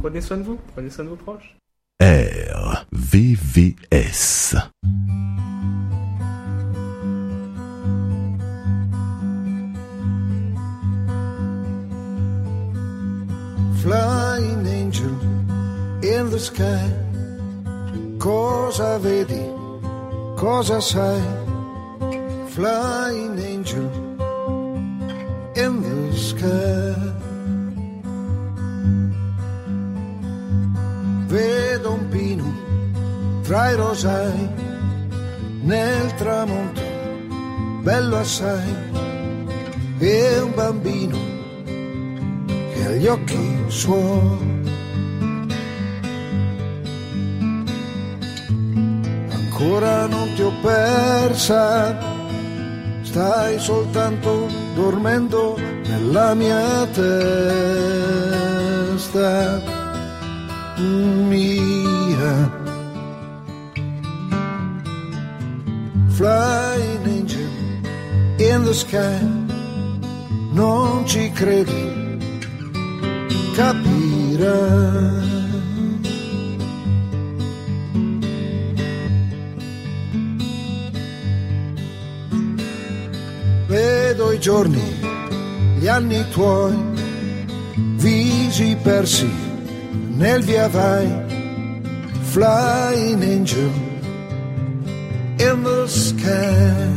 Prenez 0.00 0.20
soin 0.20 0.36
de 0.36 0.42
vous, 0.42 0.58
prenez 0.74 0.90
soin 0.90 1.04
de 1.04 1.10
vos 1.10 1.16
proches. 1.16 1.56
RVVS. 2.00 2.96
Flying 13.80 14.66
angel 14.66 15.14
in 16.02 16.30
the 16.30 16.38
sky. 16.38 17.07
Cosa 18.18 18.98
vedi? 18.98 19.46
Cosa 20.36 20.80
sai? 20.80 21.22
Flying 22.48 23.38
angel 23.38 23.88
in 25.54 25.80
the 25.82 26.16
sky. 26.16 26.94
Vedo 31.28 31.92
un 31.92 32.08
pino 32.08 32.52
tra 33.42 33.70
i 33.70 33.76
rosai 33.76 34.48
nel 35.62 36.14
tramonto, 36.14 36.82
bello 37.82 38.18
assai, 38.18 38.74
e 39.98 40.40
un 40.40 40.52
bambino 40.54 41.18
che 41.64 42.84
ha 42.84 42.90
gli 42.90 43.06
occhi 43.06 43.64
suoi. 43.68 44.77
Ancora 49.58 50.06
non 50.06 50.32
ti 50.34 50.42
ho 50.42 50.52
persa, 50.62 51.98
stai 53.02 53.58
soltanto 53.58 54.46
dormendo 54.76 55.58
nella 55.58 56.34
mia 56.34 56.86
testa. 56.92 58.16
Mia. 61.26 62.56
Flying 66.10 67.06
angel 67.06 67.50
in 68.38 68.62
the 68.64 68.72
sky, 68.72 69.18
non 70.52 71.04
ci 71.04 71.32
credi, 71.32 72.16
capirai 73.56 75.27
giorni, 84.48 84.80
gli 85.78 85.88
anni 85.88 86.26
tuoi, 86.30 86.74
visi 87.96 88.74
persi 88.82 89.30
nel 90.16 90.42
via 90.42 90.68
vai, 90.68 91.06
flying 92.30 93.22
angel 93.22 93.70
in 95.36 95.62
the 95.62 95.86
sky. 95.86 96.96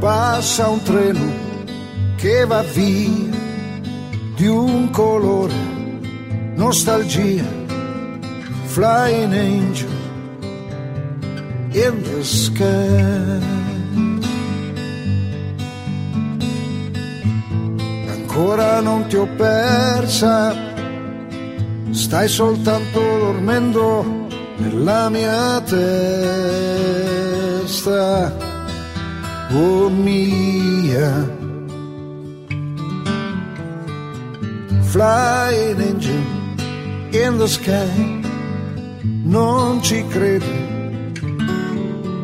Passa 0.00 0.68
un 0.68 0.82
treno 0.82 1.32
che 2.16 2.44
va 2.44 2.60
via 2.60 3.38
di 4.36 4.48
un 4.48 4.90
colore, 4.90 5.54
nostalgia, 6.56 7.48
flying 8.66 9.32
angel 9.32 9.89
in 11.72 12.02
the 12.02 12.24
sky. 12.24 13.40
Ancora 18.10 18.80
non 18.80 19.06
ti 19.08 19.16
ho 19.16 19.26
persa, 19.36 20.54
stai 21.90 22.28
soltanto 22.28 23.00
dormendo 23.00 24.04
nella 24.56 25.08
mia 25.10 25.60
testa, 25.60 25.86
oh 29.52 29.88
mia. 29.88 31.38
Flying 34.82 35.80
angel 35.80 36.24
in 37.12 37.38
the 37.38 37.46
sky, 37.46 38.20
non 39.22 39.80
ci 39.82 40.04
credi 40.08 40.69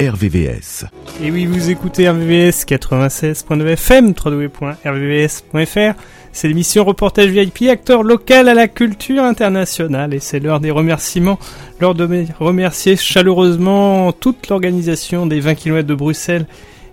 RVVS. 0.00 0.86
Et 1.22 1.30
oui, 1.30 1.44
vous 1.44 1.68
écoutez 1.68 2.08
RVVS 2.08 2.64
96.9 2.64 3.66
FM, 3.66 4.14
www.rvvs.fr. 4.24 6.00
C'est 6.32 6.48
l'émission 6.48 6.84
Reportage 6.84 7.28
VIP, 7.28 7.68
acteur 7.68 8.02
local 8.02 8.48
à 8.48 8.54
la 8.54 8.66
culture 8.66 9.22
internationale. 9.22 10.14
Et 10.14 10.20
c'est 10.20 10.40
l'heure 10.40 10.60
des 10.60 10.70
remerciements. 10.70 11.38
L'heure 11.80 11.94
de 11.94 12.24
remercier 12.38 12.96
chaleureusement 12.96 14.12
toute 14.12 14.48
l'organisation 14.48 15.26
des 15.26 15.40
20 15.40 15.54
km 15.54 15.86
de 15.86 15.94
Bruxelles 15.94 16.46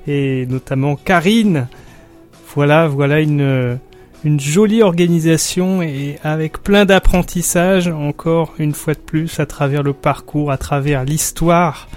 et 0.06 0.46
notamment 0.48 0.98
Karine. 0.98 1.68
Voilà, 2.56 2.88
voilà 2.88 3.22
une, 3.22 3.80
une 4.26 4.40
jolie 4.42 4.84
organisation 4.84 5.82
et 5.82 6.18
avec 6.26 6.62
plein 6.62 6.84
d'apprentissage, 6.84 7.88
encore 7.88 8.54
une 8.60 8.74
fois 8.74 8.96
de 8.96 9.00
plus, 9.00 9.40
à 9.40 9.46
travers 9.46 9.84
le 9.84 9.94
parcours, 9.94 10.52
à 10.52 10.58
travers 10.58 11.06
l'histoire 11.06 11.88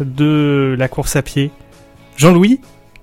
de 0.00 0.74
la 0.78 0.88
course 0.88 1.16
à 1.16 1.22
pied. 1.22 1.50
Jean-Louis, 2.16 2.60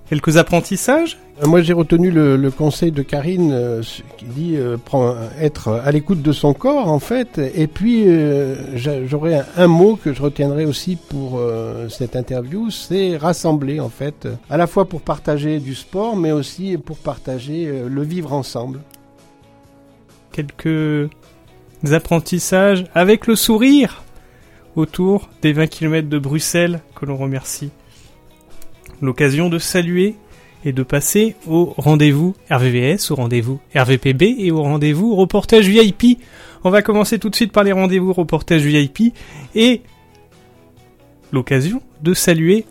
quelques 0.10 0.38
apprentissages? 0.38 1.18
Euh, 1.44 1.48
Moi, 1.48 1.62
j'ai 1.62 1.74
retenu 1.74 2.12
le, 2.12 2.36
le 2.38 2.52
conseil 2.52 2.92
de 2.92 3.02
Karine 3.02 3.52
euh, 3.52 3.82
qui 4.18 4.26
dit 4.26 4.56
euh, 4.56 4.78
prend- 4.78 5.16
être 5.40 5.70
à 5.84 5.92
l'écoute 5.92 6.22
de 6.22 6.32
son 6.32 6.54
corps, 6.54 6.88
en 6.90 7.00
fait. 7.00 7.40
Et 7.56 7.68
puis, 7.68 8.04
euh, 8.08 8.56
j'a- 8.78 9.06
j'aurais 9.06 9.36
un, 9.40 9.46
un 9.58 9.68
mot 9.68 9.96
que 9.96 10.14
je 10.14 10.22
retiendrai 10.22 10.66
aussi 10.66 10.96
pour 10.98 11.42
cette 11.90 12.16
interview, 12.16 12.70
c'est 12.70 13.18
rassembler, 13.18 13.80
en 13.80 13.90
fait, 13.90 14.28
à 14.50 14.58
la 14.58 14.68
fois 14.68 14.86
pour 14.86 15.02
partager 15.02 15.60
du 15.60 15.76
sport, 15.76 16.16
mais 16.16 16.32
aussi 16.32 16.78
pour 16.78 16.98
partager 16.98 17.72
le 17.90 18.02
vivre 18.04 18.34
ensemble. 18.34 18.80
Quelques 20.32 21.10
apprentissages 21.92 22.86
avec 22.94 23.28
le 23.28 23.36
sourire 23.36 24.04
autour 24.76 25.30
des 25.42 25.54
20 25.54 25.68
km 25.68 26.10
de 26.10 26.20
Bruxelles 26.20 26.82
que 26.96 27.06
l'on 27.06 27.18
remercie. 27.18 27.72
L'occasion 29.02 29.50
de 29.50 29.60
saluer 29.60 30.16
et 30.64 30.74
de 30.74 30.84
passer 30.84 31.36
au 31.48 31.74
rendez-vous 31.78 32.36
RVVS, 32.50 33.12
au 33.12 33.16
rendez-vous 33.16 33.60
RVPB 33.76 34.36
et 34.38 34.52
au 34.52 34.62
rendez-vous 34.62 35.16
reportage 35.16 35.68
VIP. 35.68 36.20
On 36.64 36.70
va 36.70 36.82
commencer 36.82 37.18
tout 37.18 37.30
de 37.30 37.36
suite 37.36 37.52
par 37.52 37.64
les 37.64 37.72
rendez-vous 37.72 38.14
reportage 38.14 38.62
VIP 38.62 39.14
et 39.56 39.82
l'occasion 41.32 41.82
de 42.02 42.14
saluer 42.14 42.66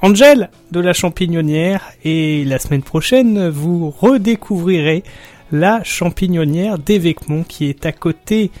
Angel 0.00 0.50
de 0.70 0.78
la 0.78 0.92
Champignonnière 0.92 1.90
et 2.04 2.44
la 2.44 2.60
semaine 2.60 2.82
prochaine 2.82 3.48
vous 3.48 3.90
redécouvrirez 3.90 5.02
la 5.50 5.82
Champignonnière 5.82 6.78
d'Évêquemont 6.78 7.42
qui 7.42 7.68
est 7.68 7.84
à 7.84 7.90
côté 7.90 8.52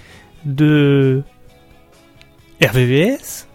de 0.44 1.22
RVVS 2.62 3.46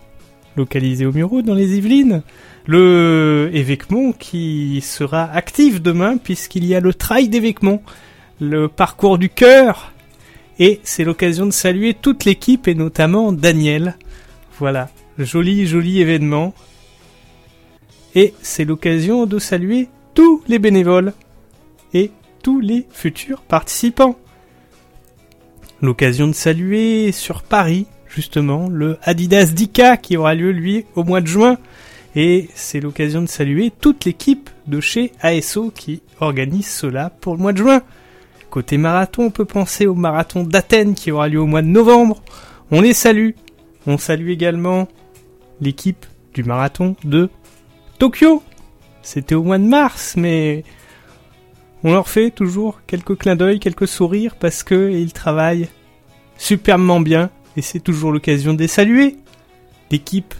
localisé 0.56 1.06
au 1.06 1.12
Muro 1.12 1.41
dans 1.41 1.54
les 1.54 1.78
Yvelines. 1.78 2.24
Le 2.66 3.49
Évêquemont 3.54 4.14
qui 4.14 4.82
sera 4.82 5.24
actif 5.24 5.82
demain 5.82 6.18
puisqu'il 6.18 6.66
y 6.66 6.76
a 6.76 6.80
le 6.80 6.93
trail 6.93 7.28
d'Évêquemont, 7.28 7.82
le 8.39 8.68
parcours 8.68 9.18
du 9.18 9.30
cœur. 9.30 9.91
Et 10.60 10.80
c'est 10.84 11.04
l'occasion 11.04 11.45
de 11.45 11.51
saluer 11.51 11.93
toute 11.93 12.26
l'équipe 12.26 12.68
et 12.68 12.76
notamment 12.76 13.32
Daniel. 13.32 13.97
Voilà, 14.60 14.89
joli 15.18 15.66
joli 15.66 15.99
événement. 15.99 16.54
Et 18.16 18.34
c'est 18.41 18.66
l'occasion 18.66 19.26
de 19.26 19.39
saluer 19.39 19.89
tous 20.14 20.43
les 20.47 20.60
bénévoles 20.60 21.14
et 21.93 22.12
tous 22.43 22.60
les 22.60 22.86
futurs 22.91 23.41
participants. 23.41 24.18
L'occasion 25.82 26.28
de 26.28 26.34
saluer 26.34 27.12
sur 27.12 27.41
Paris, 27.41 27.88
justement, 28.14 28.70
le 28.70 28.97
Adidas 29.03 29.51
Dika 29.53 29.97
qui 29.97 30.18
aura 30.18 30.36
lieu 30.36 30.51
lui 30.51 30.86
au 30.95 31.03
mois 31.03 31.22
de 31.22 31.28
juin. 31.28 31.57
Et 32.16 32.49
c'est 32.53 32.80
l'occasion 32.80 33.22
de 33.22 33.28
saluer 33.28 33.72
toute 33.72 34.05
l'équipe 34.05 34.49
de 34.68 34.80
chez 34.80 35.11
ASO 35.22 35.72
qui 35.72 36.03
organise 36.20 36.68
cela 36.68 37.09
pour 37.09 37.36
le 37.36 37.41
mois 37.41 37.53
de 37.53 37.57
juin. 37.57 37.82
Côté 38.51 38.78
marathon, 38.78 39.24
on 39.24 39.32
peut 39.32 39.45
penser 39.45 39.88
au 39.88 39.95
marathon 39.95 40.43
d'Athènes 40.43 40.93
qui 40.93 41.11
aura 41.11 41.28
lieu 41.28 41.39
au 41.39 41.47
mois 41.47 41.64
de 41.64 41.68
novembre. 41.68 42.22
On 42.70 42.82
les 42.82 42.93
salue. 42.93 43.32
On 43.88 43.97
salue 43.97 44.30
également 44.30 44.88
l'équipe 45.59 46.05
du 46.36 46.43
marathon 46.43 46.95
de 47.03 47.30
Tokyo. 47.97 48.43
C'était 49.01 49.36
au 49.36 49.43
mois 49.43 49.57
de 49.57 49.66
mars, 49.66 50.14
mais 50.16 50.64
on 51.84 51.91
leur 51.91 52.07
fait 52.07 52.30
toujours 52.30 52.82
quelques 52.86 53.18
clins 53.18 53.36
d'œil, 53.36 53.59
quelques 53.59 53.88
sourires 53.88 54.36
parce 54.36 54.61
que 54.61 54.91
ils 54.91 55.14
travaillent 55.14 55.68
superbement 56.38 57.01
bien 57.01 57.32
et 57.58 57.62
c'est 57.62 57.80
toujours 57.80 58.12
l'occasion 58.12 58.54
de 58.54 58.60
les 58.60 58.68
saluer. 58.68 59.18
L'équipe 59.91 60.34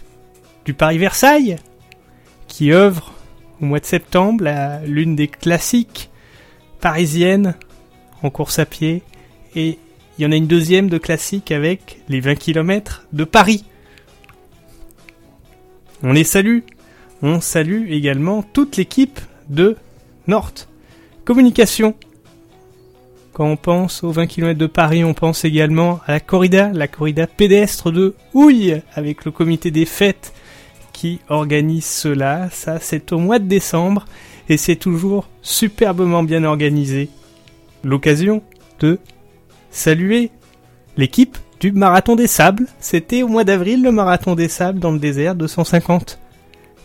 du 0.64 0.74
Paris-Versailles 0.74 1.56
qui 2.48 2.72
œuvre 2.72 3.12
au 3.60 3.66
mois 3.66 3.80
de 3.80 3.84
septembre 3.84 4.46
à 4.46 4.80
l'une 4.80 5.16
des 5.16 5.28
classiques 5.28 6.10
parisiennes 6.80 7.54
en 8.22 8.30
course 8.30 8.58
à 8.58 8.66
pied 8.66 9.02
et 9.54 9.78
il 10.18 10.22
y 10.22 10.26
en 10.26 10.32
a 10.32 10.36
une 10.36 10.46
deuxième 10.46 10.88
de 10.88 10.98
classique 10.98 11.50
avec 11.50 12.00
les 12.08 12.20
20 12.20 12.36
km 12.36 13.06
de 13.12 13.24
Paris. 13.24 13.64
On 16.02 16.12
les 16.12 16.24
salue. 16.24 16.60
On 17.22 17.40
salue 17.40 17.90
également 17.90 18.42
toute 18.42 18.76
l'équipe 18.76 19.18
de 19.48 19.76
Nord 20.26 20.52
Communication. 21.24 21.94
Quand 23.34 23.46
on 23.46 23.56
pense 23.56 24.04
aux 24.04 24.12
20 24.12 24.28
km 24.28 24.56
de 24.56 24.68
Paris, 24.68 25.02
on 25.02 25.12
pense 25.12 25.44
également 25.44 25.98
à 26.06 26.12
la 26.12 26.20
corrida, 26.20 26.70
la 26.72 26.86
corrida 26.86 27.26
pédestre 27.26 27.90
de 27.90 28.14
Houille, 28.32 28.80
avec 28.94 29.24
le 29.24 29.32
comité 29.32 29.72
des 29.72 29.86
fêtes 29.86 30.32
qui 30.92 31.18
organise 31.28 31.84
cela. 31.84 32.48
Ça, 32.52 32.78
c'est 32.78 33.12
au 33.12 33.18
mois 33.18 33.40
de 33.40 33.48
décembre 33.48 34.04
et 34.48 34.56
c'est 34.56 34.76
toujours 34.76 35.28
superbement 35.42 36.22
bien 36.22 36.44
organisé. 36.44 37.08
L'occasion 37.82 38.40
de 38.78 39.00
saluer 39.72 40.30
l'équipe 40.96 41.36
du 41.58 41.72
Marathon 41.72 42.14
des 42.14 42.28
Sables. 42.28 42.68
C'était 42.78 43.24
au 43.24 43.28
mois 43.28 43.42
d'avril 43.42 43.82
le 43.82 43.90
Marathon 43.90 44.36
des 44.36 44.48
Sables 44.48 44.78
dans 44.78 44.92
le 44.92 45.00
désert, 45.00 45.34
250 45.34 46.20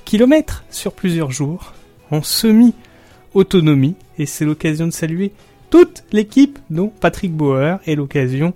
km 0.03 0.63
sur 0.71 0.93
plusieurs 0.93 1.29
jours, 1.29 1.73
en 2.09 2.23
semi-autonomie. 2.23 3.95
Et 4.17 4.25
c'est 4.25 4.45
l'occasion 4.45 4.87
de 4.87 4.91
saluer 4.91 5.31
toute 5.69 6.03
l'équipe, 6.11 6.59
dont 6.69 6.91
Patrick 6.99 7.33
Bauer, 7.33 7.79
et 7.85 7.95
l'occasion 7.95 8.53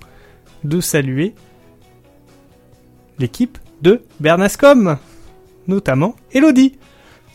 de 0.63 0.81
saluer 0.81 1.35
l'équipe 3.19 3.57
de 3.81 4.01
Bernascom, 4.19 4.97
notamment 5.67 6.15
Elodie. 6.31 6.77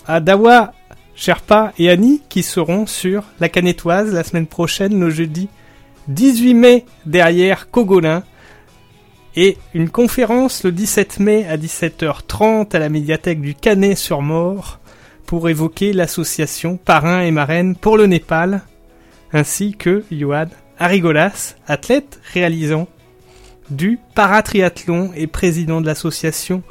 À 0.06 0.20
Dawa 0.20 0.72
Sherpa 1.14 1.72
et 1.78 1.90
Annie 1.90 2.22
qui 2.28 2.42
seront 2.42 2.86
sur 2.86 3.24
la 3.40 3.48
Canetoise 3.48 4.12
la 4.12 4.24
semaine 4.24 4.46
prochaine, 4.46 4.98
le 4.98 5.10
jeudi 5.10 5.48
18 6.08 6.54
mai, 6.54 6.84
derrière 7.04 7.70
Cogolin. 7.70 8.22
Et 9.36 9.58
une 9.74 9.90
conférence 9.90 10.64
le 10.64 10.72
17 10.72 11.20
mai 11.20 11.46
à 11.46 11.56
17h30 11.56 12.74
à 12.74 12.78
la 12.78 12.88
médiathèque 12.88 13.40
du 13.40 13.54
Canet-sur-Mort 13.54 14.80
pour 15.26 15.48
évoquer 15.48 15.92
l'association 15.92 16.78
Parrain 16.78 17.20
et 17.20 17.30
Marraine 17.30 17.76
pour 17.76 17.98
le 17.98 18.06
Népal, 18.06 18.62
ainsi 19.32 19.72
que 19.72 20.04
Johan 20.10 20.46
Arigolas, 20.78 21.56
athlète 21.66 22.20
réalisant 22.32 22.88
du 23.70 23.98
paratriathlon 24.14 25.12
et 25.14 25.26
président 25.26 25.80
de 25.80 25.86
l'association 25.86 26.62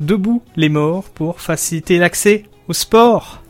Debout 0.00 0.42
les 0.56 0.70
morts 0.70 1.04
pour 1.10 1.42
faciliter 1.42 1.98
l'accès 1.98 2.44
au 2.68 2.72
sport. 2.72 3.42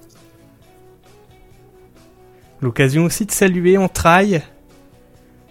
L'occasion 2.61 3.05
aussi 3.05 3.25
de 3.25 3.31
saluer 3.31 3.79
en 3.79 3.89
trail 3.89 4.43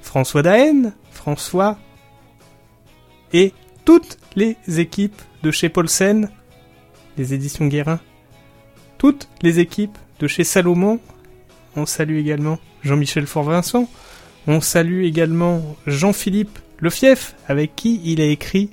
François 0.01 0.41
Daen, 0.41 0.91
François 1.11 1.77
et 3.31 3.53
toutes 3.85 4.17
les 4.35 4.57
équipes 4.67 5.21
de 5.41 5.51
chez 5.51 5.69
Paulsen, 5.69 6.29
les 7.17 7.33
éditions 7.33 7.67
Guérin, 7.67 7.99
toutes 8.97 9.29
les 9.41 9.59
équipes 9.59 9.97
de 10.19 10.27
chez 10.27 10.43
Salomon. 10.43 10.99
On 11.79 11.85
salue 11.85 12.17
également 12.17 12.59
Jean-Michel 12.83 13.25
Fort-Vincent. 13.25 13.89
On 14.47 14.59
salue 14.59 15.05
également 15.05 15.77
Jean-Philippe 15.87 16.59
Lefief, 16.79 17.37
avec 17.47 17.73
qui 17.73 18.01
il 18.03 18.19
a 18.19 18.25
écrit, 18.25 18.69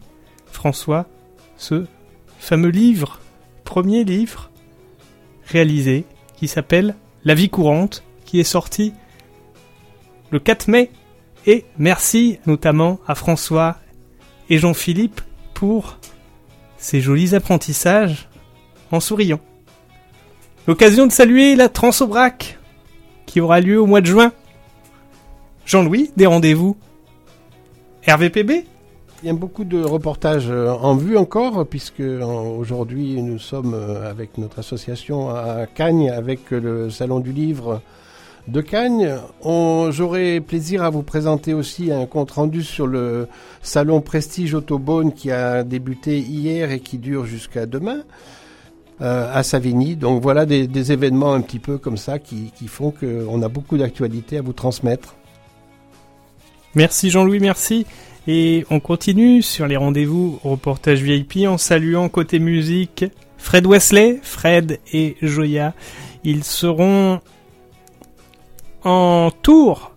François, 0.51 1.07
ce 1.57 1.87
fameux 2.41 2.71
livre, 2.71 3.21
premier 3.63 4.03
livre 4.03 4.51
réalisé, 5.47 6.05
qui 6.35 6.49
s'appelle 6.49 6.97
La 7.25 7.35
vie 7.35 7.49
courante, 7.49 8.03
qui 8.25 8.41
est 8.41 8.45
sorti 8.45 8.93
le 10.33 10.41
4 10.41 10.67
mai. 10.67 10.91
Et 11.47 11.65
merci 11.79 12.41
notamment 12.45 12.99
à 13.07 13.15
François 13.15 13.77
et 14.51 14.59
Jean-Philippe 14.59 15.21
pour 15.55 16.01
ces 16.77 17.01
jolis 17.01 17.37
apprentissages 17.37 18.29
en 18.91 18.99
souriant. 18.99 19.41
L'occasion 20.67 21.07
de 21.07 21.13
saluer 21.13 21.55
la 21.55 21.69
Transobrac 21.69 22.59
qui 23.27 23.41
aura 23.41 23.61
lieu 23.61 23.81
au 23.81 23.87
mois 23.87 24.01
de 24.01 24.07
juin. 24.07 24.33
Jean-Louis, 25.67 26.13
des 26.17 26.27
rendez-vous 26.27 26.77
RVPB 28.09 28.65
il 29.23 29.29
y 29.29 29.31
a 29.31 29.35
beaucoup 29.35 29.65
de 29.65 29.83
reportages 29.83 30.51
euh, 30.51 30.71
en 30.71 30.95
vue 30.95 31.17
encore, 31.17 31.67
puisque 31.67 32.01
aujourd'hui 32.01 33.23
nous 33.23 33.39
sommes 33.39 33.73
euh, 33.75 34.11
avec 34.11 34.37
notre 34.37 34.59
association 34.59 35.31
à 35.31 35.67
Cagnes, 35.67 36.11
avec 36.11 36.51
le 36.51 36.91
Salon 36.91 37.21
du 37.21 37.33
Livre 37.33 37.81
de 38.47 38.61
Cagnes. 38.61 39.17
J'aurai 39.43 40.41
plaisir 40.41 40.83
à 40.83 40.91
vous 40.91 41.03
présenter 41.03 41.55
aussi 41.55 41.91
un 41.91 42.07
compte 42.07 42.31
rendu 42.33 42.63
sur 42.63 42.87
le 42.87 43.27
Salon 43.63 44.01
Prestige 44.01 44.55
Autobone 44.55 45.13
qui 45.13 45.31
a 45.31 45.65
débuté 45.65 46.19
hier 46.19 46.71
et 46.71 46.81
qui 46.81 46.99
dure 46.99 47.25
jusqu'à 47.25 47.67
demain. 47.67 48.03
Euh, 49.03 49.31
à 49.31 49.43
Savigny. 49.43 49.95
Donc 49.95 50.23
voilà 50.23 50.47
des, 50.47 50.93
événements 50.93 51.35
un 51.35 51.43
petit 51.43 51.59
peu 51.59 51.77
comme 51.77 51.99
ça 51.99 52.19
qui, 52.19 52.51
qui 52.57 52.67
font 52.67 52.91
qu'on 52.91 53.43
a 53.43 53.49
beaucoup 53.49 53.77
d'actualités 53.77 54.39
à 54.39 54.43
vous 54.43 54.55
transmettre. 54.55 55.17
Merci 56.75 57.11
Jean-Louis, 57.11 57.41
merci. 57.41 57.85
Et 58.27 58.65
on 58.71 58.81
continue 58.81 59.43
sur 59.43 59.67
les 59.67 59.77
rendez-vous 59.77 60.41
reportage 60.43 61.03
VIP 61.03 61.47
en 61.47 61.59
saluant 61.59 62.09
côté 62.09 62.39
musique 62.39 63.05
Fred 63.37 63.67
Wesley, 63.67 64.19
Fred 64.23 64.81
et 64.95 65.17
Joya. 65.21 65.75
Ils 66.25 66.43
seront 66.43 67.21
en 68.83 69.31
tour. 69.43 69.93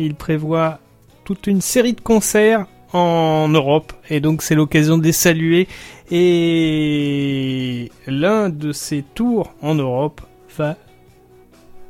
Ils 0.00 0.16
prévoient 0.16 0.80
toute 1.24 1.46
une 1.46 1.60
série 1.60 1.92
de 1.92 2.00
concerts 2.00 2.66
en 2.92 3.48
Europe 3.48 3.92
et 4.08 4.20
donc 4.20 4.42
c'est 4.42 4.54
l'occasion 4.54 4.98
de 4.98 5.04
les 5.04 5.12
saluer 5.12 5.68
et 6.10 7.90
l'un 8.06 8.48
de 8.48 8.72
ces 8.72 9.02
tours 9.02 9.52
en 9.60 9.74
Europe 9.74 10.20
va 10.56 10.76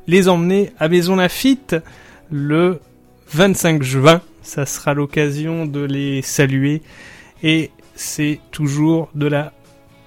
les 0.07 0.29
emmener 0.29 0.73
à 0.79 0.89
Maison 0.89 1.17
Lafitte 1.17 1.77
le 2.31 2.81
25 3.31 3.83
juin 3.83 4.21
ça 4.43 4.67
sera 4.67 4.95
l'occasion 4.95 5.67
de 5.67 5.81
les 5.81 6.23
saluer 6.23 6.83
et 7.43 7.71
c'est 7.95 8.41
toujours 8.51 9.11
de 9.15 9.27
la 9.27 9.53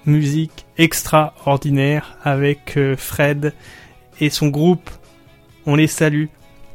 musique 0.06 0.66
extraordinaire 0.78 2.16
avec 2.22 2.76
euh, 2.76 2.96
Fred 2.96 3.52
et 4.20 4.30
son 4.30 4.48
groupe. 4.48 4.90
On 5.66 5.76
les 5.76 5.86
salue. 5.86 6.26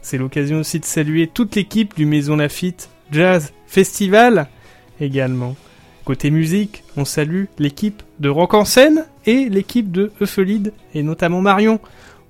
C'est 0.01 0.17
l'occasion 0.17 0.59
aussi 0.59 0.79
de 0.79 0.85
saluer 0.85 1.27
toute 1.27 1.55
l'équipe 1.55 1.95
du 1.95 2.05
Maison 2.05 2.37
Lafitte 2.37 2.89
Jazz 3.11 3.53
Festival 3.65 4.47
également. 4.99 5.55
Côté 6.05 6.31
musique, 6.31 6.83
on 6.95 7.05
salue 7.05 7.45
l'équipe 7.59 8.01
de 8.19 8.29
Rock 8.29 8.53
en 8.53 8.65
scène 8.65 9.05
et 9.25 9.49
l'équipe 9.49 9.91
de 9.91 10.11
Euphelide 10.21 10.73
et 10.93 11.03
notamment 11.03 11.41
Marion. 11.41 11.79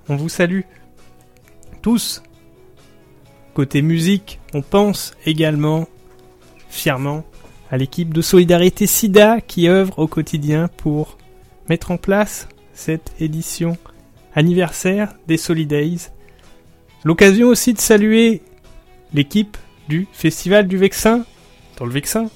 On 0.08 0.16
vous 0.16 0.28
salue 0.28 0.62
tous 1.80 2.22
Côté 3.54 3.82
musique, 3.82 4.38
on 4.54 4.62
pense 4.62 5.14
également 5.26 5.88
fièrement 6.68 7.24
à 7.70 7.76
l'équipe 7.76 8.14
de 8.14 8.22
Solidarité 8.22 8.86
SIDA 8.86 9.40
qui 9.40 9.68
œuvre 9.68 9.98
au 9.98 10.06
quotidien 10.06 10.68
pour 10.76 11.18
mettre 11.68 11.90
en 11.90 11.96
place 11.96 12.48
cette 12.72 13.12
édition 13.20 13.76
anniversaire 14.34 15.14
des 15.26 15.36
Solidays. 15.36 16.12
L'occasion 17.02 17.48
aussi 17.48 17.72
de 17.72 17.80
saluer 17.80 18.42
l'équipe 19.12 19.56
du 19.88 20.06
Festival 20.12 20.68
du 20.68 20.76
Vexin, 20.76 21.24
dans 21.78 21.84
le 21.84 21.92
Vexin, 21.92 22.28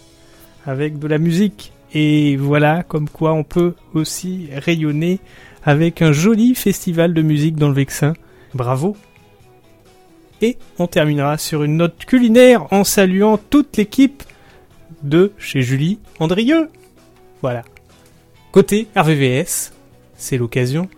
avec 0.67 0.99
de 0.99 1.07
la 1.07 1.19
musique. 1.19 1.73
Et 1.95 2.37
voilà 2.37 2.83
comme 2.83 3.09
quoi 3.09 3.33
on 3.35 3.45
peut 3.45 3.75
aussi 3.95 4.49
rayonner 4.57 5.21
avec 5.65 6.01
un 6.03 6.13
joli 6.13 6.55
festival 6.55 7.13
de 7.13 7.23
musique 7.23 7.57
dans 7.57 7.69
le 7.69 7.75
Vexin. 7.75 8.15
Bravo 8.55 8.97
et 10.43 10.59
on 10.79 10.87
terminera 10.87 11.39
sur 11.39 11.63
une 11.63 11.77
note 11.77 12.05
culinaire 12.05 12.67
en 12.73 12.85
saluant 12.85 13.39
toute 13.39 13.77
l'équipe 13.77 14.23
de 15.03 15.33
chez 15.39 15.63
Julie 15.63 15.99
Andrieux. 16.19 16.69
Voilà. 17.41 17.63
Côté 18.51 18.89
RVVS, 18.97 19.73
c'est 20.17 20.37
l'occasion 20.37 20.89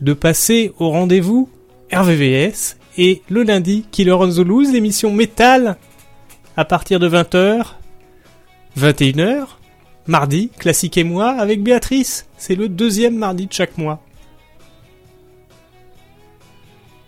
de 0.00 0.12
passer 0.12 0.72
au 0.78 0.90
rendez-vous 0.90 1.48
RVVS 1.92 2.76
et 2.98 3.22
le 3.28 3.42
lundi 3.42 3.84
Killer 3.90 4.12
on 4.12 4.28
the 4.28 4.38
Loose, 4.38 4.72
l'émission 4.72 5.12
métal 5.12 5.76
à 6.60 6.66
partir 6.66 7.00
de 7.00 7.08
20h, 7.08 7.64
21h, 8.78 9.46
mardi, 10.06 10.50
classique 10.58 10.98
et 10.98 11.04
moi 11.04 11.30
avec 11.30 11.62
Béatrice. 11.62 12.26
C'est 12.36 12.54
le 12.54 12.68
deuxième 12.68 13.16
mardi 13.16 13.46
de 13.46 13.52
chaque 13.54 13.78
mois. 13.78 14.02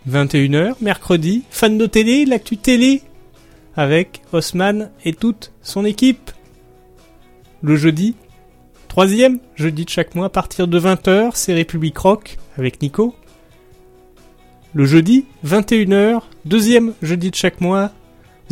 21h, 0.09 0.73
mercredi, 0.81 1.43
fan 1.51 1.77
de 1.77 1.85
télé, 1.85 2.25
l'actu 2.25 2.57
télé, 2.57 3.03
avec 3.75 4.23
Osman 4.31 4.89
et 5.05 5.13
toute 5.13 5.51
son 5.61 5.85
équipe. 5.85 6.31
Le 7.61 7.75
jeudi, 7.75 8.15
troisième 8.87 9.37
jeudi 9.53 9.85
de 9.85 9.89
chaque 9.89 10.15
mois 10.15 10.25
à 10.25 10.29
partir 10.29 10.67
de 10.67 10.79
20h, 10.79 11.33
c'est 11.35 11.53
République 11.53 11.99
Rock 11.99 12.39
avec 12.57 12.81
Nico. 12.81 13.13
Le 14.73 14.85
jeudi, 14.85 15.25
21h, 15.45 16.23
deuxième 16.43 16.95
jeudi 17.03 17.29
de 17.29 17.35
chaque 17.35 17.61
mois, 17.61 17.91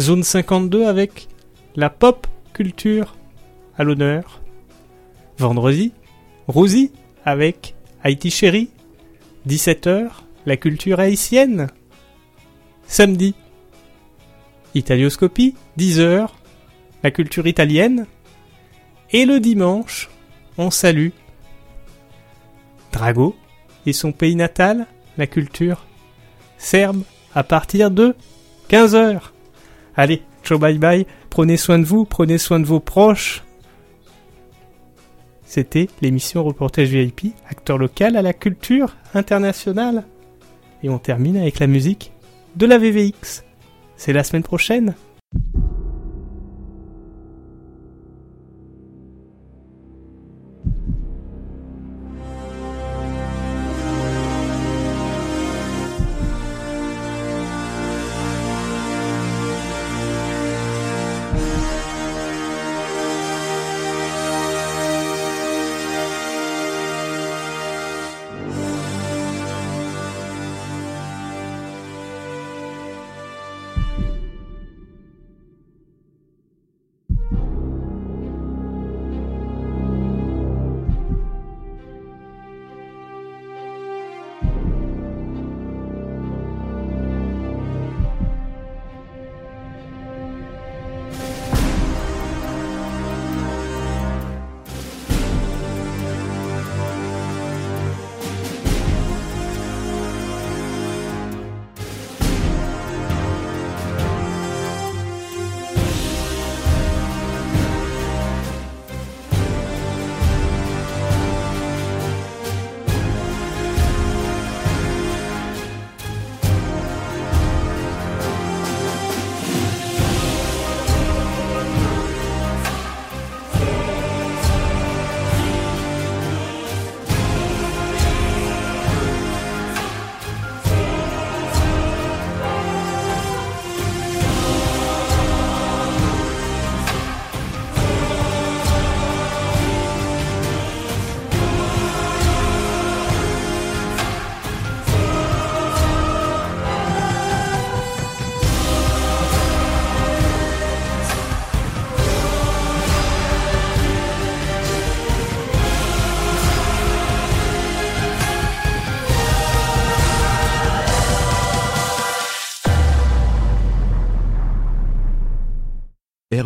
Zone 0.02 0.24
52 0.24 0.88
avec 0.88 1.28
la 1.76 1.92
pop 1.92 2.26
culture 2.54 3.16
à 3.78 3.84
l'honneur. 3.84 4.42
Vendredi, 5.38 5.94
Rosie 6.48 6.92
avec 7.24 7.76
Haïti 8.04 8.32
Chérie, 8.32 8.72
17h, 9.48 10.10
la 10.48 10.58
culture 10.58 11.00
haïtienne. 11.00 11.68
Samedi, 12.88 13.36
Italioscopie, 14.74 15.54
10h, 15.78 16.30
la 17.04 17.12
culture 17.12 17.46
italienne. 17.46 18.08
Et 19.12 19.26
le 19.26 19.40
dimanche, 19.40 20.10
on 20.58 20.72
salue 20.72 21.10
Drago 22.92 23.36
et 23.86 23.94
son 23.94 24.12
pays 24.12 24.36
natal, 24.36 24.88
la 25.18 25.28
culture 25.28 25.86
serbe, 26.58 27.04
à 27.36 27.44
partir 27.44 27.92
de 27.92 28.16
15h. 28.70 29.32
Allez, 29.96 30.24
ciao 30.44 30.58
bye 30.58 30.78
bye, 30.78 31.06
prenez 31.30 31.58
soin 31.58 31.80
de 31.80 31.84
vous, 31.84 32.06
prenez 32.06 32.38
soin 32.38 32.60
de 32.60 32.66
vos 32.66 32.80
proches. 32.80 33.44
C'était 35.44 35.90
l'émission 36.02 36.44
Reportage 36.44 36.90
VIP, 36.90 37.34
acteur 37.50 37.78
local 37.78 38.16
à 38.16 38.22
la 38.22 38.32
culture 38.32 38.96
internationale. 39.14 40.06
Et 40.82 40.90
on 40.90 40.98
termine 40.98 41.36
avec 41.36 41.60
la 41.60 41.68
musique 41.68 42.14
de 42.56 42.66
la 42.66 42.78
VVX. 42.78 43.44
C'est 43.98 44.14
la 44.14 44.24
semaine 44.24 44.44
prochaine. 44.44 44.96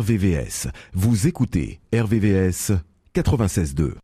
RVVS. 0.06 0.68
Vous 0.92 1.26
écoutez 1.26 1.80
RVVS 1.92 2.70
96.2. 3.12 3.94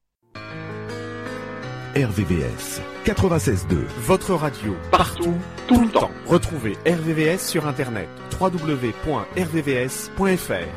RVVS 1.94 2.80
96.2. 3.06 3.84
Votre 3.98 4.34
radio, 4.34 4.74
partout, 4.90 5.36
tout 5.68 5.80
le 5.80 5.90
temps. 5.90 6.10
Retrouvez 6.26 6.72
RVVS 6.86 7.38
sur 7.38 7.68
Internet. 7.68 8.08
www.rvvs.fr. 8.40 8.94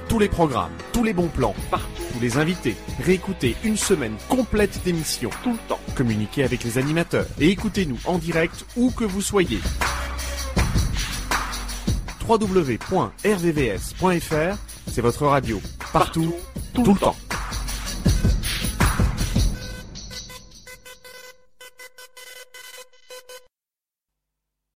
Tous 0.09 0.19
les 0.19 0.29
programmes, 0.29 0.73
tous 0.93 1.03
les 1.03 1.13
bons 1.13 1.29
plans, 1.29 1.55
partout. 1.71 2.03
Tous 2.13 2.19
les 2.19 2.37
invités. 2.37 2.75
Réécoutez 3.03 3.55
une 3.63 3.77
semaine 3.77 4.17
complète 4.29 4.79
d'émissions, 4.83 5.31
tout 5.41 5.53
le 5.53 5.67
temps. 5.67 5.79
Communiquez 5.95 6.43
avec 6.43 6.63
les 6.63 6.77
animateurs 6.77 7.25
et 7.39 7.49
écoutez-nous 7.49 7.97
en 8.05 8.19
direct 8.19 8.63
où 8.75 8.91
que 8.91 9.05
vous 9.05 9.21
soyez 9.21 9.59
www.rvvs.fr, 12.27 13.15
c'est 14.87 15.01
votre 15.01 15.25
radio, 15.25 15.61
partout, 15.91 16.33
tout, 16.73 16.93
le 16.93 16.99
temps. 16.99 17.15